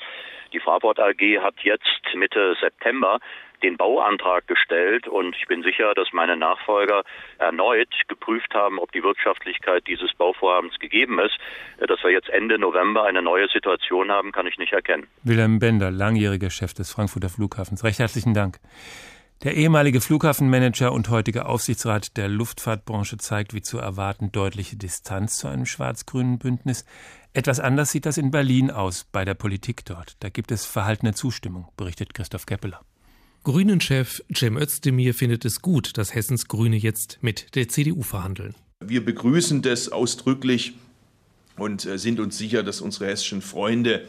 Die 0.53 0.59
Fraport 0.59 0.99
AG 0.99 1.41
hat 1.41 1.55
jetzt 1.63 2.03
Mitte 2.13 2.55
September 2.61 3.19
den 3.63 3.77
Bauantrag 3.77 4.47
gestellt 4.47 5.07
und 5.07 5.35
ich 5.35 5.47
bin 5.47 5.63
sicher, 5.63 5.93
dass 5.93 6.07
meine 6.13 6.37
Nachfolger 6.37 7.03
erneut 7.37 7.89
geprüft 8.07 8.53
haben, 8.53 8.79
ob 8.79 8.91
die 8.91 9.03
Wirtschaftlichkeit 9.03 9.87
dieses 9.87 10.13
Bauvorhabens 10.13 10.77
gegeben 10.79 11.19
ist. 11.19 11.37
Dass 11.87 12.03
wir 12.03 12.11
jetzt 12.11 12.29
Ende 12.29 12.57
November 12.59 13.03
eine 13.03 13.21
neue 13.21 13.47
Situation 13.49 14.11
haben, 14.11 14.31
kann 14.31 14.47
ich 14.47 14.57
nicht 14.57 14.73
erkennen. 14.73 15.07
Wilhelm 15.23 15.59
Bender, 15.59 15.91
langjähriger 15.91 16.49
Chef 16.49 16.73
des 16.73 16.91
Frankfurter 16.91 17.29
Flughafens. 17.29 17.83
Recht 17.83 17.99
herzlichen 17.99 18.33
Dank. 18.33 18.59
Der 19.43 19.55
ehemalige 19.55 19.99
Flughafenmanager 19.99 20.91
und 20.93 21.09
heutige 21.09 21.45
Aufsichtsrat 21.45 22.15
der 22.17 22.29
Luftfahrtbranche 22.29 23.17
zeigt, 23.17 23.53
wie 23.53 23.61
zu 23.61 23.77
erwarten, 23.77 24.31
deutliche 24.31 24.77
Distanz 24.77 25.37
zu 25.37 25.47
einem 25.47 25.65
schwarz-grünen 25.65 26.39
Bündnis. 26.39 26.85
Etwas 27.33 27.59
anders 27.59 27.91
sieht 27.91 28.05
das 28.05 28.17
in 28.17 28.31
Berlin 28.31 28.71
aus, 28.71 29.03
bei 29.11 29.25
der 29.25 29.33
Politik 29.33 29.83
dort. 29.85 30.15
Da 30.23 30.29
gibt 30.29 30.51
es 30.51 30.65
verhaltene 30.65 31.13
Zustimmung, 31.13 31.67
berichtet 31.75 32.13
Christoph 32.13 32.45
Keppeler. 32.45 32.79
Grünen-Chef 33.45 34.23
Cem 34.35 34.57
Özdemir 34.57 35.13
findet 35.13 35.45
es 35.45 35.61
gut, 35.61 35.99
dass 35.99 36.15
Hessens 36.15 36.47
Grüne 36.47 36.77
jetzt 36.77 37.19
mit 37.21 37.53
der 37.53 37.69
CDU 37.69 38.01
verhandeln. 38.01 38.55
Wir 38.83 39.05
begrüßen 39.05 39.61
das 39.61 39.89
ausdrücklich 39.89 40.73
und 41.55 41.85
äh, 41.85 41.99
sind 41.99 42.19
uns 42.19 42.39
sicher, 42.39 42.63
dass 42.63 42.81
unsere 42.81 43.05
hessischen 43.05 43.43
Freunde 43.43 44.07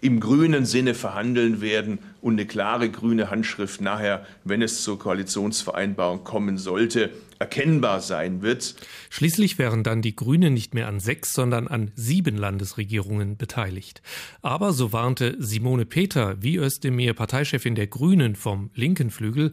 im 0.00 0.20
grünen 0.20 0.64
Sinne 0.64 0.94
verhandeln 0.94 1.60
werden 1.60 1.98
und 2.20 2.34
eine 2.34 2.46
klare 2.46 2.88
grüne 2.88 3.30
Handschrift 3.30 3.80
nachher, 3.80 4.24
wenn 4.44 4.62
es 4.62 4.82
zur 4.82 4.98
Koalitionsvereinbarung 4.98 6.22
kommen 6.22 6.56
sollte, 6.56 7.10
erkennbar 7.40 8.00
sein 8.00 8.42
wird. 8.42 8.76
Schließlich 9.10 9.58
wären 9.58 9.82
dann 9.82 10.02
die 10.02 10.14
Grünen 10.14 10.54
nicht 10.54 10.74
mehr 10.74 10.88
an 10.88 11.00
sechs, 11.00 11.32
sondern 11.32 11.66
an 11.66 11.90
sieben 11.94 12.36
Landesregierungen 12.36 13.36
beteiligt. 13.36 14.02
Aber 14.42 14.72
so 14.72 14.92
warnte 14.92 15.36
Simone 15.38 15.84
Peter, 15.84 16.40
wie 16.42 16.56
Özdemir 16.56 17.14
Parteichefin 17.14 17.74
der 17.74 17.86
Grünen 17.88 18.36
vom 18.36 18.70
linken 18.74 19.10
Flügel, 19.10 19.52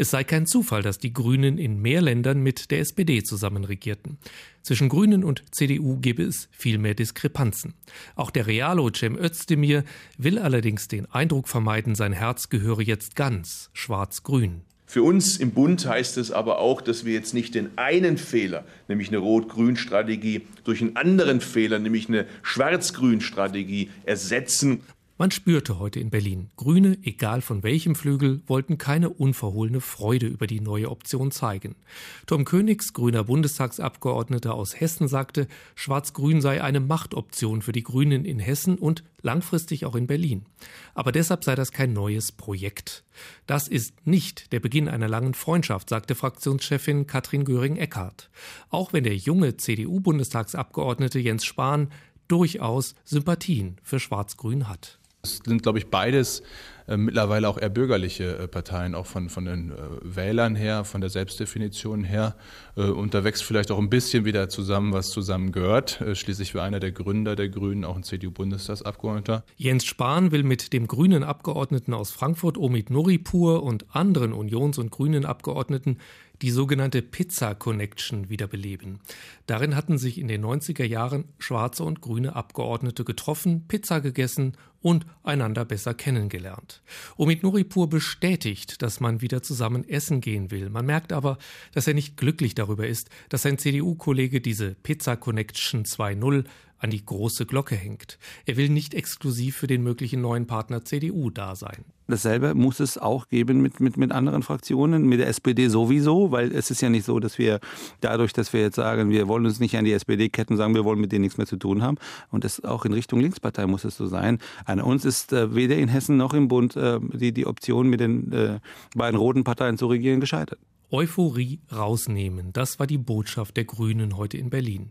es 0.00 0.10
sei 0.10 0.24
kein 0.24 0.46
Zufall, 0.46 0.82
dass 0.82 0.98
die 0.98 1.12
Grünen 1.12 1.58
in 1.58 1.78
mehr 1.78 2.00
Ländern 2.00 2.40
mit 2.40 2.70
der 2.70 2.80
SPD 2.80 3.22
zusammen 3.22 3.64
regierten. 3.64 4.16
Zwischen 4.62 4.88
Grünen 4.88 5.24
und 5.24 5.44
CDU 5.50 5.98
gebe 5.98 6.22
es 6.22 6.48
viel 6.52 6.78
mehr 6.78 6.94
Diskrepanzen. 6.94 7.74
Auch 8.16 8.30
der 8.30 8.46
Realo 8.46 8.88
Cem 8.88 9.18
Özdemir 9.18 9.84
will 10.16 10.38
allerdings 10.38 10.88
den 10.88 11.04
Eindruck 11.04 11.48
vermeiden, 11.48 11.94
sein 11.94 12.14
Herz 12.14 12.48
gehöre 12.48 12.80
jetzt 12.80 13.14
ganz 13.14 13.68
schwarz-grün. 13.74 14.62
Für 14.86 15.02
uns 15.02 15.36
im 15.36 15.50
Bund 15.50 15.86
heißt 15.86 16.16
es 16.16 16.32
aber 16.32 16.60
auch, 16.60 16.80
dass 16.80 17.04
wir 17.04 17.12
jetzt 17.12 17.34
nicht 17.34 17.54
den 17.54 17.68
einen 17.76 18.16
Fehler, 18.16 18.64
nämlich 18.88 19.08
eine 19.08 19.18
Rot-Grün-Strategie, 19.18 20.46
durch 20.64 20.80
einen 20.80 20.96
anderen 20.96 21.42
Fehler, 21.42 21.78
nämlich 21.78 22.08
eine 22.08 22.26
Schwarz-Grün-Strategie 22.42 23.90
ersetzen. 24.04 24.80
Man 25.20 25.30
spürte 25.30 25.78
heute 25.78 26.00
in 26.00 26.08
Berlin, 26.08 26.48
Grüne, 26.56 26.96
egal 27.02 27.42
von 27.42 27.62
welchem 27.62 27.94
Flügel, 27.94 28.40
wollten 28.46 28.78
keine 28.78 29.10
unverhohlene 29.10 29.82
Freude 29.82 30.26
über 30.26 30.46
die 30.46 30.60
neue 30.60 30.90
Option 30.90 31.30
zeigen. 31.30 31.76
Tom 32.24 32.46
Königs, 32.46 32.94
grüner 32.94 33.24
Bundestagsabgeordneter 33.24 34.54
aus 34.54 34.80
Hessen, 34.80 35.08
sagte, 35.08 35.46
Schwarz-Grün 35.74 36.40
sei 36.40 36.62
eine 36.62 36.80
Machtoption 36.80 37.60
für 37.60 37.72
die 37.72 37.82
Grünen 37.82 38.24
in 38.24 38.38
Hessen 38.38 38.78
und 38.78 39.04
langfristig 39.20 39.84
auch 39.84 39.94
in 39.94 40.06
Berlin. 40.06 40.46
Aber 40.94 41.12
deshalb 41.12 41.44
sei 41.44 41.54
das 41.54 41.70
kein 41.70 41.92
neues 41.92 42.32
Projekt. 42.32 43.04
Das 43.46 43.68
ist 43.68 44.06
nicht 44.06 44.52
der 44.52 44.60
Beginn 44.60 44.88
einer 44.88 45.06
langen 45.06 45.34
Freundschaft, 45.34 45.90
sagte 45.90 46.14
Fraktionschefin 46.14 47.06
Katrin 47.06 47.44
Göring-Eckardt. 47.44 48.30
Auch 48.70 48.94
wenn 48.94 49.04
der 49.04 49.16
junge 49.16 49.58
CDU-Bundestagsabgeordnete 49.58 51.18
Jens 51.18 51.44
Spahn 51.44 51.92
durchaus 52.26 52.94
Sympathien 53.04 53.76
für 53.82 54.00
Schwarz-Grün 54.00 54.66
hat. 54.66 54.99
Es 55.22 55.40
sind, 55.44 55.62
glaube 55.62 55.78
ich, 55.78 55.88
beides 55.88 56.42
äh, 56.90 56.96
mittlerweile 56.96 57.48
auch 57.48 57.56
eher 57.56 57.68
bürgerliche 57.68 58.36
äh, 58.36 58.48
Parteien, 58.48 58.94
auch 58.94 59.06
von, 59.06 59.28
von 59.28 59.44
den 59.44 59.70
äh, 59.70 59.74
Wählern 60.02 60.56
her, 60.56 60.84
von 60.84 61.00
der 61.00 61.08
Selbstdefinition 61.08 62.04
her. 62.04 62.36
Und 62.76 63.14
da 63.14 63.24
wächst 63.24 63.42
vielleicht 63.42 63.70
auch 63.72 63.78
ein 63.78 63.90
bisschen 63.90 64.24
wieder 64.24 64.48
zusammen, 64.48 64.92
was 64.92 65.10
zusammen 65.10 65.52
gehört. 65.52 66.02
Schließlich 66.14 66.54
war 66.54 66.64
einer 66.64 66.80
der 66.80 66.92
Gründer 66.92 67.36
der 67.36 67.48
Grünen 67.48 67.84
auch 67.84 67.96
ein 67.96 68.04
CDU-Bundestagsabgeordneter. 68.04 69.44
Jens 69.56 69.84
Spahn 69.84 70.30
will 70.30 70.44
mit 70.44 70.72
dem 70.72 70.86
grünen 70.86 71.22
Abgeordneten 71.22 71.92
aus 71.92 72.10
Frankfurt, 72.10 72.56
Omid 72.56 72.88
Nuripur, 72.88 73.62
und 73.62 73.84
anderen 73.94 74.32
Unions- 74.32 74.78
und 74.78 74.90
Grünen 74.90 75.26
Abgeordneten 75.26 75.98
die 76.42 76.50
sogenannte 76.50 77.02
Pizza 77.02 77.54
Connection 77.54 78.28
wiederbeleben. 78.28 79.00
Darin 79.46 79.76
hatten 79.76 79.98
sich 79.98 80.18
in 80.18 80.28
den 80.28 80.44
90er 80.44 80.84
Jahren 80.84 81.24
schwarze 81.38 81.84
und 81.84 82.00
grüne 82.00 82.34
Abgeordnete 82.34 83.04
getroffen, 83.04 83.66
Pizza 83.68 84.00
gegessen 84.00 84.56
und 84.80 85.04
einander 85.22 85.64
besser 85.64 85.92
kennengelernt. 85.92 86.82
Omid 87.16 87.42
Nuripur 87.42 87.88
bestätigt, 87.88 88.80
dass 88.82 89.00
man 89.00 89.20
wieder 89.20 89.42
zusammen 89.42 89.86
essen 89.86 90.20
gehen 90.20 90.50
will. 90.50 90.70
Man 90.70 90.86
merkt 90.86 91.12
aber, 91.12 91.38
dass 91.72 91.86
er 91.86 91.94
nicht 91.94 92.16
glücklich 92.16 92.54
darüber 92.54 92.86
ist, 92.86 93.10
dass 93.28 93.42
sein 93.42 93.58
CDU-Kollege 93.58 94.40
diese 94.40 94.74
Pizza 94.74 95.16
Connection 95.16 95.84
2.0 95.84 96.44
an 96.80 96.90
die 96.90 97.04
große 97.04 97.46
Glocke 97.46 97.76
hängt. 97.76 98.18
Er 98.46 98.56
will 98.56 98.70
nicht 98.70 98.94
exklusiv 98.94 99.56
für 99.56 99.66
den 99.66 99.82
möglichen 99.82 100.20
neuen 100.20 100.46
Partner 100.46 100.84
CDU 100.84 101.30
da 101.30 101.54
sein. 101.54 101.84
Dasselbe 102.08 102.54
muss 102.54 102.80
es 102.80 102.98
auch 102.98 103.28
geben 103.28 103.60
mit, 103.60 103.78
mit, 103.78 103.96
mit 103.96 104.10
anderen 104.10 104.42
Fraktionen, 104.42 105.06
mit 105.06 105.20
der 105.20 105.28
SPD 105.28 105.68
sowieso, 105.68 106.32
weil 106.32 106.52
es 106.52 106.70
ist 106.70 106.80
ja 106.80 106.88
nicht 106.88 107.04
so, 107.04 107.20
dass 107.20 107.38
wir 107.38 107.60
dadurch, 108.00 108.32
dass 108.32 108.52
wir 108.52 108.62
jetzt 108.62 108.76
sagen, 108.76 109.10
wir 109.10 109.28
wollen 109.28 109.46
uns 109.46 109.60
nicht 109.60 109.76
an 109.76 109.84
die 109.84 109.92
SPD 109.92 110.28
ketten, 110.28 110.56
sagen, 110.56 110.74
wir 110.74 110.84
wollen 110.84 111.00
mit 111.00 111.12
denen 111.12 111.22
nichts 111.22 111.38
mehr 111.38 111.46
zu 111.46 111.56
tun 111.56 111.82
haben. 111.82 111.98
Und 112.30 112.44
das 112.44 112.64
auch 112.64 112.84
in 112.84 112.92
Richtung 112.92 113.20
Linkspartei 113.20 113.66
muss 113.66 113.84
es 113.84 113.96
so 113.96 114.06
sein. 114.06 114.38
An 114.64 114.80
uns 114.80 115.04
ist 115.04 115.32
äh, 115.32 115.54
weder 115.54 115.76
in 115.76 115.88
Hessen 115.88 116.16
noch 116.16 116.34
im 116.34 116.48
Bund 116.48 116.74
äh, 116.76 116.98
die, 117.12 117.32
die 117.32 117.46
Option, 117.46 117.88
mit 117.88 118.00
den 118.00 118.32
äh, 118.32 118.60
beiden 118.96 119.18
roten 119.18 119.44
Parteien 119.44 119.78
zu 119.78 119.86
regieren, 119.86 120.20
gescheitert. 120.20 120.58
Euphorie 120.90 121.60
rausnehmen, 121.72 122.52
das 122.52 122.80
war 122.80 122.86
die 122.88 122.98
Botschaft 122.98 123.56
der 123.56 123.64
Grünen 123.64 124.16
heute 124.16 124.38
in 124.38 124.50
Berlin. 124.50 124.90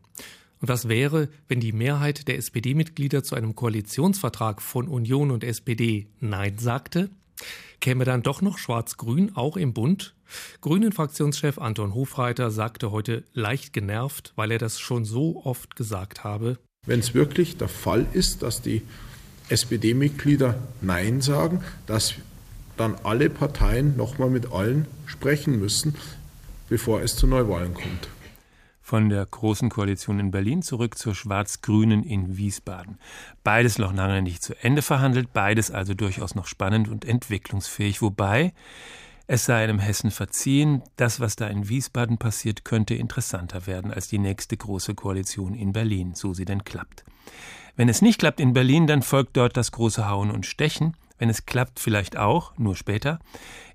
Und 0.62 0.67
was 0.67 0.89
wäre, 0.89 1.30
wenn 1.48 1.62
die 1.62 1.72
Mehrheit 1.72 2.28
der 2.28 2.38
SPD-Mitglieder 2.38 3.24
zu 3.24 3.36
einem 3.36 3.56
Koalitionsvertrag 3.56 4.62
von 4.62 4.88
Union 4.88 5.32
und 5.32 5.43
SPD 5.43 6.08
Nein 6.19 6.58
sagte? 6.58 7.10
Käme 7.80 8.04
dann 8.04 8.24
doch 8.24 8.41
noch 8.41 8.58
Schwarz-Grün 8.58 9.36
auch 9.36 9.56
im 9.56 9.74
Bund? 9.74 10.15
Grünen-Fraktionschef 10.60 11.58
Anton 11.58 11.93
Hofreiter 11.93 12.52
sagte 12.52 12.91
heute 12.91 13.24
leicht 13.34 13.72
genervt, 13.72 14.34
weil 14.36 14.52
er 14.52 14.58
das 14.58 14.80
schon 14.80 15.06
so 15.06 15.41
oft 15.45 15.78
gesagt 15.78 16.26
habe. 16.26 16.58
Wenn 16.86 17.00
es 17.00 17.13
wirklich 17.13 17.58
der 17.58 17.69
Fall 17.69 18.06
ist, 18.12 18.43
dass 18.43 18.62
die 18.62 18.82
SPD-Mitglieder 19.48 20.56
Nein 20.82 21.22
sagen, 21.22 21.63
dass 21.88 22.15
dann 22.76 22.95
alle 23.04 23.30
Parteien 23.30 23.95
nochmal 23.95 24.30
mit 24.30 24.52
allen 24.52 24.88
sprechen 25.06 25.58
müssen, 25.58 25.95
bevor 26.67 27.02
es 27.02 27.15
zu 27.15 27.28
Neuwahlen 27.28 27.74
kommt 27.74 28.10
von 28.89 29.08
der 29.10 29.23
Großen 29.23 29.69
Koalition 29.69 30.19
in 30.19 30.32
Berlin 30.32 30.63
zurück 30.63 30.97
zur 30.97 31.13
Schwarz-Grünen 31.13 32.02
in 32.04 32.38
Wiesbaden. 32.38 32.97
Beides 33.43 33.78
noch 33.78 33.93
lange 33.93 34.23
nicht 34.23 34.41
zu 34.41 34.56
Ende 34.63 34.82
verhandelt, 34.82 35.32
beides 35.32 35.69
also 35.69 35.93
durchaus 35.93 36.34
noch 36.34 36.47
spannend 36.47 36.89
und 36.89 37.06
entwicklungsfähig, 37.06 38.02
wobei 38.02 38.52
es 39.28 39.45
sei 39.45 39.63
einem 39.63 39.78
Hessen 39.78 40.10
verziehen, 40.10 40.81
das, 40.96 41.19
was 41.19 41.35
da 41.35 41.46
in 41.46 41.69
Wiesbaden 41.69 42.17
passiert, 42.17 42.65
könnte 42.65 42.96
interessanter 42.96 43.67
werden 43.67 43.94
als 43.94 44.08
die 44.08 44.17
nächste 44.17 44.58
große 44.58 44.96
Koalition 44.96 45.54
in 45.54 45.71
Berlin, 45.71 46.15
so 46.15 46.33
sie 46.33 46.46
denn 46.46 46.63
klappt. 46.63 47.06
Wenn 47.75 47.90
es 47.90 48.02
nicht 48.02 48.17
klappt 48.17 48.40
in 48.40 48.54
Berlin, 48.54 48.87
dann 48.87 49.04
folgt 49.04 49.37
dort 49.37 49.56
das 49.56 49.71
große 49.71 50.10
Hauen 50.10 50.31
und 50.31 50.48
Stechen, 50.48 50.98
Wenn 51.19 51.29
es 51.29 51.46
klappt, 51.46 51.79
vielleicht 51.79 52.17
auch, 52.17 52.58
nur 52.58 52.75
später. 52.75 53.19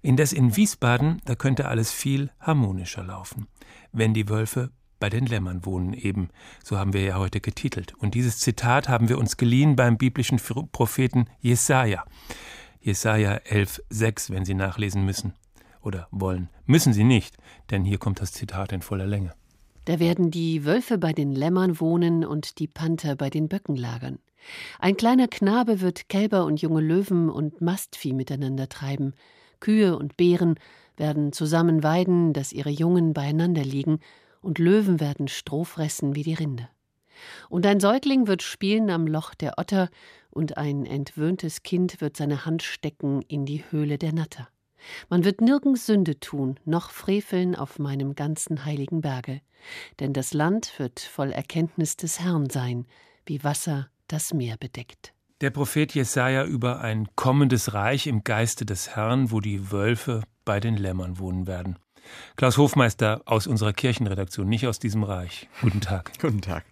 Indes 0.03 0.33
in 0.33 0.57
Wiesbaden, 0.57 1.21
da 1.27 1.37
könnte 1.37 1.69
alles 1.69 1.93
viel 1.93 2.31
harmonischer 2.41 3.05
laufen. 3.05 3.47
Wenn 3.93 4.15
die 4.15 4.31
Wölfe 4.31 4.71
bei 4.99 5.11
den 5.11 5.27
Lämmern 5.27 5.65
wohnen 5.65 5.93
eben. 5.93 6.29
So 6.63 6.79
haben 6.79 6.93
wir 6.93 7.03
ja 7.03 7.19
heute 7.19 7.41
getitelt. 7.41 7.95
Und 7.95 8.15
dieses 8.15 8.39
Zitat 8.39 8.89
haben 8.89 9.09
wir 9.09 9.19
uns 9.19 9.37
geliehen 9.37 9.77
beim 9.77 9.97
biblischen 9.97 10.39
Propheten 10.73 11.27
Jesaja. 11.41 12.05
Jesaja 12.81 13.37
11,6, 13.37 14.31
wenn 14.31 14.45
Sie 14.45 14.55
nachlesen 14.55 15.05
müssen 15.05 15.35
oder 15.83 16.09
wollen. 16.11 16.49
Müssen 16.67 16.93
Sie 16.93 17.05
nicht, 17.05 17.37
denn 17.71 17.85
hier 17.85 17.99
kommt 17.99 18.21
das 18.21 18.33
Zitat 18.33 18.73
in 18.73 18.83
voller 18.83 19.07
Länge. 19.07 19.33
Da 19.87 19.99
werden 19.99 20.31
die 20.31 20.65
Wölfe 20.65 20.99
bei 20.99 21.13
den 21.13 21.33
Lämmern 21.33 21.81
wohnen 21.81 22.25
und 22.25 22.59
die 22.59 22.67
Panther 22.69 23.17
bei 23.17 23.31
den 23.31 23.49
Böcken 23.49 23.77
lagern. 23.77 24.19
Ein 24.79 24.97
kleiner 24.97 25.29
Knabe 25.29 25.81
wird 25.81 26.09
Kälber 26.09 26.45
und 26.45 26.61
junge 26.61 26.81
Löwen 26.81 27.31
und 27.31 27.61
Mastvieh 27.61 28.13
miteinander 28.13 28.69
treiben. 28.69 29.15
Kühe 29.61 29.97
und 29.97 30.17
Bären 30.17 30.57
werden 30.97 31.33
zusammen 31.33 31.83
weiden, 31.83 32.33
dass 32.33 32.53
ihre 32.53 32.71
Jungen 32.71 33.15
beieinander 33.15 33.65
liegen, 33.65 34.01
und 34.45 34.59
Löwen 34.59 35.01
werden 35.01 35.29
Stroh 35.29 35.65
fressen 35.65 36.15
wie 36.15 36.23
die 36.23 36.35
Rinde. 36.35 36.69
Und 37.49 37.67
ein 37.67 37.81
Säugling 37.81 38.27
wird 38.27 38.43
spielen 38.43 38.91
am 38.91 39.07
Loch 39.07 39.35
der 39.35 39.59
Otter, 39.59 39.89
und 40.31 40.57
ein 40.59 40.85
entwöhntes 40.85 41.63
Kind 41.63 42.01
wird 42.01 42.17
seine 42.17 42.45
Hand 42.45 42.63
stecken 42.63 43.23
in 43.23 43.47
die 43.47 43.63
Höhle 43.71 43.99
der 43.99 44.13
Natter. 44.13 44.49
Man 45.09 45.25
wird 45.25 45.41
nirgends 45.41 45.87
Sünde 45.87 46.19
tun, 46.19 46.59
noch 46.65 46.91
freveln 46.91 47.55
auf 47.55 47.79
meinem 47.79 48.15
ganzen 48.15 48.65
heiligen 48.65 49.01
Berge, 49.01 49.41
denn 50.01 50.13
das 50.13 50.35
Land 50.35 50.73
wird 50.79 51.01
voll 51.01 51.31
Erkenntnis 51.31 51.97
des 51.97 52.21
Herrn 52.21 52.51
sein, 52.51 52.87
wie 53.27 53.45
Wasser 53.45 53.89
das 54.09 54.35
Meer 54.35 54.57
bedeckt. 54.59 55.15
Der 55.41 55.51
Prophet 55.51 55.95
Jesaja 55.95 56.45
über 56.45 56.81
ein 56.81 57.09
kommendes 57.17 57.75
Reich 57.75 58.07
im 58.07 58.25
Geiste 58.25 58.67
des 58.67 58.95
Herrn, 58.95 59.31
wo 59.31 59.41
die 59.41 59.71
Wölfe 59.71 60.23
bei 60.45 60.61
den 60.61 60.77
Lämmern 60.77 61.19
wohnen 61.19 61.47
werden. 61.47 61.79
Klaus 62.37 62.59
Hofmeister 62.59 63.23
aus 63.27 63.47
unserer 63.47 63.73
Kirchenredaktion, 63.73 64.49
nicht 64.49 64.67
aus 64.67 64.79
diesem 64.79 65.03
Reich. 65.03 65.49
Guten 65.61 65.81
Tag. 65.81 66.13
Guten 66.21 66.41
Tag. 66.41 66.65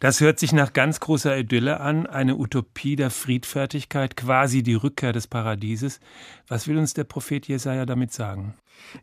Das 0.00 0.20
hört 0.20 0.38
sich 0.38 0.52
nach 0.52 0.72
ganz 0.72 1.00
großer 1.00 1.36
Idylle 1.36 1.80
an, 1.80 2.06
eine 2.06 2.36
Utopie 2.36 2.96
der 2.96 3.10
Friedfertigkeit, 3.10 4.16
quasi 4.16 4.62
die 4.62 4.74
Rückkehr 4.74 5.12
des 5.12 5.26
Paradieses. 5.26 6.00
Was 6.48 6.68
will 6.68 6.78
uns 6.78 6.94
der 6.94 7.04
Prophet 7.04 7.46
Jesaja 7.46 7.86
damit 7.86 8.12
sagen? 8.12 8.54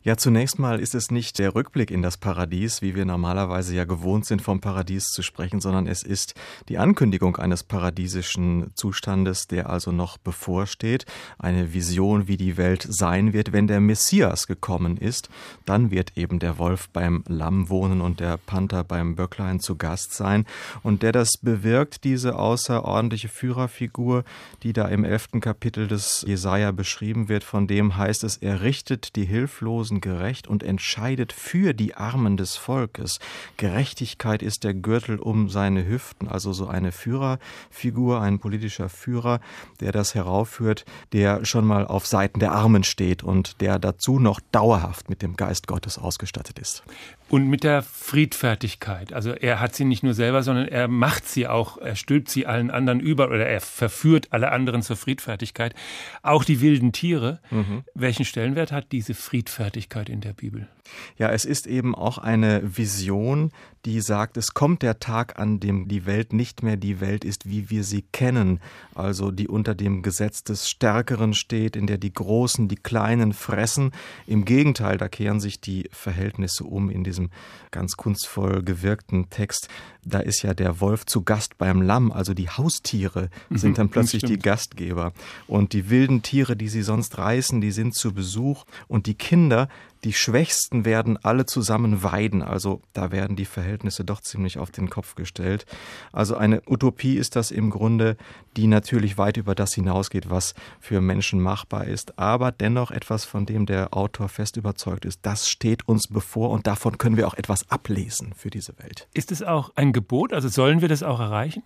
Ja, 0.02 0.16
zunächst 0.16 0.58
mal 0.58 0.80
ist 0.80 0.94
es 0.94 1.10
nicht 1.10 1.38
der 1.38 1.54
Rückblick 1.54 1.90
in 1.90 2.02
das 2.02 2.16
Paradies, 2.16 2.82
wie 2.82 2.94
wir 2.94 3.04
normalerweise 3.04 3.74
ja 3.74 3.84
gewohnt 3.84 4.26
sind, 4.26 4.42
vom 4.42 4.60
Paradies 4.60 5.04
zu 5.04 5.22
sprechen, 5.22 5.60
sondern 5.60 5.86
es 5.86 6.02
ist 6.02 6.34
die 6.68 6.78
Ankündigung 6.78 7.36
eines 7.36 7.62
paradiesischen 7.62 8.70
Zustandes, 8.74 9.46
der 9.46 9.70
also 9.70 9.92
noch 9.92 10.18
bevorsteht. 10.18 11.06
Eine 11.38 11.72
Vision, 11.72 12.28
wie 12.28 12.36
die 12.36 12.56
Welt 12.56 12.86
sein 12.88 13.32
wird, 13.32 13.52
wenn 13.52 13.66
der 13.66 13.80
Messias 13.80 14.46
gekommen 14.46 14.96
ist. 14.96 15.28
Dann 15.64 15.90
wird 15.90 16.16
eben 16.16 16.38
der 16.38 16.58
Wolf 16.58 16.88
beim 16.90 17.24
Lamm 17.28 17.68
wohnen 17.68 18.00
und 18.00 18.20
der 18.20 18.36
Panther 18.36 18.84
beim 18.84 19.16
Böcklein 19.16 19.60
zu 19.60 19.76
Gast 19.76 20.14
sein. 20.14 20.44
Und 20.82 21.02
der 21.02 21.12
das 21.12 21.32
bewirkt, 21.40 22.04
diese 22.04 22.36
außerordentliche 22.36 23.28
Führerfigur, 23.28 24.24
die 24.62 24.72
da 24.72 24.88
im 24.88 25.04
elften 25.04 25.40
Kapitel 25.40 25.88
des 25.88 26.24
Jesaja 26.26 26.72
beschrieben 26.72 27.28
wird, 27.28 27.44
von 27.44 27.66
dem 27.66 27.96
heißt 27.96 28.24
es, 28.24 28.36
er 28.36 28.62
richtet 28.62 29.16
die 29.16 29.24
Hilfe 29.24 29.63
Hilflosen 29.64 30.02
gerecht 30.02 30.46
und 30.46 30.62
entscheidet 30.62 31.32
für 31.32 31.72
die 31.72 31.94
Armen 31.94 32.36
des 32.36 32.54
Volkes. 32.54 33.18
Gerechtigkeit 33.56 34.42
ist 34.42 34.62
der 34.62 34.74
Gürtel 34.74 35.18
um 35.18 35.48
seine 35.48 35.86
Hüften, 35.86 36.28
also 36.28 36.52
so 36.52 36.66
eine 36.66 36.92
Führerfigur, 36.92 38.20
ein 38.20 38.38
politischer 38.40 38.90
Führer, 38.90 39.40
der 39.80 39.92
das 39.92 40.14
heraufführt, 40.14 40.84
der 41.12 41.46
schon 41.46 41.64
mal 41.64 41.86
auf 41.86 42.06
Seiten 42.06 42.40
der 42.40 42.52
Armen 42.52 42.84
steht 42.84 43.22
und 43.22 43.62
der 43.62 43.78
dazu 43.78 44.18
noch 44.18 44.40
dauerhaft 44.52 45.08
mit 45.08 45.22
dem 45.22 45.34
Geist 45.34 45.66
Gottes 45.66 45.98
ausgestattet 45.98 46.58
ist. 46.58 46.82
Und 47.28 47.48
mit 47.48 47.64
der 47.64 47.82
Friedfertigkeit. 47.82 49.12
Also 49.12 49.32
er 49.32 49.60
hat 49.60 49.74
sie 49.74 49.84
nicht 49.84 50.02
nur 50.02 50.14
selber, 50.14 50.42
sondern 50.42 50.68
er 50.68 50.88
macht 50.88 51.26
sie 51.26 51.46
auch, 51.46 51.78
er 51.78 51.96
stülpt 51.96 52.28
sie 52.28 52.46
allen 52.46 52.70
anderen 52.70 53.00
über 53.00 53.28
oder 53.28 53.46
er 53.46 53.60
verführt 53.60 54.28
alle 54.30 54.52
anderen 54.52 54.82
zur 54.82 54.96
Friedfertigkeit. 54.96 55.74
Auch 56.22 56.44
die 56.44 56.60
wilden 56.60 56.92
Tiere. 56.92 57.40
Mhm. 57.50 57.84
Welchen 57.94 58.24
Stellenwert 58.24 58.72
hat 58.72 58.92
diese 58.92 59.14
Friedfertigkeit? 59.14 59.44
Friedfertigkeit 59.64 60.08
in 60.08 60.20
der 60.20 60.32
Bibel. 60.32 60.68
Ja, 61.16 61.30
es 61.30 61.44
ist 61.44 61.66
eben 61.66 61.94
auch 61.94 62.18
eine 62.18 62.76
Vision, 62.76 63.52
die 63.84 64.00
sagt, 64.00 64.36
es 64.36 64.54
kommt 64.54 64.82
der 64.82 64.98
Tag, 64.98 65.38
an 65.38 65.60
dem 65.60 65.88
die 65.88 66.06
Welt 66.06 66.32
nicht 66.32 66.62
mehr 66.62 66.76
die 66.76 67.00
Welt 67.00 67.24
ist, 67.24 67.48
wie 67.48 67.70
wir 67.70 67.84
sie 67.84 68.02
kennen, 68.02 68.60
also 68.94 69.30
die 69.30 69.48
unter 69.48 69.74
dem 69.74 70.02
Gesetz 70.02 70.44
des 70.44 70.68
Stärkeren 70.68 71.34
steht, 71.34 71.76
in 71.76 71.86
der 71.86 71.98
die 71.98 72.12
Großen 72.12 72.68
die 72.68 72.76
Kleinen 72.76 73.32
fressen. 73.32 73.92
Im 74.26 74.44
Gegenteil, 74.44 74.98
da 74.98 75.08
kehren 75.08 75.40
sich 75.40 75.60
die 75.60 75.88
Verhältnisse 75.90 76.64
um 76.64 76.90
in 76.90 77.04
diesem 77.14 77.30
ganz 77.70 77.96
kunstvoll 77.96 78.62
gewirkten 78.62 79.30
Text. 79.30 79.68
Da 80.04 80.20
ist 80.20 80.42
ja 80.42 80.54
der 80.54 80.80
Wolf 80.80 81.06
zu 81.06 81.22
Gast 81.22 81.56
beim 81.58 81.80
Lamm, 81.80 82.12
also 82.12 82.34
die 82.34 82.50
Haustiere 82.50 83.30
mhm, 83.48 83.56
sind 83.56 83.78
dann 83.78 83.88
plötzlich 83.88 84.22
die 84.22 84.38
Gastgeber. 84.38 85.12
Und 85.46 85.72
die 85.72 85.90
wilden 85.90 86.22
Tiere, 86.22 86.56
die 86.56 86.68
sie 86.68 86.82
sonst 86.82 87.16
reißen, 87.18 87.60
die 87.60 87.72
sind 87.72 87.94
zu 87.94 88.12
Besuch. 88.12 88.64
Und 88.88 89.06
die 89.06 89.14
Kinder, 89.14 89.68
die 90.04 90.12
Schwächsten 90.12 90.84
werden 90.84 91.18
alle 91.22 91.46
zusammen 91.46 92.02
weiden. 92.02 92.42
Also 92.42 92.82
da 92.92 93.10
werden 93.10 93.36
die 93.36 93.46
Verhältnisse 93.46 94.04
doch 94.04 94.20
ziemlich 94.20 94.58
auf 94.58 94.70
den 94.70 94.90
Kopf 94.90 95.14
gestellt. 95.14 95.64
Also 96.12 96.36
eine 96.36 96.62
Utopie 96.68 97.16
ist 97.16 97.36
das 97.36 97.50
im 97.50 97.70
Grunde, 97.70 98.16
die 98.56 98.66
natürlich 98.66 99.16
weit 99.16 99.38
über 99.38 99.54
das 99.54 99.72
hinausgeht, 99.72 100.28
was 100.28 100.54
für 100.78 101.00
Menschen 101.00 101.40
machbar 101.40 101.86
ist, 101.86 102.18
aber 102.18 102.52
dennoch 102.52 102.90
etwas, 102.90 103.24
von 103.24 103.46
dem 103.46 103.66
der 103.66 103.94
Autor 103.94 104.28
fest 104.28 104.56
überzeugt 104.56 105.06
ist. 105.06 105.20
Das 105.22 105.48
steht 105.48 105.88
uns 105.88 106.08
bevor 106.08 106.50
und 106.50 106.66
davon 106.66 106.98
können 106.98 107.16
wir 107.16 107.26
auch 107.26 107.34
etwas 107.34 107.70
ablesen 107.70 108.34
für 108.34 108.50
diese 108.50 108.78
Welt. 108.78 109.08
Ist 109.14 109.32
es 109.32 109.42
auch 109.42 109.70
ein 109.74 109.92
Gebot? 109.92 110.32
Also 110.32 110.48
sollen 110.48 110.82
wir 110.82 110.88
das 110.88 111.02
auch 111.02 111.20
erreichen? 111.20 111.62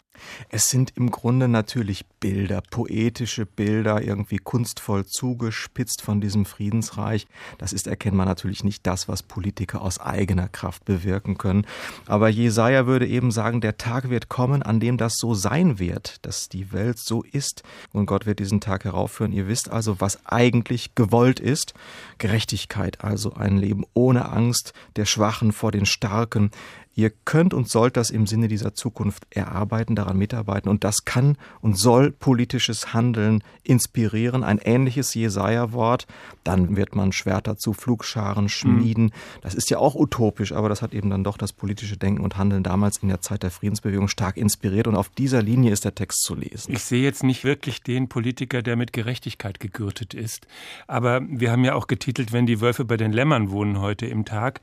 Es 0.49 0.69
sind 0.69 0.93
im 0.97 1.11
Grunde 1.11 1.49
natürlich 1.49 2.07
Bilder, 2.21 2.63
poetische 2.71 3.47
Bilder, 3.47 4.03
irgendwie 4.03 4.39
kunstvoll 4.39 5.07
zugespitzt 5.07 6.03
von 6.03 6.21
diesem 6.21 6.45
Friedensreich. 6.45 7.27
Das 7.59 7.73
ist 7.73 7.87
erkennbar 7.87 8.28
natürlich 8.29 8.63
nicht 8.63 8.87
das, 8.87 9.09
was 9.09 9.25
Politiker 9.25 9.83
aus 9.83 9.99
eigener 9.99 10.49
Kraft 10.49 10.85
bewirken 10.85 11.39
können. 11.39 11.67
Aber 12.07 12.29
Jesaja 12.29 12.87
würde 12.87 13.07
eben 13.07 13.33
sagen, 13.33 13.61
der 13.61 13.79
Tag 13.79 14.11
wird 14.11 14.29
kommen, 14.29 14.63
an 14.63 14.79
dem 14.79 14.97
das 14.97 15.15
so 15.17 15.35
sein 15.35 15.79
wird, 15.79 16.25
dass 16.25 16.49
die 16.49 16.73
Welt 16.73 16.99
so 16.99 17.25
ist. 17.25 17.63
Und 17.93 18.07
Gott 18.07 18.27
wird 18.27 18.39
diesen 18.39 18.61
Tag 18.61 18.85
heraufführen. 18.85 19.33
Ihr 19.33 19.49
wisst 19.49 19.71
also, 19.71 20.01
was 20.01 20.25
eigentlich 20.27 20.95
gewollt 20.95 21.41
ist. 21.41 21.75
Gerechtigkeit, 22.19 23.03
also 23.03 23.35
ein 23.35 23.57
Leben 23.57 23.85
ohne 23.95 24.31
Angst 24.31 24.73
der 24.97 25.07
Schwachen 25.07 25.53
vor 25.53 25.73
den 25.73 25.87
Starken, 25.87 26.51
Ihr 26.99 27.13
könnt 27.25 27.55
und 27.55 27.69
sollt 27.69 27.97
das 27.97 28.11
im 28.11 28.27
Sinne 28.27 28.49
dieser 28.49 28.75
Zukunft 28.75 29.25
erarbeiten, 29.31 29.95
daran 29.95 30.19
mitarbeiten. 30.19 30.69
Und 30.69 30.83
das 30.83 31.05
kann 31.05 31.39
und 31.61 31.79
soll 31.79 32.11
politisches 32.11 32.93
Handeln 32.93 33.45
inspirieren. 33.63 34.43
Ein 34.43 34.59
ähnliches 34.59 35.15
Jesaja-Wort. 35.15 36.09
Dann 36.43 36.75
wird 36.77 36.97
man 36.97 37.13
Schwerter 37.13 37.57
zu 37.57 37.73
Flugscharen 37.73 38.49
schmieden. 38.49 39.05
Mhm. 39.05 39.41
Das 39.43 39.55
ist 39.55 39.71
ja 39.71 39.79
auch 39.79 39.95
utopisch, 39.95 40.51
aber 40.51 40.69
das 40.69 40.83
hat 40.83 40.93
eben 40.93 41.09
dann 41.09 41.23
doch 41.23 41.37
das 41.37 41.53
politische 41.53 41.97
Denken 41.97 42.25
und 42.25 42.37
Handeln 42.37 42.65
damals 42.65 42.97
in 42.97 43.11
der 43.11 43.21
Zeit 43.21 43.45
der 43.45 43.53
Friedensbewegung 43.53 44.09
stark 44.09 44.37
inspiriert. 44.37 44.89
Und 44.89 44.97
auf 44.97 45.09
dieser 45.09 45.41
Linie 45.41 45.71
ist 45.71 45.85
der 45.85 45.95
Text 45.95 46.23
zu 46.23 46.35
lesen. 46.35 46.73
Ich 46.73 46.83
sehe 46.83 47.05
jetzt 47.05 47.23
nicht 47.23 47.45
wirklich 47.45 47.81
den 47.81 48.09
Politiker, 48.09 48.61
der 48.61 48.75
mit 48.75 48.93
Gerechtigkeit 48.93 49.61
gegürtet 49.61 50.15
ist. 50.15 50.49
Aber 50.89 51.21
wir 51.29 51.53
haben 51.53 51.63
ja 51.63 51.77
auch 51.77 51.87
getitelt, 51.87 52.33
wenn 52.33 52.47
die 52.47 52.61
Wölfe 52.61 52.85
bei 52.85 52.97
den 52.97 53.13
Lämmern 53.13 53.53
wohnen 53.53 53.81
heute 53.81 54.07
im 54.07 54.25
Tag. 54.25 54.61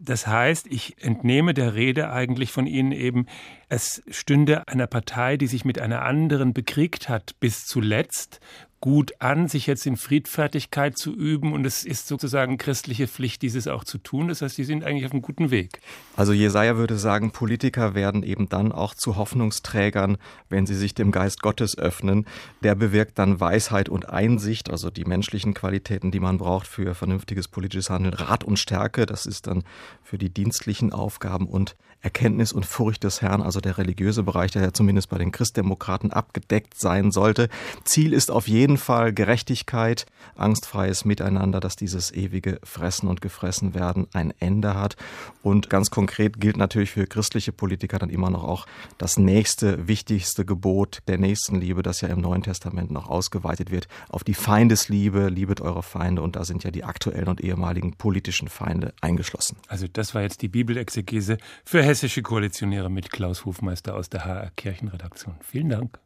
Das 0.00 0.26
heißt, 0.26 0.66
ich 0.66 1.02
entnehme 1.02 1.54
der 1.54 1.77
Rede 1.78 2.10
eigentlich 2.10 2.52
von 2.52 2.66
Ihnen 2.66 2.92
eben, 2.92 3.26
es 3.70 4.02
stünde 4.10 4.68
einer 4.68 4.86
Partei, 4.86 5.38
die 5.38 5.46
sich 5.46 5.64
mit 5.64 5.78
einer 5.78 6.02
anderen 6.02 6.52
bekriegt 6.52 7.08
hat, 7.08 7.40
bis 7.40 7.64
zuletzt 7.64 8.40
gut 8.80 9.12
an, 9.18 9.48
sich 9.48 9.66
jetzt 9.66 9.86
in 9.86 9.96
Friedfertigkeit 9.96 10.96
zu 10.96 11.14
üben 11.14 11.52
und 11.52 11.64
es 11.64 11.84
ist 11.84 12.06
sozusagen 12.06 12.58
christliche 12.58 13.08
Pflicht, 13.08 13.42
dieses 13.42 13.66
auch 13.66 13.84
zu 13.84 13.98
tun. 13.98 14.28
Das 14.28 14.40
heißt, 14.40 14.56
sie 14.56 14.64
sind 14.64 14.84
eigentlich 14.84 15.04
auf 15.04 15.12
einem 15.12 15.22
guten 15.22 15.50
Weg. 15.50 15.80
Also 16.16 16.32
Jesaja 16.32 16.76
würde 16.76 16.96
sagen, 16.96 17.32
Politiker 17.32 17.94
werden 17.94 18.22
eben 18.22 18.48
dann 18.48 18.70
auch 18.70 18.94
zu 18.94 19.16
Hoffnungsträgern, 19.16 20.16
wenn 20.48 20.66
sie 20.66 20.76
sich 20.76 20.94
dem 20.94 21.10
Geist 21.10 21.42
Gottes 21.42 21.76
öffnen. 21.76 22.26
Der 22.62 22.74
bewirkt 22.74 23.18
dann 23.18 23.40
Weisheit 23.40 23.88
und 23.88 24.08
Einsicht, 24.08 24.70
also 24.70 24.90
die 24.90 25.04
menschlichen 25.04 25.54
Qualitäten, 25.54 26.10
die 26.10 26.20
man 26.20 26.38
braucht 26.38 26.68
für 26.68 26.94
vernünftiges 26.94 27.48
politisches 27.48 27.90
Handeln, 27.90 28.14
Rat 28.14 28.44
und 28.44 28.58
Stärke, 28.58 29.06
das 29.06 29.26
ist 29.26 29.48
dann 29.48 29.64
für 30.04 30.18
die 30.18 30.30
dienstlichen 30.30 30.92
Aufgaben 30.92 31.48
und 31.48 31.76
Erkenntnis 32.00 32.52
und 32.52 32.64
Furcht 32.64 33.02
des 33.02 33.22
Herrn, 33.22 33.42
also 33.42 33.60
der 33.60 33.76
religiöse 33.76 34.22
Bereich, 34.22 34.52
der 34.52 34.62
ja 34.62 34.72
zumindest 34.72 35.08
bei 35.08 35.18
den 35.18 35.32
Christdemokraten 35.32 36.12
abgedeckt 36.12 36.78
sein 36.78 37.10
sollte. 37.10 37.48
Ziel 37.84 38.12
ist 38.12 38.30
auf 38.30 38.46
jeden 38.46 38.78
Fall 38.78 39.12
Gerechtigkeit, 39.12 40.06
angstfreies 40.36 41.04
Miteinander, 41.04 41.58
dass 41.58 41.74
dieses 41.74 42.12
ewige 42.12 42.60
Fressen 42.62 43.08
und 43.08 43.20
Gefressen 43.20 43.74
werden 43.74 44.06
ein 44.12 44.32
Ende 44.38 44.74
hat. 44.74 44.96
Und 45.42 45.70
ganz 45.70 45.90
konkret 45.90 46.40
gilt 46.40 46.56
natürlich 46.56 46.92
für 46.92 47.06
christliche 47.06 47.52
Politiker 47.52 47.98
dann 47.98 48.10
immer 48.10 48.30
noch 48.30 48.44
auch 48.44 48.66
das 48.96 49.16
nächste, 49.16 49.88
wichtigste 49.88 50.44
Gebot 50.44 51.00
der 51.08 51.18
Nächstenliebe, 51.18 51.82
das 51.82 52.00
ja 52.00 52.08
im 52.08 52.20
Neuen 52.20 52.42
Testament 52.42 52.92
noch 52.92 53.08
ausgeweitet 53.08 53.72
wird, 53.72 53.88
auf 54.08 54.22
die 54.22 54.34
Feindesliebe, 54.34 55.28
liebet 55.28 55.60
eure 55.60 55.82
Feinde. 55.82 56.22
Und 56.22 56.36
da 56.36 56.44
sind 56.44 56.62
ja 56.62 56.70
die 56.70 56.84
aktuellen 56.84 57.28
und 57.28 57.40
ehemaligen 57.40 57.94
politischen 57.94 58.48
Feinde 58.48 58.94
eingeschlossen. 59.00 59.56
Also 59.66 59.86
das 59.92 60.14
war 60.14 60.22
jetzt 60.22 60.42
die 60.42 60.48
Bibelexegese 60.48 61.38
für 61.64 61.87
hessische 61.88 62.20
Koalitionäre 62.20 62.90
mit 62.90 63.10
Klaus 63.10 63.46
Hofmeister 63.46 63.96
aus 63.96 64.10
der 64.10 64.26
HR 64.26 64.50
Kirchenredaktion. 64.56 65.36
Vielen 65.40 65.70
Dank. 65.70 65.98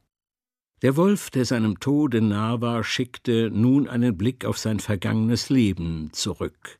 Der 0.80 0.96
Wolf, 0.96 1.28
der 1.30 1.44
seinem 1.44 1.80
Tode 1.80 2.20
nah 2.20 2.60
war, 2.60 2.84
schickte 2.84 3.50
nun 3.50 3.88
einen 3.88 4.16
Blick 4.16 4.44
auf 4.44 4.58
sein 4.58 4.78
vergangenes 4.78 5.50
Leben 5.50 6.10
zurück. 6.12 6.78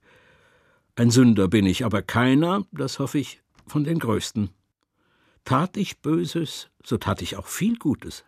Ein 0.94 1.10
Sünder 1.10 1.48
bin 1.48 1.66
ich, 1.66 1.84
aber 1.84 2.02
keiner, 2.02 2.64
das 2.70 3.00
hoffe 3.00 3.18
ich, 3.18 3.42
von 3.66 3.82
den 3.82 3.98
Größten. 3.98 4.50
Tat 5.44 5.76
ich 5.76 5.98
Böses, 5.98 6.70
so 6.84 6.96
tat 6.96 7.22
ich 7.22 7.36
auch 7.36 7.46
viel 7.46 7.78
Gutes. 7.78 8.24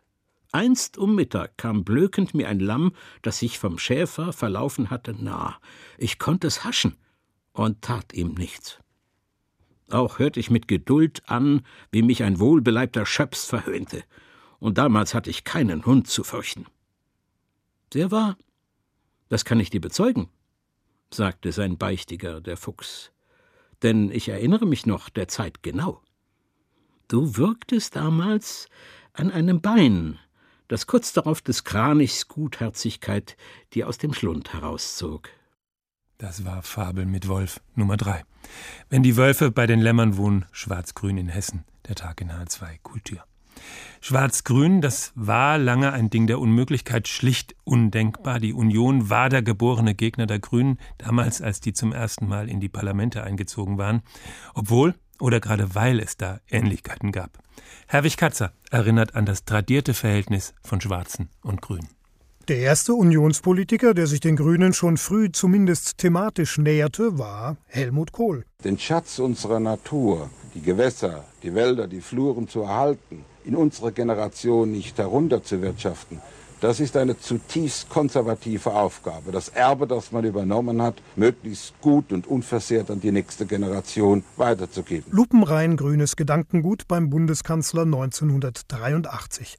Einst 0.51 0.99
um 0.99 1.15
Mittag 1.15 1.57
kam 1.57 1.85
blökend 1.85 2.35
mir 2.35 2.49
ein 2.49 2.59
Lamm, 2.59 2.95
das 3.23 3.39
sich 3.39 3.61
vom 3.61 3.79
Schäfer 3.79 4.33
verlaufen 4.33 4.91
hatte, 4.91 5.15
nah. 5.15 5.57
Ich 5.99 6.19
konnte 6.19 6.49
es 6.49 6.65
haschen 6.65 6.97
und 7.53 7.81
tat 7.83 8.13
ihm 8.13 8.35
nichts. 8.35 8.81
Auch 9.91 10.19
hörte 10.19 10.41
ich 10.41 10.51
mit 10.51 10.69
Geduld 10.69 11.23
an, 11.27 11.63
wie 11.93 12.03
mich 12.03 12.23
ein 12.23 12.41
wohlbeleibter 12.41 13.05
Schöps 13.07 13.45
verhöhnte 13.45 14.03
und 14.65 14.79
damals 14.79 15.13
hatte 15.13 15.29
ich 15.29 15.45
keinen 15.45 15.85
Hund 15.85 16.09
zu 16.09 16.25
fürchten. 16.25 16.65
Sehr 17.93 18.11
wahr, 18.11 18.39
das 19.29 19.45
kann 19.45 19.61
ich 19.61 19.69
dir 19.69 19.83
bezeugen, 19.83 20.31
sagte 21.13 21.53
sein 21.53 21.77
Beichtiger, 21.77 22.41
der 22.41 22.57
Fuchs, 22.57 23.13
denn 23.83 24.11
ich 24.11 24.31
erinnere 24.31 24.65
mich 24.65 24.87
noch 24.87 25.11
der 25.11 25.29
Zeit 25.29 25.63
genau. 25.63 26.01
Du 27.09 27.37
würgtest 27.37 27.95
damals 27.95 28.69
an 29.13 29.31
einem 29.31 29.61
Bein, 29.61 30.19
das 30.67 30.87
kurz 30.87 31.13
darauf 31.13 31.43
des 31.43 31.65
Kranichs 31.65 32.27
Gutherzigkeit 32.27 33.37
dir 33.75 33.87
aus 33.87 33.99
dem 33.99 34.15
Schlund 34.15 34.55
herauszog. 34.55 35.29
Das 36.19 36.45
war 36.45 36.63
Fabel 36.63 37.07
mit 37.07 37.29
Wolf 37.29 37.61
Nummer 37.75 37.97
drei. 37.97 38.23
Wenn 38.89 39.03
die 39.03 39.17
Wölfe 39.17 39.51
bei 39.51 39.67
den 39.67 39.81
Lämmern 39.81 40.17
wohnen, 40.17 40.45
schwarz-grün 40.53 41.17
in 41.17 41.29
Hessen, 41.29 41.65
der 41.89 41.97
Tag 41.97 42.21
in 42.21 42.31
H2 42.31 42.79
Kultur. 42.83 43.25
Schwarz-Grün, 44.01 44.81
das 44.81 45.13
war 45.15 45.59
lange 45.59 45.93
ein 45.93 46.11
Ding 46.11 46.27
der 46.27 46.39
Unmöglichkeit, 46.39 47.09
schlicht 47.09 47.55
undenkbar. 47.65 48.39
Die 48.39 48.53
Union 48.53 49.11
war 49.11 49.29
der 49.29 49.43
geborene 49.43 49.95
Gegner 49.95 50.27
der 50.27 50.39
Grünen, 50.39 50.79
damals 50.99 51.41
als 51.41 51.61
die 51.61 51.73
zum 51.73 51.93
ersten 51.93 52.27
Mal 52.27 52.49
in 52.49 52.61
die 52.61 52.69
Parlamente 52.69 53.23
eingezogen 53.23 53.79
waren, 53.79 54.03
obwohl 54.55 54.95
oder 55.21 55.41
gerade 55.41 55.75
weil 55.75 56.01
es 56.01 56.17
da 56.17 56.41
Ähnlichkeiten 56.51 57.13
gab. 57.13 57.39
Herwig 57.87 58.17
Katzer 58.17 58.53
erinnert 58.71 59.15
an 59.15 59.27
das 59.27 59.45
tradierte 59.45 59.95
Verhältnis 59.95 60.55
von 60.63 60.81
Schwarzen 60.81 61.31
und 61.43 61.63
Grünen. 61.63 61.89
Der 62.49 62.59
erste 62.59 62.93
Unionspolitiker, 62.93 63.95
der 63.95 64.07
sich 64.07 64.21
den 64.21 64.37
Grünen 64.37 64.75
schon 64.75 64.99
früh 64.99 65.33
zumindest 65.33 65.97
thematisch 65.97 66.59
näherte, 66.59 67.19
war 67.19 67.57
Helmut 67.69 68.13
Kohl. 68.13 68.45
Den 68.63 68.79
Schatz 68.79 69.19
unserer 69.19 69.61
Natur, 69.61 70.29
die 70.55 70.61
Gewässer, 70.61 71.25
die 71.43 71.55
Wälder, 71.55 71.87
die 71.87 72.03
Fluren 72.03 72.47
zu 72.47 72.61
erhalten, 72.61 73.25
in 73.47 73.57
unserer 73.57 73.93
Generation 73.93 74.71
nicht 74.71 74.99
herunterzuwirtschaften, 74.99 76.21
das 76.61 76.81
ist 76.81 76.99
eine 76.99 77.19
zutiefst 77.19 77.89
konservative 77.89 78.75
Aufgabe. 78.75 79.33
Das 79.33 79.49
Erbe, 79.49 79.87
das 79.87 80.13
man 80.13 80.27
übernommen 80.27 80.83
hat, 80.83 80.97
möglichst 81.17 81.81
gut 81.81 82.13
und 82.13 82.27
unversehrt 82.27 82.91
an 82.91 83.01
die 83.01 83.11
nächste 83.11 83.47
Generation 83.47 84.23
weiterzugeben. 84.37 85.11
Lupenrein 85.11 85.79
grünes 85.79 86.15
Gedankengut 86.15 86.89
beim 86.89 87.09
Bundeskanzler 87.09 87.83
1983. 87.83 89.57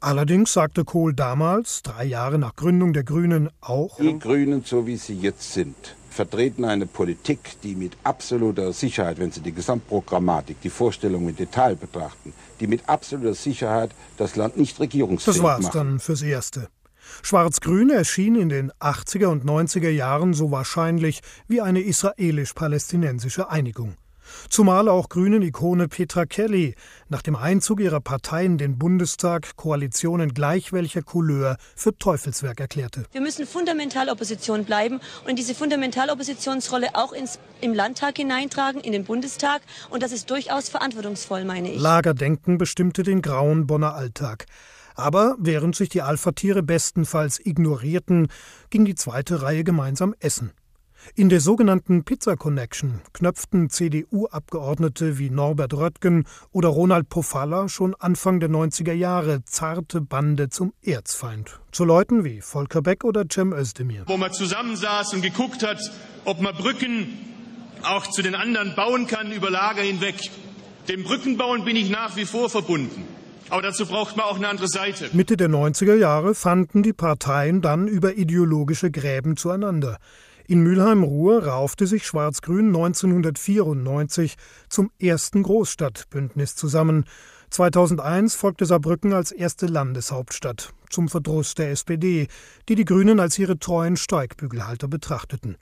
Allerdings 0.00 0.52
sagte 0.52 0.84
Kohl 0.84 1.12
damals, 1.12 1.82
drei 1.82 2.04
Jahre 2.04 2.38
nach 2.38 2.54
Gründung 2.54 2.92
der 2.92 3.02
Grünen, 3.02 3.50
auch. 3.60 3.96
Die 3.98 4.18
Grünen, 4.18 4.62
so 4.64 4.86
wie 4.86 4.96
sie 4.96 5.14
jetzt 5.14 5.52
sind, 5.52 5.74
vertreten 6.08 6.64
eine 6.64 6.86
Politik, 6.86 7.56
die 7.64 7.74
mit 7.74 7.96
absoluter 8.04 8.72
Sicherheit, 8.72 9.18
wenn 9.18 9.32
Sie 9.32 9.40
die 9.40 9.52
Gesamtprogrammatik, 9.52 10.60
die 10.60 10.70
Vorstellungen 10.70 11.30
im 11.30 11.36
Detail 11.36 11.74
betrachten, 11.74 12.32
die 12.60 12.68
mit 12.68 12.88
absoluter 12.88 13.34
Sicherheit 13.34 13.90
das 14.18 14.36
Land 14.36 14.56
nicht 14.56 14.78
regierungsfähig 14.78 15.36
Das 15.36 15.42
war's 15.42 15.62
machen. 15.64 15.78
dann 15.78 15.98
fürs 16.00 16.22
Erste. 16.22 16.68
Schwarz-Grün 17.22 17.90
erschien 17.90 18.36
in 18.36 18.48
den 18.50 18.70
80er 18.80 19.26
und 19.26 19.44
90er 19.44 19.90
Jahren 19.90 20.32
so 20.34 20.50
wahrscheinlich 20.52 21.20
wie 21.48 21.60
eine 21.60 21.80
israelisch-palästinensische 21.80 23.50
Einigung. 23.50 23.96
Zumal 24.48 24.88
auch 24.88 25.08
Grünen-Ikone 25.08 25.88
Petra 25.88 26.26
Kelly 26.26 26.74
nach 27.08 27.22
dem 27.22 27.36
Einzug 27.36 27.80
ihrer 27.80 28.00
Partei 28.00 28.44
in 28.44 28.58
den 28.58 28.78
Bundestag 28.78 29.56
Koalitionen 29.56 30.34
gleich 30.34 30.72
welcher 30.72 31.02
Couleur 31.02 31.56
für 31.76 31.96
Teufelswerk 31.96 32.60
erklärte. 32.60 33.04
Wir 33.12 33.20
müssen 33.20 33.46
fundamental 33.46 34.08
Opposition 34.08 34.64
bleiben 34.64 35.00
und 35.26 35.38
diese 35.38 35.54
Fundamentaloppositionsrolle 35.54 36.94
auch 36.94 37.12
ins, 37.12 37.38
im 37.60 37.74
Landtag 37.74 38.16
hineintragen, 38.16 38.80
in 38.80 38.92
den 38.92 39.04
Bundestag. 39.04 39.62
Und 39.90 40.02
das 40.02 40.12
ist 40.12 40.30
durchaus 40.30 40.68
verantwortungsvoll, 40.68 41.44
meine 41.44 41.72
ich. 41.72 41.80
Lagerdenken 41.80 42.58
bestimmte 42.58 43.02
den 43.02 43.22
grauen 43.22 43.66
Bonner 43.66 43.94
Alltag. 43.94 44.46
Aber 44.94 45.36
während 45.38 45.76
sich 45.76 45.88
die 45.88 46.02
Alpha-Tiere 46.02 46.64
bestenfalls 46.64 47.38
ignorierten, 47.38 48.26
ging 48.70 48.84
die 48.84 48.96
zweite 48.96 49.42
Reihe 49.42 49.62
gemeinsam 49.62 50.12
essen. 50.18 50.50
In 51.14 51.28
der 51.28 51.40
sogenannten 51.40 52.04
Pizza 52.04 52.36
Connection 52.36 53.00
knöpften 53.12 53.70
CDU-Abgeordnete 53.70 55.18
wie 55.18 55.30
Norbert 55.30 55.74
Röttgen 55.74 56.26
oder 56.52 56.68
Ronald 56.68 57.08
Pofalla 57.08 57.68
schon 57.68 57.94
Anfang 57.94 58.40
der 58.40 58.50
90er 58.50 58.92
Jahre 58.92 59.44
zarte 59.44 60.00
Bande 60.00 60.48
zum 60.48 60.72
Erzfeind. 60.82 61.60
Zu 61.72 61.84
Leuten 61.84 62.24
wie 62.24 62.40
Volker 62.40 62.82
Beck 62.82 63.04
oder 63.04 63.24
Cem 63.30 63.52
Özdemir. 63.52 64.04
Wo 64.06 64.16
man 64.16 64.32
zusammensaß 64.32 65.14
und 65.14 65.22
geguckt 65.22 65.66
hat, 65.66 65.78
ob 66.24 66.40
man 66.40 66.54
Brücken 66.54 67.08
auch 67.82 68.06
zu 68.06 68.22
den 68.22 68.34
anderen 68.34 68.74
bauen 68.74 69.06
kann 69.06 69.32
über 69.32 69.50
Lager 69.50 69.82
hinweg. 69.82 70.16
Dem 70.88 71.04
Brückenbauen 71.04 71.64
bin 71.64 71.76
ich 71.76 71.90
nach 71.90 72.16
wie 72.16 72.24
vor 72.24 72.50
verbunden. 72.50 73.04
Aber 73.50 73.62
dazu 73.62 73.86
braucht 73.86 74.16
man 74.16 74.26
auch 74.26 74.36
eine 74.36 74.48
andere 74.48 74.68
Seite. 74.68 75.08
Mitte 75.12 75.36
der 75.36 75.48
90er 75.48 75.94
Jahre 75.94 76.34
fanden 76.34 76.82
die 76.82 76.92
Parteien 76.92 77.62
dann 77.62 77.88
über 77.88 78.14
ideologische 78.14 78.90
Gräben 78.90 79.36
zueinander. 79.36 79.98
In 80.50 80.62
Mülheim-Ruhr 80.62 81.44
raufte 81.44 81.86
sich 81.86 82.06
Schwarz-Grün 82.06 82.68
1994 82.68 84.36
zum 84.70 84.90
ersten 84.98 85.42
Großstadtbündnis 85.42 86.56
zusammen. 86.56 87.04
2001 87.50 88.34
folgte 88.34 88.64
Saarbrücken 88.64 89.12
als 89.12 89.30
erste 89.30 89.66
Landeshauptstadt, 89.66 90.72
zum 90.88 91.10
Verdruss 91.10 91.54
der 91.54 91.70
SPD, 91.70 92.28
die 92.66 92.76
die 92.76 92.86
Grünen 92.86 93.20
als 93.20 93.38
ihre 93.38 93.58
treuen 93.58 93.98
Steigbügelhalter 93.98 94.88
betrachteten. 94.88 95.58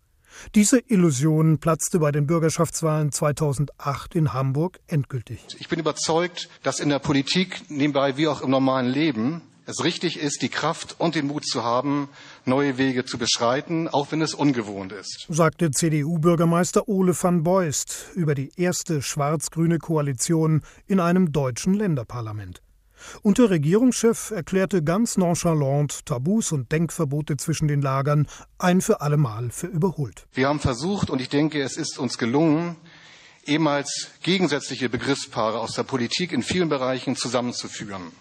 Diese 0.55 0.79
Illusion 0.79 1.59
platzte 1.59 1.99
bei 1.99 2.13
den 2.13 2.29
Bürgerschaftswahlen 2.29 3.11
2008 3.11 4.15
in 4.15 4.35
Hamburg 4.35 4.79
endgültig. 4.87 5.45
Ich 5.59 5.69
bin 5.69 5.81
überzeugt, 5.81 6.49
dass 6.63 6.79
in 6.79 6.91
der 6.91 7.01
Politik, 7.01 7.61
nebenbei 7.71 8.17
wie 8.19 8.29
auch 8.29 8.41
im 8.41 8.51
normalen 8.51 8.87
Leben, 8.87 9.43
es 9.67 9.83
richtig 9.83 10.21
ist, 10.21 10.43
die 10.43 10.49
Kraft 10.49 10.95
und 10.99 11.17
den 11.17 11.27
Mut 11.27 11.45
zu 11.45 11.65
haben, 11.65 12.09
neue 12.47 12.79
Wege 12.79 13.05
zu 13.05 13.19
beschreiten, 13.19 13.89
auch 13.89 14.13
wenn 14.13 14.23
es 14.23 14.35
ungewohnt 14.35 14.93
ist. 14.93 15.27
Sagte 15.29 15.71
CDU-Bürgermeister 15.71 16.89
Ole 16.89 17.15
van 17.21 17.43
Beust 17.43 18.11
über 18.15 18.35
die 18.35 18.51
erste 18.57 19.03
schwarz-grüne 19.03 19.79
Koalition 19.79 20.63
in 20.87 21.01
einem 21.01 21.33
deutschen 21.33 21.75
Länderparlament. 21.75 22.63
Und 23.23 23.39
der 23.39 23.51
Regierungschef 23.51 24.31
erklärte 24.31 24.83
ganz 24.83 25.17
nonchalant 25.17 26.07
Tabus 26.07 26.53
und 26.53 26.73
Denkverbote 26.73 27.37
zwischen 27.37 27.69
den 27.69 27.83
Lagern 27.83 28.27
ein 28.59 28.81
für 28.81 29.01
allemal 29.01 29.51
für 29.51 29.67
überholt. 29.67 30.27
Wir 30.33 30.49
haben 30.49 30.61
versucht, 30.61 31.11
und 31.11 31.21
ich 31.21 31.29
denke, 31.29 31.61
es 31.63 31.77
ist 31.77 31.99
uns 31.99 32.19
gelungen, 32.19 32.77
ehemals 33.45 34.11
gegensätzliche 34.23 34.89
Begriffspaare 34.89 35.61
aus 35.61 35.75
der 35.75 35.85
Politik 35.85 36.33
in 36.33 36.43
vielen 36.43 36.69
Bereichen 36.69 37.17
zusammenzuführen. 37.17 38.13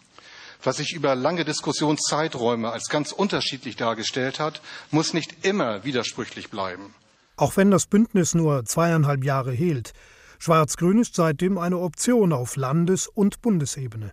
Was 0.65 0.77
sich 0.77 0.93
über 0.93 1.13
lange 1.13 1.45
Diskussionszeiträume 1.45 2.71
als 2.71 2.89
ganz 2.89 3.11
unterschiedlich 3.11 3.75
dargestellt 3.75 4.39
hat, 4.39 4.61
muss 4.89 5.13
nicht 5.13 5.45
immer 5.45 5.83
widersprüchlich 5.83 6.49
bleiben. 6.49 6.95
Auch 7.37 7.55
wenn 7.55 7.69
das 7.69 7.85
Bündnis 7.85 8.33
nur 8.33 8.65
zweieinhalb 8.65 9.23
Jahre 9.23 9.51
hielt, 9.51 9.93
Schwarz-Grün 10.39 10.97
ist 10.99 11.15
seitdem 11.15 11.59
eine 11.59 11.77
Option 11.77 12.33
auf 12.33 12.55
Landes- 12.55 13.07
und 13.07 13.43
Bundesebene. 13.43 14.11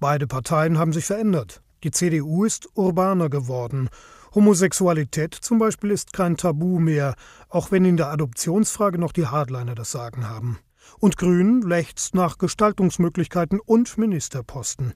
Beide 0.00 0.26
Parteien 0.26 0.78
haben 0.78 0.92
sich 0.92 1.04
verändert. 1.04 1.62
Die 1.84 1.92
CDU 1.92 2.44
ist 2.44 2.66
urbaner 2.74 3.28
geworden. 3.28 3.88
Homosexualität 4.34 5.32
zum 5.34 5.60
Beispiel 5.60 5.92
ist 5.92 6.12
kein 6.12 6.36
Tabu 6.36 6.80
mehr, 6.80 7.14
auch 7.48 7.70
wenn 7.70 7.84
in 7.84 7.96
der 7.96 8.10
Adoptionsfrage 8.10 8.98
noch 8.98 9.12
die 9.12 9.28
Hardliner 9.28 9.76
das 9.76 9.92
Sagen 9.92 10.28
haben. 10.28 10.58
Und 10.98 11.18
Grün 11.18 11.62
lechzt 11.62 12.16
nach 12.16 12.38
Gestaltungsmöglichkeiten 12.38 13.60
und 13.60 13.96
Ministerposten. 13.96 14.94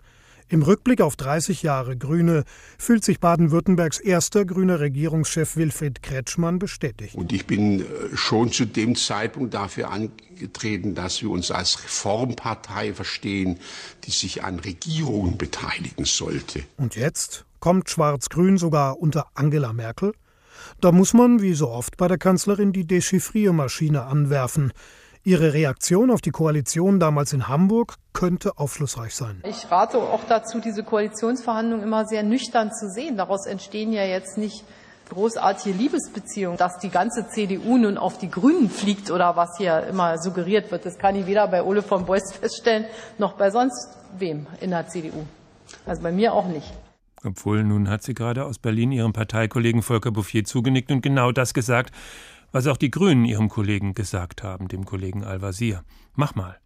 Im 0.51 0.63
Rückblick 0.63 1.03
auf 1.03 1.15
30 1.17 1.63
Jahre 1.63 1.97
Grüne 1.97 2.45
fühlt 2.79 3.05
sich 3.05 3.21
Baden-Württembergs 3.21 4.01
erster 4.01 4.47
grüner 4.47 4.81
Regierungschef 4.81 5.57
Wilfried 5.57 6.03
Kretschmann 6.03 6.59
bestätigt. 6.59 7.15
Und 7.15 7.33
ich 7.33 7.47
bin 7.47 7.81
äh, 7.81 7.85
schon 8.15 8.51
zu 8.51 8.65
dem 8.65 8.97
Zeitpunkt 8.97 9.53
dafür 9.53 9.91
angetreten, 9.91 10.95
dass 10.95 11.21
wir 11.21 11.29
uns 11.29 11.51
als 11.51 11.85
Reformpartei 11.85 12.95
verstehen, 12.95 13.59
die 14.05 14.11
sich 14.11 14.43
an 14.43 14.59
Regierungen 14.59 15.37
beteiligen 15.37 16.07
sollte. 16.07 16.65
Und 16.79 16.97
jetzt 16.97 17.45
kommt 17.61 17.91
Schwarz-Grün 17.91 18.57
sogar 18.57 18.99
unter 18.99 19.27
Angela 19.35 19.75
Merkel? 19.75 20.13
Da 20.81 20.93
muss 20.93 21.13
man, 21.13 21.43
wie 21.43 21.53
so 21.53 21.69
oft 21.69 21.99
bei 21.99 22.09
der 22.09 22.19
Kanzlerin, 22.19 22.73
die 22.73 22.87
Dechiffriermaschine 22.87 24.05
anwerfen. 24.05 24.73
Ihre 25.29 25.53
Reaktion 25.53 26.11
auf 26.11 26.23
die 26.23 26.31
Koalition 26.31 26.99
damals 26.99 27.35
in 27.35 27.49
Hamburg 27.49 27.97
könnte 28.15 28.57
aufschlussreich 28.57 29.15
sein. 29.15 29.43
Ich 29.47 29.71
rate 29.71 29.99
auch 29.99 30.25
dazu, 30.27 30.59
diese 30.59 30.83
Koalitionsverhandlungen 30.83 31.85
immer 31.85 32.07
sehr 32.07 32.23
nüchtern 32.23 32.73
zu 32.73 32.89
sehen. 32.89 33.19
Daraus 33.19 33.45
entstehen 33.45 33.93
ja 33.93 34.05
jetzt 34.05 34.39
nicht 34.39 34.65
großartige 35.11 35.77
Liebesbeziehungen, 35.77 36.57
dass 36.57 36.79
die 36.79 36.89
ganze 36.89 37.29
CDU 37.29 37.77
nun 37.77 37.99
auf 37.99 38.17
die 38.17 38.31
Grünen 38.31 38.71
fliegt 38.71 39.11
oder 39.11 39.37
was 39.37 39.59
hier 39.59 39.87
immer 39.87 40.17
suggeriert 40.17 40.71
wird. 40.71 40.87
Das 40.87 40.97
kann 40.97 41.15
ich 41.15 41.27
weder 41.27 41.47
bei 41.47 41.63
Ole 41.63 41.83
von 41.83 42.07
Beuys 42.07 42.33
feststellen, 42.33 42.87
noch 43.19 43.35
bei 43.35 43.51
sonst 43.51 43.99
wem 44.17 44.47
in 44.63 44.71
der 44.71 44.89
CDU. 44.89 45.27
Also 45.85 46.01
bei 46.01 46.11
mir 46.11 46.33
auch 46.33 46.49
nicht. 46.49 46.73
Obwohl 47.23 47.65
nun 47.65 47.91
hat 47.91 48.03
sie 48.03 48.15
gerade 48.15 48.47
aus 48.47 48.59
Berlin 48.59 48.93
ihrem 48.93 49.13
Parteikollegen 49.13 49.83
Volker 49.83 50.11
Bouffier 50.11 50.45
zugenickt 50.45 50.91
und 50.91 51.03
genau 51.03 51.33
das 51.33 51.53
gesagt, 51.53 51.93
was 52.53 52.67
auch 52.67 52.77
die 52.77 52.91
Grünen 52.91 53.25
ihrem 53.25 53.49
Kollegen 53.49 53.95
gesagt 53.95 54.43
haben, 54.43 54.69
dem 54.69 54.85
Kollegen 54.85 55.25
Al-Wazir. 55.25 55.85
Mach 56.15 56.35
mal. 56.35 56.59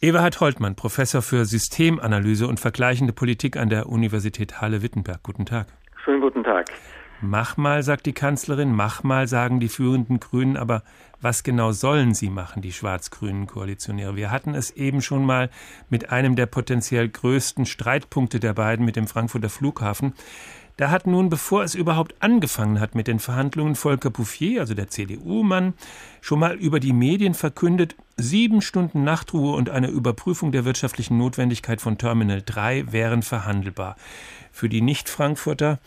Eberhard 0.00 0.40
Holtmann, 0.40 0.74
Professor 0.74 1.22
für 1.22 1.44
Systemanalyse 1.44 2.48
und 2.48 2.58
vergleichende 2.58 3.12
Politik 3.12 3.56
an 3.56 3.68
der 3.68 3.88
Universität 3.88 4.60
Halle-Wittenberg. 4.60 5.22
Guten 5.22 5.46
Tag. 5.46 5.68
Schönen 6.04 6.20
guten 6.20 6.42
Tag. 6.42 6.66
Mach 7.24 7.56
mal, 7.56 7.84
sagt 7.84 8.06
die 8.06 8.14
Kanzlerin, 8.14 8.74
mach 8.74 9.04
mal, 9.04 9.28
sagen 9.28 9.60
die 9.60 9.68
führenden 9.68 10.18
Grünen, 10.18 10.56
aber 10.56 10.82
was 11.20 11.44
genau 11.44 11.70
sollen 11.70 12.14
sie 12.14 12.30
machen, 12.30 12.62
die 12.62 12.72
schwarz-grünen 12.72 13.46
Koalitionäre? 13.46 14.16
Wir 14.16 14.32
hatten 14.32 14.56
es 14.56 14.72
eben 14.72 15.02
schon 15.02 15.24
mal 15.24 15.50
mit 15.88 16.10
einem 16.10 16.34
der 16.34 16.46
potenziell 16.46 17.08
größten 17.08 17.64
Streitpunkte 17.64 18.40
der 18.40 18.54
beiden, 18.54 18.84
mit 18.84 18.96
dem 18.96 19.06
Frankfurter 19.06 19.50
Flughafen. 19.50 20.14
Da 20.76 20.90
hat 20.90 21.06
nun, 21.06 21.28
bevor 21.28 21.64
es 21.64 21.74
überhaupt 21.74 22.14
angefangen 22.20 22.80
hat 22.80 22.94
mit 22.94 23.06
den 23.06 23.18
Verhandlungen, 23.18 23.74
Volker 23.74 24.10
Bouffier, 24.10 24.60
also 24.60 24.74
der 24.74 24.88
CDU-Mann, 24.88 25.74
schon 26.20 26.38
mal 26.38 26.54
über 26.56 26.80
die 26.80 26.92
Medien 26.92 27.34
verkündet, 27.34 27.94
sieben 28.16 28.62
Stunden 28.62 29.04
Nachtruhe 29.04 29.54
und 29.54 29.70
eine 29.70 29.88
Überprüfung 29.88 30.52
der 30.52 30.64
wirtschaftlichen 30.64 31.18
Notwendigkeit 31.18 31.80
von 31.80 31.98
Terminal 31.98 32.42
3 32.44 32.92
wären 32.92 33.22
verhandelbar. 33.22 33.96
Für 34.50 34.68
die 34.68 34.80
Nicht-Frankfurter 34.80 35.78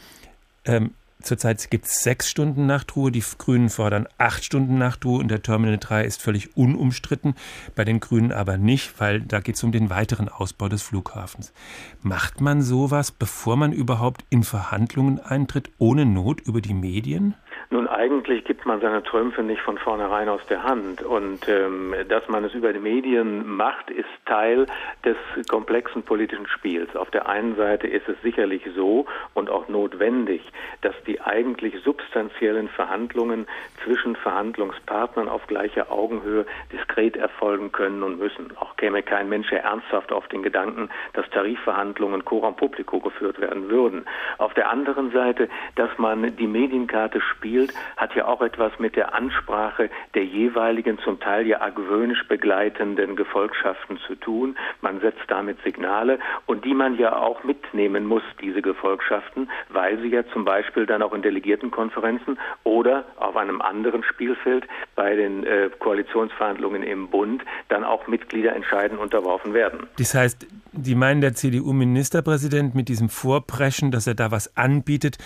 ähm, 0.65 0.91
Zurzeit 1.21 1.71
gibt 1.71 1.85
es 1.85 2.03
sechs 2.03 2.29
Stunden 2.29 2.67
Nachtruhe. 2.67 3.11
Die 3.11 3.23
Grünen 3.37 3.69
fordern 3.69 4.07
acht 4.17 4.45
Stunden 4.45 4.77
Nachtruhe 4.77 5.19
und 5.19 5.29
der 5.29 5.41
Terminal 5.41 5.77
3 5.77 6.03
ist 6.03 6.21
völlig 6.21 6.55
unumstritten. 6.55 7.35
Bei 7.73 7.83
den 7.83 7.99
Grünen 7.99 8.31
aber 8.31 8.57
nicht, 8.57 8.99
weil 8.99 9.21
da 9.21 9.39
geht 9.39 9.55
es 9.55 9.63
um 9.63 9.71
den 9.71 9.89
weiteren 9.89 10.29
Ausbau 10.29 10.69
des 10.69 10.83
Flughafens. 10.83 11.53
Macht 12.01 12.41
man 12.41 12.61
sowas, 12.61 13.11
bevor 13.11 13.55
man 13.55 13.71
überhaupt 13.71 14.23
in 14.29 14.43
Verhandlungen 14.43 15.19
eintritt, 15.19 15.71
ohne 15.79 16.05
Not 16.05 16.41
über 16.41 16.61
die 16.61 16.75
Medien? 16.75 17.33
Nun, 17.75 17.89
eigentlich 17.89 18.45
gibt 18.45 18.65
man 18.65 18.79
seine 18.79 19.03
Trümpfe 19.03 19.43
nicht 19.43 19.61
von 19.61 19.77
vornherein 19.77 20.29
aus 20.29 20.39
der 20.47 20.63
Hand. 20.63 21.01
Und 21.01 21.45
ähm, 21.49 21.93
dass 22.07 22.25
man 22.29 22.45
es 22.45 22.53
über 22.53 22.71
die 22.71 22.79
Medien 22.79 23.45
macht, 23.45 23.89
ist 23.89 24.07
Teil 24.25 24.65
des 25.03 25.17
komplexen 25.49 26.03
politischen 26.03 26.47
Spiels. 26.47 26.95
Auf 26.95 27.11
der 27.11 27.27
einen 27.27 27.57
Seite 27.57 27.87
ist 27.87 28.07
es 28.07 28.15
sicherlich 28.21 28.61
so 28.77 29.07
und 29.33 29.49
auch 29.49 29.67
notwendig, 29.67 30.41
dass 30.83 30.95
die 31.05 31.19
eigentlich 31.19 31.75
substanziellen 31.83 32.69
Verhandlungen 32.69 33.45
zwischen 33.83 34.15
Verhandlungspartnern 34.15 35.27
auf 35.27 35.45
gleicher 35.47 35.91
Augenhöhe 35.91 36.45
diskret 36.71 37.17
erfolgen 37.17 37.73
können 37.73 38.03
und 38.03 38.19
müssen. 38.19 38.55
Auch 38.55 38.77
käme 38.77 39.03
kein 39.03 39.27
Mensch 39.27 39.51
ernsthaft 39.51 40.13
auf 40.13 40.29
den 40.29 40.43
Gedanken, 40.43 40.89
dass 41.11 41.29
Tarifverhandlungen 41.31 42.23
coram 42.23 42.55
publico 42.55 43.01
geführt 43.01 43.41
werden 43.41 43.69
würden. 43.69 44.05
Auf 44.37 44.53
der 44.53 44.69
anderen 44.69 45.11
Seite, 45.11 45.49
dass 45.75 45.89
man 45.97 46.37
die 46.37 46.47
Medienkarte 46.47 47.19
spielt, 47.19 47.64
spielt, 47.65 47.73
hat 47.97 48.15
ja 48.15 48.25
auch 48.25 48.41
etwas 48.41 48.71
mit 48.79 48.95
der 48.95 49.13
Ansprache 49.13 49.89
der 50.13 50.25
jeweiligen, 50.25 50.99
zum 50.99 51.19
Teil 51.19 51.47
ja 51.47 51.61
argwöhnisch 51.61 52.27
begleitenden 52.27 53.15
Gefolgschaften 53.15 53.97
zu 54.07 54.15
tun. 54.15 54.57
Man 54.81 54.99
setzt 54.99 55.23
damit 55.27 55.57
Signale 55.63 56.19
und 56.45 56.65
die 56.65 56.73
man 56.73 56.97
ja 56.97 57.15
auch 57.15 57.43
mitnehmen 57.43 58.05
muss, 58.05 58.23
diese 58.41 58.61
Gefolgschaften, 58.61 59.49
weil 59.69 59.99
sie 59.99 60.09
ja 60.09 60.23
zum 60.33 60.45
Beispiel 60.45 60.85
dann 60.85 61.01
auch 61.01 61.13
in 61.13 61.21
Delegiertenkonferenzen 61.21 62.37
oder 62.63 63.05
auf 63.17 63.35
einem 63.35 63.61
anderen 63.61 64.03
Spielfeld 64.03 64.65
bei 64.95 65.15
den 65.15 65.45
äh, 65.45 65.69
Koalitionsverhandlungen 65.79 66.83
im 66.83 67.09
Bund 67.09 67.43
dann 67.69 67.83
auch 67.83 68.07
Mitglieder 68.07 68.55
entscheiden 68.55 68.97
unterworfen 68.97 69.53
werden. 69.53 69.87
Das 69.97 70.13
heißt, 70.13 70.47
die 70.77 70.95
meinen 70.95 71.21
der 71.21 71.33
CDU-Ministerpräsident 71.33 72.75
mit 72.75 72.89
diesem 72.89 73.09
Vorpreschen, 73.09 73.91
dass 73.91 74.07
er 74.07 74.15
da 74.15 74.31
was 74.31 74.57
anbietet, 74.57 75.17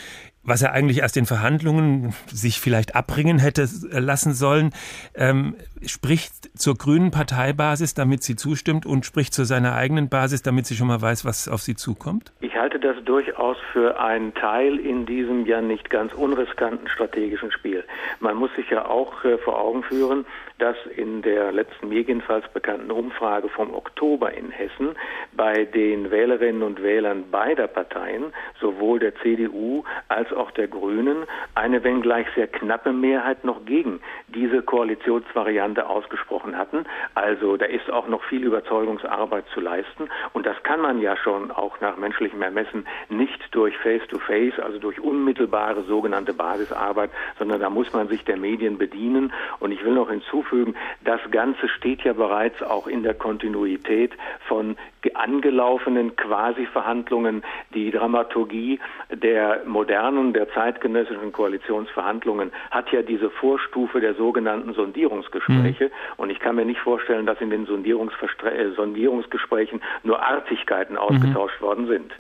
was 0.44 0.62
er 0.62 0.72
eigentlich 0.72 1.00
erst 1.00 1.18
in 1.18 1.26
Verhandlungen 1.26 2.14
sich 2.32 2.60
vielleicht 2.60 2.96
abbringen 2.96 3.40
hätte 3.40 3.70
lassen 3.92 4.34
sollen, 4.34 4.72
ähm, 5.16 5.56
spricht 5.86 6.58
zur 6.58 6.76
grünen 6.76 7.12
Parteibasis, 7.12 7.94
damit 7.94 8.24
sie 8.24 8.36
zustimmt 8.36 8.86
und 8.86 9.06
spricht 9.06 9.34
zu 9.34 9.44
seiner 9.44 9.76
eigenen 9.76 10.10
Basis, 10.10 10.42
damit 10.42 10.66
sie 10.66 10.76
schon 10.76 10.88
mal 10.88 11.02
weiß, 11.02 11.26
was 11.26 11.48
auf 11.48 11.62
sie 11.62 11.76
zukommt? 11.76 12.34
Ich 12.42 12.56
halte 12.56 12.80
das 12.80 12.98
durchaus 13.06 13.58
für 13.72 14.00
einen 14.00 14.34
Teil 14.34 14.78
in 14.78 15.06
diesem 15.06 15.46
ja 15.46 15.62
nicht 15.62 15.90
ganz 15.90 16.14
unriskanten 16.14 16.88
strategischen 16.88 17.52
Spiel. 17.52 17.84
Man 18.20 18.36
muss 18.36 18.54
sich 18.56 18.70
ja 18.70 18.86
auch 18.86 19.24
äh, 19.24 19.38
vor 19.38 19.60
Augen 19.60 19.84
führen, 19.84 20.26
dass 20.60 20.76
in 20.96 21.22
der 21.22 21.52
letzten 21.52 21.90
mir 21.90 22.02
jedenfalls 22.02 22.48
bekannten 22.50 22.92
Umfrage 22.92 23.50
vom 23.50 23.74
Oktober 23.74 24.34
in 24.34 24.52
Hessen 24.52 24.96
bei 25.32 25.66
den 25.66 26.12
Wählerinnen 26.12 26.64
und 26.64 26.84
Wählern 26.84 27.32
beider 27.32 27.68
Parteien, 27.68 28.34
sowohl 28.60 29.00
der 29.00 29.16
CDU 29.16 29.84
als 30.10 30.32
auch 30.34 30.52
der 30.52 30.68
Grünen, 30.68 31.26
eine 31.56 31.84
wenngleich 31.84 32.28
sehr 32.36 32.48
knappe 32.48 32.92
Mehrheit 32.92 33.46
noch 33.46 33.66
gegen 33.66 34.02
diese 34.28 34.62
Koalitionsvariante 34.62 35.69
ausgesprochen 35.78 36.58
hatten. 36.58 36.86
Also 37.16 37.58
da 37.58 37.66
ist 37.66 37.90
auch 37.92 38.08
noch 38.08 38.24
viel 38.24 38.44
Überzeugungsarbeit 38.44 39.46
zu 39.54 39.60
leisten 39.60 40.10
und 40.34 40.46
das 40.46 40.62
kann 40.64 40.82
man 40.82 41.02
ja 41.02 41.16
schon 41.18 41.52
auch 41.52 41.80
nach 41.82 41.98
menschlichem 41.98 42.42
Ermessen 42.42 42.88
nicht 43.10 43.40
durch 43.52 43.78
Face-to-Face, 43.78 44.56
-face, 44.56 44.62
also 44.62 44.80
durch 44.80 45.00
unmittelbare 45.00 45.84
sogenannte 45.84 46.34
Basisarbeit, 46.34 47.12
sondern 47.38 47.60
da 47.60 47.70
muss 47.70 47.94
man 47.94 48.08
sich 48.08 48.24
der 48.26 48.38
Medien 48.38 48.78
bedienen 48.78 49.34
und 49.60 49.72
ich 49.72 49.84
will 49.84 49.94
noch 49.94 50.10
hinzufügen, 50.10 50.76
das 51.04 51.20
Ganze 51.32 51.68
steht 51.70 52.02
ja 52.04 52.14
bereits 52.14 52.62
auch 52.64 52.88
in 52.88 53.04
der 53.04 53.14
Kontinuität 53.14 54.14
von 54.48 54.78
angelaufenen 55.14 56.16
Quasi-Verhandlungen. 56.16 57.44
Die 57.74 57.92
Dramaturgie 57.92 58.80
der 59.10 59.64
modernen, 59.66 60.34
der 60.34 60.50
zeitgenössischen 60.50 61.32
Koalitionsverhandlungen 61.32 62.52
hat 62.72 62.92
ja 62.92 63.02
diese 63.02 63.30
Vorstufe 63.30 64.02
der 64.02 64.16
sogenannten 64.16 64.74
Sondierungsgespräche. 64.74 65.86
Mhm. 65.86 65.92
Und 66.18 66.30
ich 66.30 66.40
kann 66.40 66.56
mir 66.56 66.66
nicht 66.66 66.80
vorstellen, 66.82 67.26
dass 67.26 67.40
in 67.42 67.50
den 67.50 67.64
äh, 67.64 68.72
Sondierungsgesprächen 68.76 69.82
nur 70.04 70.22
Artigkeiten 70.22 70.98
ausgetauscht 70.98 71.62
mhm. 71.62 71.66
worden 71.66 71.88
sind. 71.88 72.14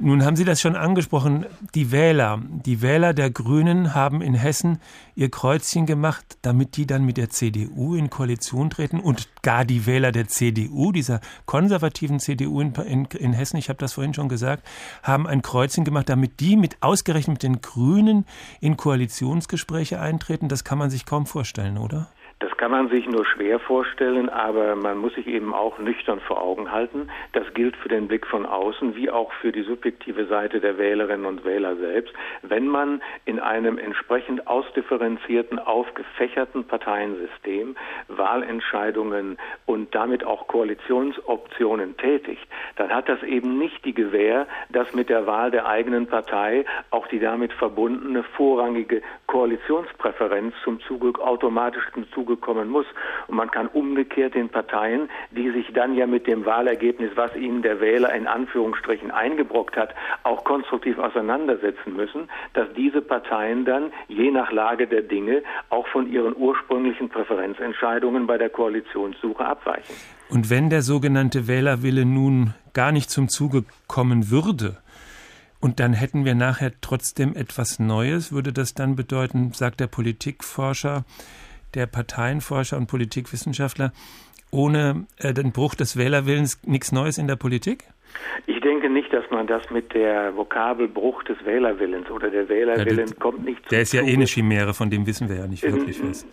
Nun 0.00 0.24
haben 0.24 0.36
Sie 0.36 0.44
das 0.44 0.60
schon 0.60 0.74
angesprochen, 0.74 1.46
die 1.74 1.92
Wähler. 1.92 2.40
Die 2.66 2.82
Wähler 2.82 3.14
der 3.14 3.30
Grünen 3.30 3.94
haben 3.94 4.22
in 4.22 4.34
Hessen 4.34 4.80
ihr 5.14 5.30
Kreuzchen 5.30 5.86
gemacht, 5.86 6.38
damit 6.42 6.76
die 6.76 6.86
dann 6.86 7.04
mit 7.04 7.16
der 7.16 7.30
CDU 7.30 7.94
in 7.94 8.10
Koalition 8.10 8.70
treten 8.70 8.98
und 8.98 9.28
gar 9.42 9.64
die 9.64 9.86
Wähler 9.86 10.10
der 10.10 10.26
CDU, 10.26 10.90
dieser 10.90 11.20
konservativen 11.46 12.18
CDU 12.18 12.60
in, 12.60 12.72
in, 12.74 13.04
in 13.04 13.32
Hessen, 13.32 13.56
ich 13.56 13.68
habe 13.68 13.78
das 13.78 13.92
vorhin 13.92 14.14
schon 14.14 14.28
gesagt, 14.28 14.66
haben 15.02 15.26
ein 15.26 15.42
Kreuzchen 15.42 15.84
gemacht, 15.84 16.08
damit 16.08 16.40
die 16.40 16.56
mit 16.56 16.76
ausgerechnet 16.80 17.34
mit 17.34 17.42
den 17.42 17.60
Grünen 17.60 18.26
in 18.60 18.76
Koalitionsgespräche 18.76 20.00
eintreten. 20.00 20.48
Das 20.48 20.64
kann 20.64 20.78
man 20.78 20.90
sich 20.90 21.04
kaum 21.06 21.26
vorstellen, 21.26 21.78
oder? 21.78 22.08
Das 22.40 22.53
kann 22.64 22.70
man 22.70 22.88
sich 22.88 23.06
nur 23.06 23.26
schwer 23.26 23.58
vorstellen, 23.58 24.30
aber 24.30 24.74
man 24.74 24.96
muss 24.96 25.14
sich 25.16 25.26
eben 25.26 25.52
auch 25.52 25.78
nüchtern 25.78 26.18
vor 26.20 26.40
Augen 26.40 26.72
halten. 26.72 27.10
Das 27.34 27.44
gilt 27.52 27.76
für 27.76 27.90
den 27.90 28.08
Blick 28.08 28.26
von 28.26 28.46
außen 28.46 28.96
wie 28.96 29.10
auch 29.10 29.30
für 29.34 29.52
die 29.52 29.64
subjektive 29.64 30.24
Seite 30.24 30.60
der 30.60 30.78
Wählerinnen 30.78 31.26
und 31.26 31.44
Wähler 31.44 31.76
selbst. 31.76 32.14
Wenn 32.40 32.66
man 32.66 33.02
in 33.26 33.38
einem 33.38 33.76
entsprechend 33.76 34.46
ausdifferenzierten, 34.46 35.58
aufgefächerten 35.58 36.64
Parteiensystem 36.64 37.76
Wahlentscheidungen 38.08 39.36
und 39.66 39.94
damit 39.94 40.24
auch 40.24 40.46
Koalitionsoptionen 40.46 41.98
tätigt, 41.98 42.48
dann 42.76 42.94
hat 42.94 43.10
das 43.10 43.22
eben 43.24 43.58
nicht 43.58 43.84
die 43.84 43.92
Gewähr, 43.92 44.46
dass 44.70 44.94
mit 44.94 45.10
der 45.10 45.26
Wahl 45.26 45.50
der 45.50 45.66
eigenen 45.66 46.06
Partei 46.06 46.64
auch 46.88 47.08
die 47.08 47.18
damit 47.18 47.52
verbundene 47.52 48.22
vorrangige 48.22 49.02
Koalitionspräferenz 49.26 50.54
zum 50.64 50.80
Zuge 50.80 51.20
automatisch 51.20 51.84
zum 51.92 52.10
Zuge 52.12 52.38
kommen 52.54 52.70
muss. 52.70 52.86
Und 53.26 53.36
man 53.36 53.50
kann 53.50 53.66
umgekehrt 53.68 54.34
den 54.34 54.48
Parteien, 54.48 55.08
die 55.32 55.50
sich 55.50 55.72
dann 55.72 55.94
ja 55.94 56.06
mit 56.06 56.26
dem 56.26 56.46
Wahlergebnis, 56.46 57.10
was 57.16 57.34
ihnen 57.34 57.62
der 57.62 57.80
Wähler 57.80 58.14
in 58.14 58.26
Anführungsstrichen 58.26 59.10
eingebrockt 59.10 59.76
hat, 59.76 59.94
auch 60.22 60.44
konstruktiv 60.44 60.98
auseinandersetzen 60.98 61.96
müssen, 61.96 62.28
dass 62.52 62.68
diese 62.76 63.02
Parteien 63.02 63.64
dann 63.64 63.92
je 64.08 64.30
nach 64.30 64.52
Lage 64.52 64.86
der 64.86 65.02
Dinge 65.02 65.42
auch 65.70 65.86
von 65.88 66.10
ihren 66.10 66.36
ursprünglichen 66.36 67.08
Präferenzentscheidungen 67.08 68.26
bei 68.26 68.38
der 68.38 68.50
Koalitionssuche 68.50 69.44
abweichen. 69.44 69.94
Und 70.30 70.50
wenn 70.50 70.70
der 70.70 70.82
sogenannte 70.82 71.48
Wählerwille 71.48 72.04
nun 72.04 72.54
gar 72.72 72.92
nicht 72.92 73.10
zum 73.10 73.28
Zuge 73.28 73.64
kommen 73.88 74.30
würde, 74.30 74.76
und 75.60 75.80
dann 75.80 75.94
hätten 75.94 76.26
wir 76.26 76.34
nachher 76.34 76.72
trotzdem 76.82 77.34
etwas 77.34 77.78
Neues, 77.78 78.32
würde 78.32 78.52
das 78.52 78.74
dann 78.74 78.96
bedeuten, 78.96 79.52
sagt 79.54 79.80
der 79.80 79.86
Politikforscher, 79.86 81.06
der 81.74 81.86
Parteienforscher 81.86 82.76
und 82.76 82.86
Politikwissenschaftler, 82.86 83.92
ohne 84.50 85.06
äh, 85.16 85.34
den 85.34 85.52
Bruch 85.52 85.74
des 85.74 85.96
Wählerwillens 85.96 86.58
nichts 86.64 86.92
Neues 86.92 87.18
in 87.18 87.26
der 87.26 87.36
Politik? 87.36 87.88
Ich 88.46 88.60
denke 88.60 88.90
nicht, 88.90 89.12
dass 89.12 89.28
man 89.30 89.46
das 89.46 89.70
mit 89.70 89.94
der 89.94 90.36
Vokabel 90.36 90.88
Bruch 90.88 91.22
des 91.24 91.44
Wählerwillens 91.44 92.10
oder 92.10 92.30
der 92.30 92.48
Wählerwillen 92.48 93.08
ja, 93.08 93.14
kommt 93.18 93.44
nicht 93.44 93.70
Der 93.70 93.82
ist 93.82 93.92
ja 93.92 94.02
eh 94.02 94.14
eine 94.14 94.26
Chimäre, 94.26 94.74
von 94.74 94.90
dem 94.90 95.06
wissen 95.06 95.28
wir 95.28 95.36
ja 95.36 95.46
nicht 95.46 95.62
wirklich 95.62 96.02
was. 96.02 96.26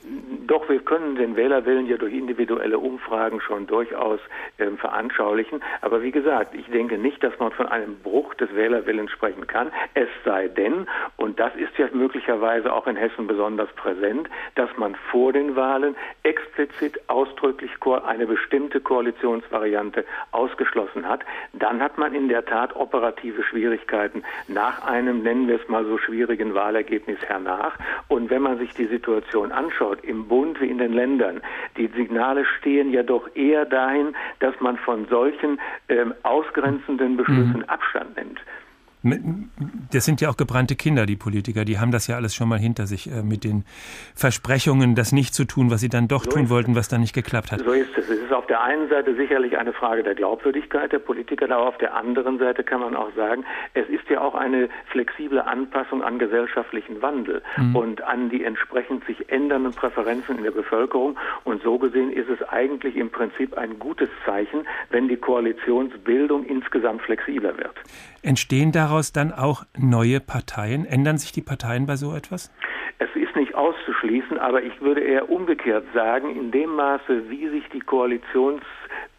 Doch, 0.47 0.67
wir 0.67 0.79
können 0.79 1.15
den 1.15 1.37
Wählerwillen 1.37 1.87
ja 1.87 1.95
durch 1.95 2.13
individuelle 2.13 2.77
Umfragen 2.77 3.39
schon 3.39 3.67
durchaus 3.67 4.19
ähm, 4.59 4.77
veranschaulichen. 4.77 5.61
Aber 5.79 6.03
wie 6.03 6.11
gesagt, 6.11 6.55
ich 6.55 6.65
denke 6.65 6.97
nicht, 6.97 7.23
dass 7.23 7.37
man 7.39 7.53
von 7.53 7.67
einem 7.67 7.95
Bruch 7.99 8.33
des 8.33 8.53
Wählerwillens 8.53 9.11
sprechen 9.11 9.47
kann. 9.47 9.71
Es 9.93 10.09
sei 10.25 10.49
denn, 10.49 10.87
und 11.15 11.39
das 11.39 11.55
ist 11.55 11.77
ja 11.77 11.87
möglicherweise 11.93 12.73
auch 12.73 12.85
in 12.87 12.97
Hessen 12.97 13.27
besonders 13.27 13.71
präsent, 13.77 14.29
dass 14.55 14.69
man 14.75 14.95
vor 15.09 15.31
den 15.31 15.55
Wahlen 15.55 15.95
explizit 16.23 16.99
ausdrücklich 17.07 17.71
eine 18.05 18.27
bestimmte 18.27 18.81
Koalitionsvariante 18.81 20.03
ausgeschlossen 20.31 21.07
hat. 21.07 21.21
Dann 21.71 21.81
hat 21.81 21.97
man 21.97 22.13
in 22.13 22.27
der 22.27 22.43
Tat 22.43 22.75
operative 22.75 23.43
Schwierigkeiten 23.43 24.23
nach 24.49 24.85
einem, 24.85 25.23
nennen 25.23 25.47
wir 25.47 25.55
es 25.55 25.69
mal 25.69 25.85
so 25.85 25.97
schwierigen 25.97 26.53
Wahlergebnis 26.53 27.17
hernach. 27.21 27.77
Und 28.09 28.29
wenn 28.29 28.41
man 28.41 28.57
sich 28.57 28.73
die 28.73 28.87
Situation 28.87 29.53
anschaut, 29.53 30.03
im 30.03 30.27
Bund 30.27 30.59
wie 30.59 30.67
in 30.67 30.79
den 30.79 30.91
Ländern. 30.91 31.39
Die 31.77 31.87
Signale 31.87 32.43
stehen 32.59 32.91
ja 32.91 33.03
doch 33.03 33.33
eher 33.37 33.63
dahin, 33.63 34.13
dass 34.39 34.53
man 34.59 34.75
von 34.79 35.07
solchen 35.07 35.61
ähm, 35.87 36.13
ausgrenzenden 36.23 37.15
Beschlüssen 37.15 37.59
mhm. 37.59 37.69
Abstand 37.69 38.17
nimmt. 38.17 38.41
Das 39.91 40.05
sind 40.05 40.21
ja 40.21 40.29
auch 40.29 40.37
gebrannte 40.37 40.75
Kinder, 40.75 41.05
die 41.05 41.15
Politiker. 41.15 41.65
Die 41.65 41.79
haben 41.79 41.91
das 41.91 42.05
ja 42.07 42.15
alles 42.15 42.35
schon 42.35 42.47
mal 42.47 42.59
hinter 42.59 42.85
sich 42.85 43.11
äh, 43.11 43.23
mit 43.23 43.43
den 43.43 43.65
Versprechungen, 44.15 44.93
das 44.93 45.11
nicht 45.11 45.33
zu 45.33 45.45
tun, 45.45 45.71
was 45.71 45.81
sie 45.81 45.89
dann 45.89 46.07
doch 46.07 46.23
so 46.23 46.29
tun 46.29 46.49
wollten, 46.49 46.75
was 46.75 46.87
dann 46.87 47.01
nicht 47.01 47.13
geklappt 47.13 47.51
hat. 47.51 47.61
So 47.61 47.71
ist 47.71 47.89
es. 47.97 48.09
Es 48.09 48.19
ist 48.19 48.31
auf 48.31 48.45
der 48.45 48.61
einen 48.61 48.89
Seite 48.89 49.15
sicherlich 49.15 49.57
eine 49.57 49.73
Frage 49.73 50.03
der 50.03 50.13
Glaubwürdigkeit 50.13 50.91
der 50.91 50.99
Politiker, 50.99 51.45
aber 51.45 51.67
auf 51.67 51.77
der 51.79 51.95
anderen 51.95 52.37
Seite 52.37 52.63
kann 52.63 52.81
man 52.81 52.95
auch 52.95 53.11
sagen, 53.15 53.43
es 53.73 53.87
ist 53.89 54.07
ja 54.09 54.21
auch 54.21 54.35
eine 54.35 54.69
flexible 54.91 55.39
Anpassung 55.39 56.03
an 56.03 56.19
gesellschaftlichen 56.19 57.01
Wandel 57.01 57.41
mhm. 57.57 57.75
und 57.75 58.01
an 58.03 58.29
die 58.29 58.43
entsprechend 58.43 59.05
sich 59.05 59.29
ändernden 59.29 59.73
Präferenzen 59.73 60.37
in 60.37 60.43
der 60.43 60.51
Bevölkerung. 60.51 61.17
Und 61.43 61.63
so 61.63 61.79
gesehen 61.79 62.11
ist 62.11 62.29
es 62.29 62.47
eigentlich 62.49 62.95
im 62.95 63.09
Prinzip 63.09 63.57
ein 63.57 63.79
gutes 63.79 64.09
Zeichen, 64.25 64.67
wenn 64.89 65.07
die 65.07 65.17
Koalitionsbildung 65.17 66.45
insgesamt 66.45 67.01
flexibler 67.01 67.57
wird. 67.57 67.75
Entstehen 68.23 68.71
daraus 68.71 68.90
dann 69.13 69.31
auch 69.31 69.63
neue 69.77 70.19
Parteien? 70.19 70.85
Ändern 70.85 71.17
sich 71.17 71.31
die 71.31 71.41
Parteien 71.41 71.85
bei 71.85 71.95
so 71.95 72.13
etwas? 72.13 72.51
Es 72.99 73.09
ist 73.15 73.35
nicht 73.35 73.55
auszuschließen, 73.55 74.37
aber 74.37 74.61
ich 74.61 74.81
würde 74.81 75.01
eher 75.01 75.29
umgekehrt 75.29 75.85
sagen, 75.93 76.35
in 76.35 76.51
dem 76.51 76.75
Maße, 76.75 77.29
wie 77.29 77.47
sich 77.49 77.67
die 77.69 77.79
Koalitions 77.79 78.61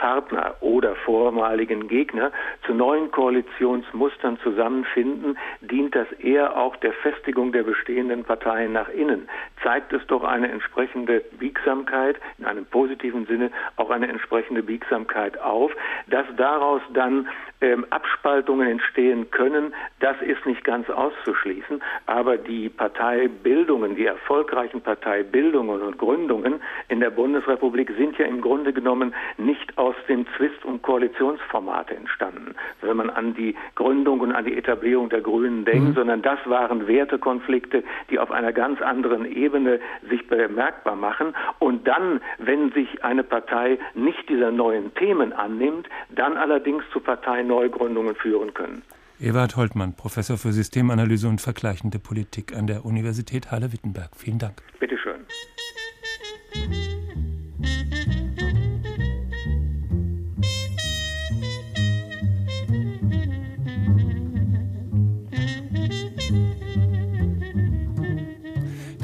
Partner 0.03 0.57
oder 0.61 0.97
vormaligen 0.97 1.87
Gegner 1.87 2.33
zu 2.67 2.75
neuen 2.75 3.13
Koalitionsmustern 3.13 4.37
zusammenfinden, 4.41 5.39
dient 5.61 5.95
das 5.95 6.11
eher 6.19 6.57
auch 6.57 6.75
der 6.75 6.93
Festigung 6.93 7.53
der 7.53 7.63
bestehenden 7.63 8.25
Parteien 8.25 8.73
nach 8.73 8.89
innen. 8.89 9.29
Zeigt 9.63 9.93
es 9.93 10.05
doch 10.09 10.25
eine 10.25 10.51
entsprechende 10.51 11.23
Biegsamkeit, 11.39 12.17
in 12.39 12.47
einem 12.47 12.65
positiven 12.65 13.27
Sinne 13.27 13.53
auch 13.77 13.91
eine 13.91 14.09
entsprechende 14.09 14.65
Biegsamkeit 14.65 15.41
auf, 15.41 15.71
dass 16.09 16.27
daraus 16.37 16.83
dann 16.93 17.29
ähm, 17.61 17.87
Abspaltungen 17.91 18.67
entstehen 18.67 19.31
können, 19.31 19.73
das 20.01 20.21
ist 20.21 20.45
nicht 20.47 20.65
ganz 20.65 20.91
auszuschließen, 20.91 21.81
aber 22.07 22.37
die 22.37 22.69
Parteibildungen, 22.69 23.95
die 23.95 24.07
erfolgreichen 24.07 24.81
Parteibildungen 24.81 25.81
und 25.81 25.97
Gründungen 25.97 26.61
in 26.89 26.99
der 26.99 27.11
Bundesrepublik 27.11 27.93
sind 27.97 28.19
ja 28.19 28.27
im 28.27 28.41
Grunde 28.41 28.73
genommen 28.73 29.15
nicht 29.39 29.79
aus 29.79 29.92
dem 30.09 30.27
Zwist- 30.37 30.65
und 30.65 30.83
Koalitionsformate 30.83 31.95
entstanden, 31.95 32.55
wenn 32.81 32.97
man 32.97 33.11
an 33.11 33.35
die 33.35 33.55
Gründung 33.75 34.21
und 34.21 34.33
an 34.33 34.45
die 34.45 34.57
Etablierung 34.57 35.09
der 35.09 35.21
Grünen 35.21 35.65
denkt, 35.65 35.91
mhm. 35.91 35.95
sondern 35.95 36.23
das 36.23 36.39
waren 36.47 36.87
Wertekonflikte, 36.87 37.85
die 38.11 38.19
auf 38.19 38.31
einer 38.31 38.53
ganz 38.53 38.81
anderen 38.81 39.25
Ebene 39.25 39.81
sich 40.09 40.27
bemerkbar 40.29 40.97
machen. 40.97 41.35
Und 41.59 41.87
dann, 41.87 42.21
wenn 42.39 42.73
sich 42.73 43.05
eine 43.05 43.25
Partei 43.25 43.79
nicht 43.95 44.29
dieser 44.29 44.51
neuen 44.51 44.95
Themen 44.95 45.33
annimmt, 45.33 45.89
dann 46.11 46.37
allerdings 46.37 46.85
zu 46.93 47.01
Parteineugründungen 47.01 48.15
führen 48.15 48.55
können. 48.55 48.83
Ewald 49.21 49.57
Holtmann, 49.57 49.95
Professor 49.95 50.37
für 50.37 50.53
Systemanalyse 50.53 51.29
und 51.29 51.41
vergleichende 51.41 52.01
Politik 52.01 52.57
an 52.57 52.67
der 52.67 52.85
Universität 52.85 53.53
Halle-Wittenberg. 53.53 54.11
Vielen 54.17 54.39
Dank. 54.39 54.63
Bitte 54.81 54.99
schön. 54.99 55.02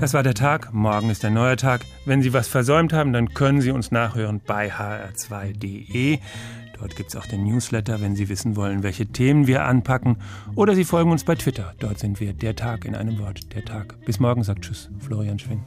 Das 0.00 0.14
war 0.14 0.22
der 0.22 0.34
Tag, 0.34 0.72
morgen 0.72 1.10
ist 1.10 1.24
ein 1.24 1.34
neuer 1.34 1.56
Tag. 1.56 1.84
Wenn 2.04 2.22
Sie 2.22 2.32
was 2.32 2.46
versäumt 2.46 2.92
haben, 2.92 3.12
dann 3.12 3.34
können 3.34 3.60
Sie 3.60 3.72
uns 3.72 3.90
nachhören 3.90 4.40
bei 4.46 4.72
hr2.de. 4.72 6.18
Dort 6.78 6.94
gibt 6.94 7.08
es 7.08 7.16
auch 7.16 7.26
den 7.26 7.42
Newsletter, 7.42 8.00
wenn 8.00 8.14
Sie 8.14 8.28
wissen 8.28 8.54
wollen, 8.54 8.84
welche 8.84 9.06
Themen 9.06 9.48
wir 9.48 9.64
anpacken. 9.64 10.18
Oder 10.54 10.76
Sie 10.76 10.84
folgen 10.84 11.10
uns 11.10 11.24
bei 11.24 11.34
Twitter. 11.34 11.74
Dort 11.80 11.98
sind 11.98 12.20
wir 12.20 12.32
der 12.32 12.54
Tag 12.54 12.84
in 12.84 12.94
einem 12.94 13.18
Wort, 13.18 13.52
der 13.54 13.64
Tag. 13.64 13.96
Bis 14.04 14.20
morgen 14.20 14.44
sagt 14.44 14.62
Tschüss, 14.62 14.88
Florian 15.00 15.40
Schwing. 15.40 15.64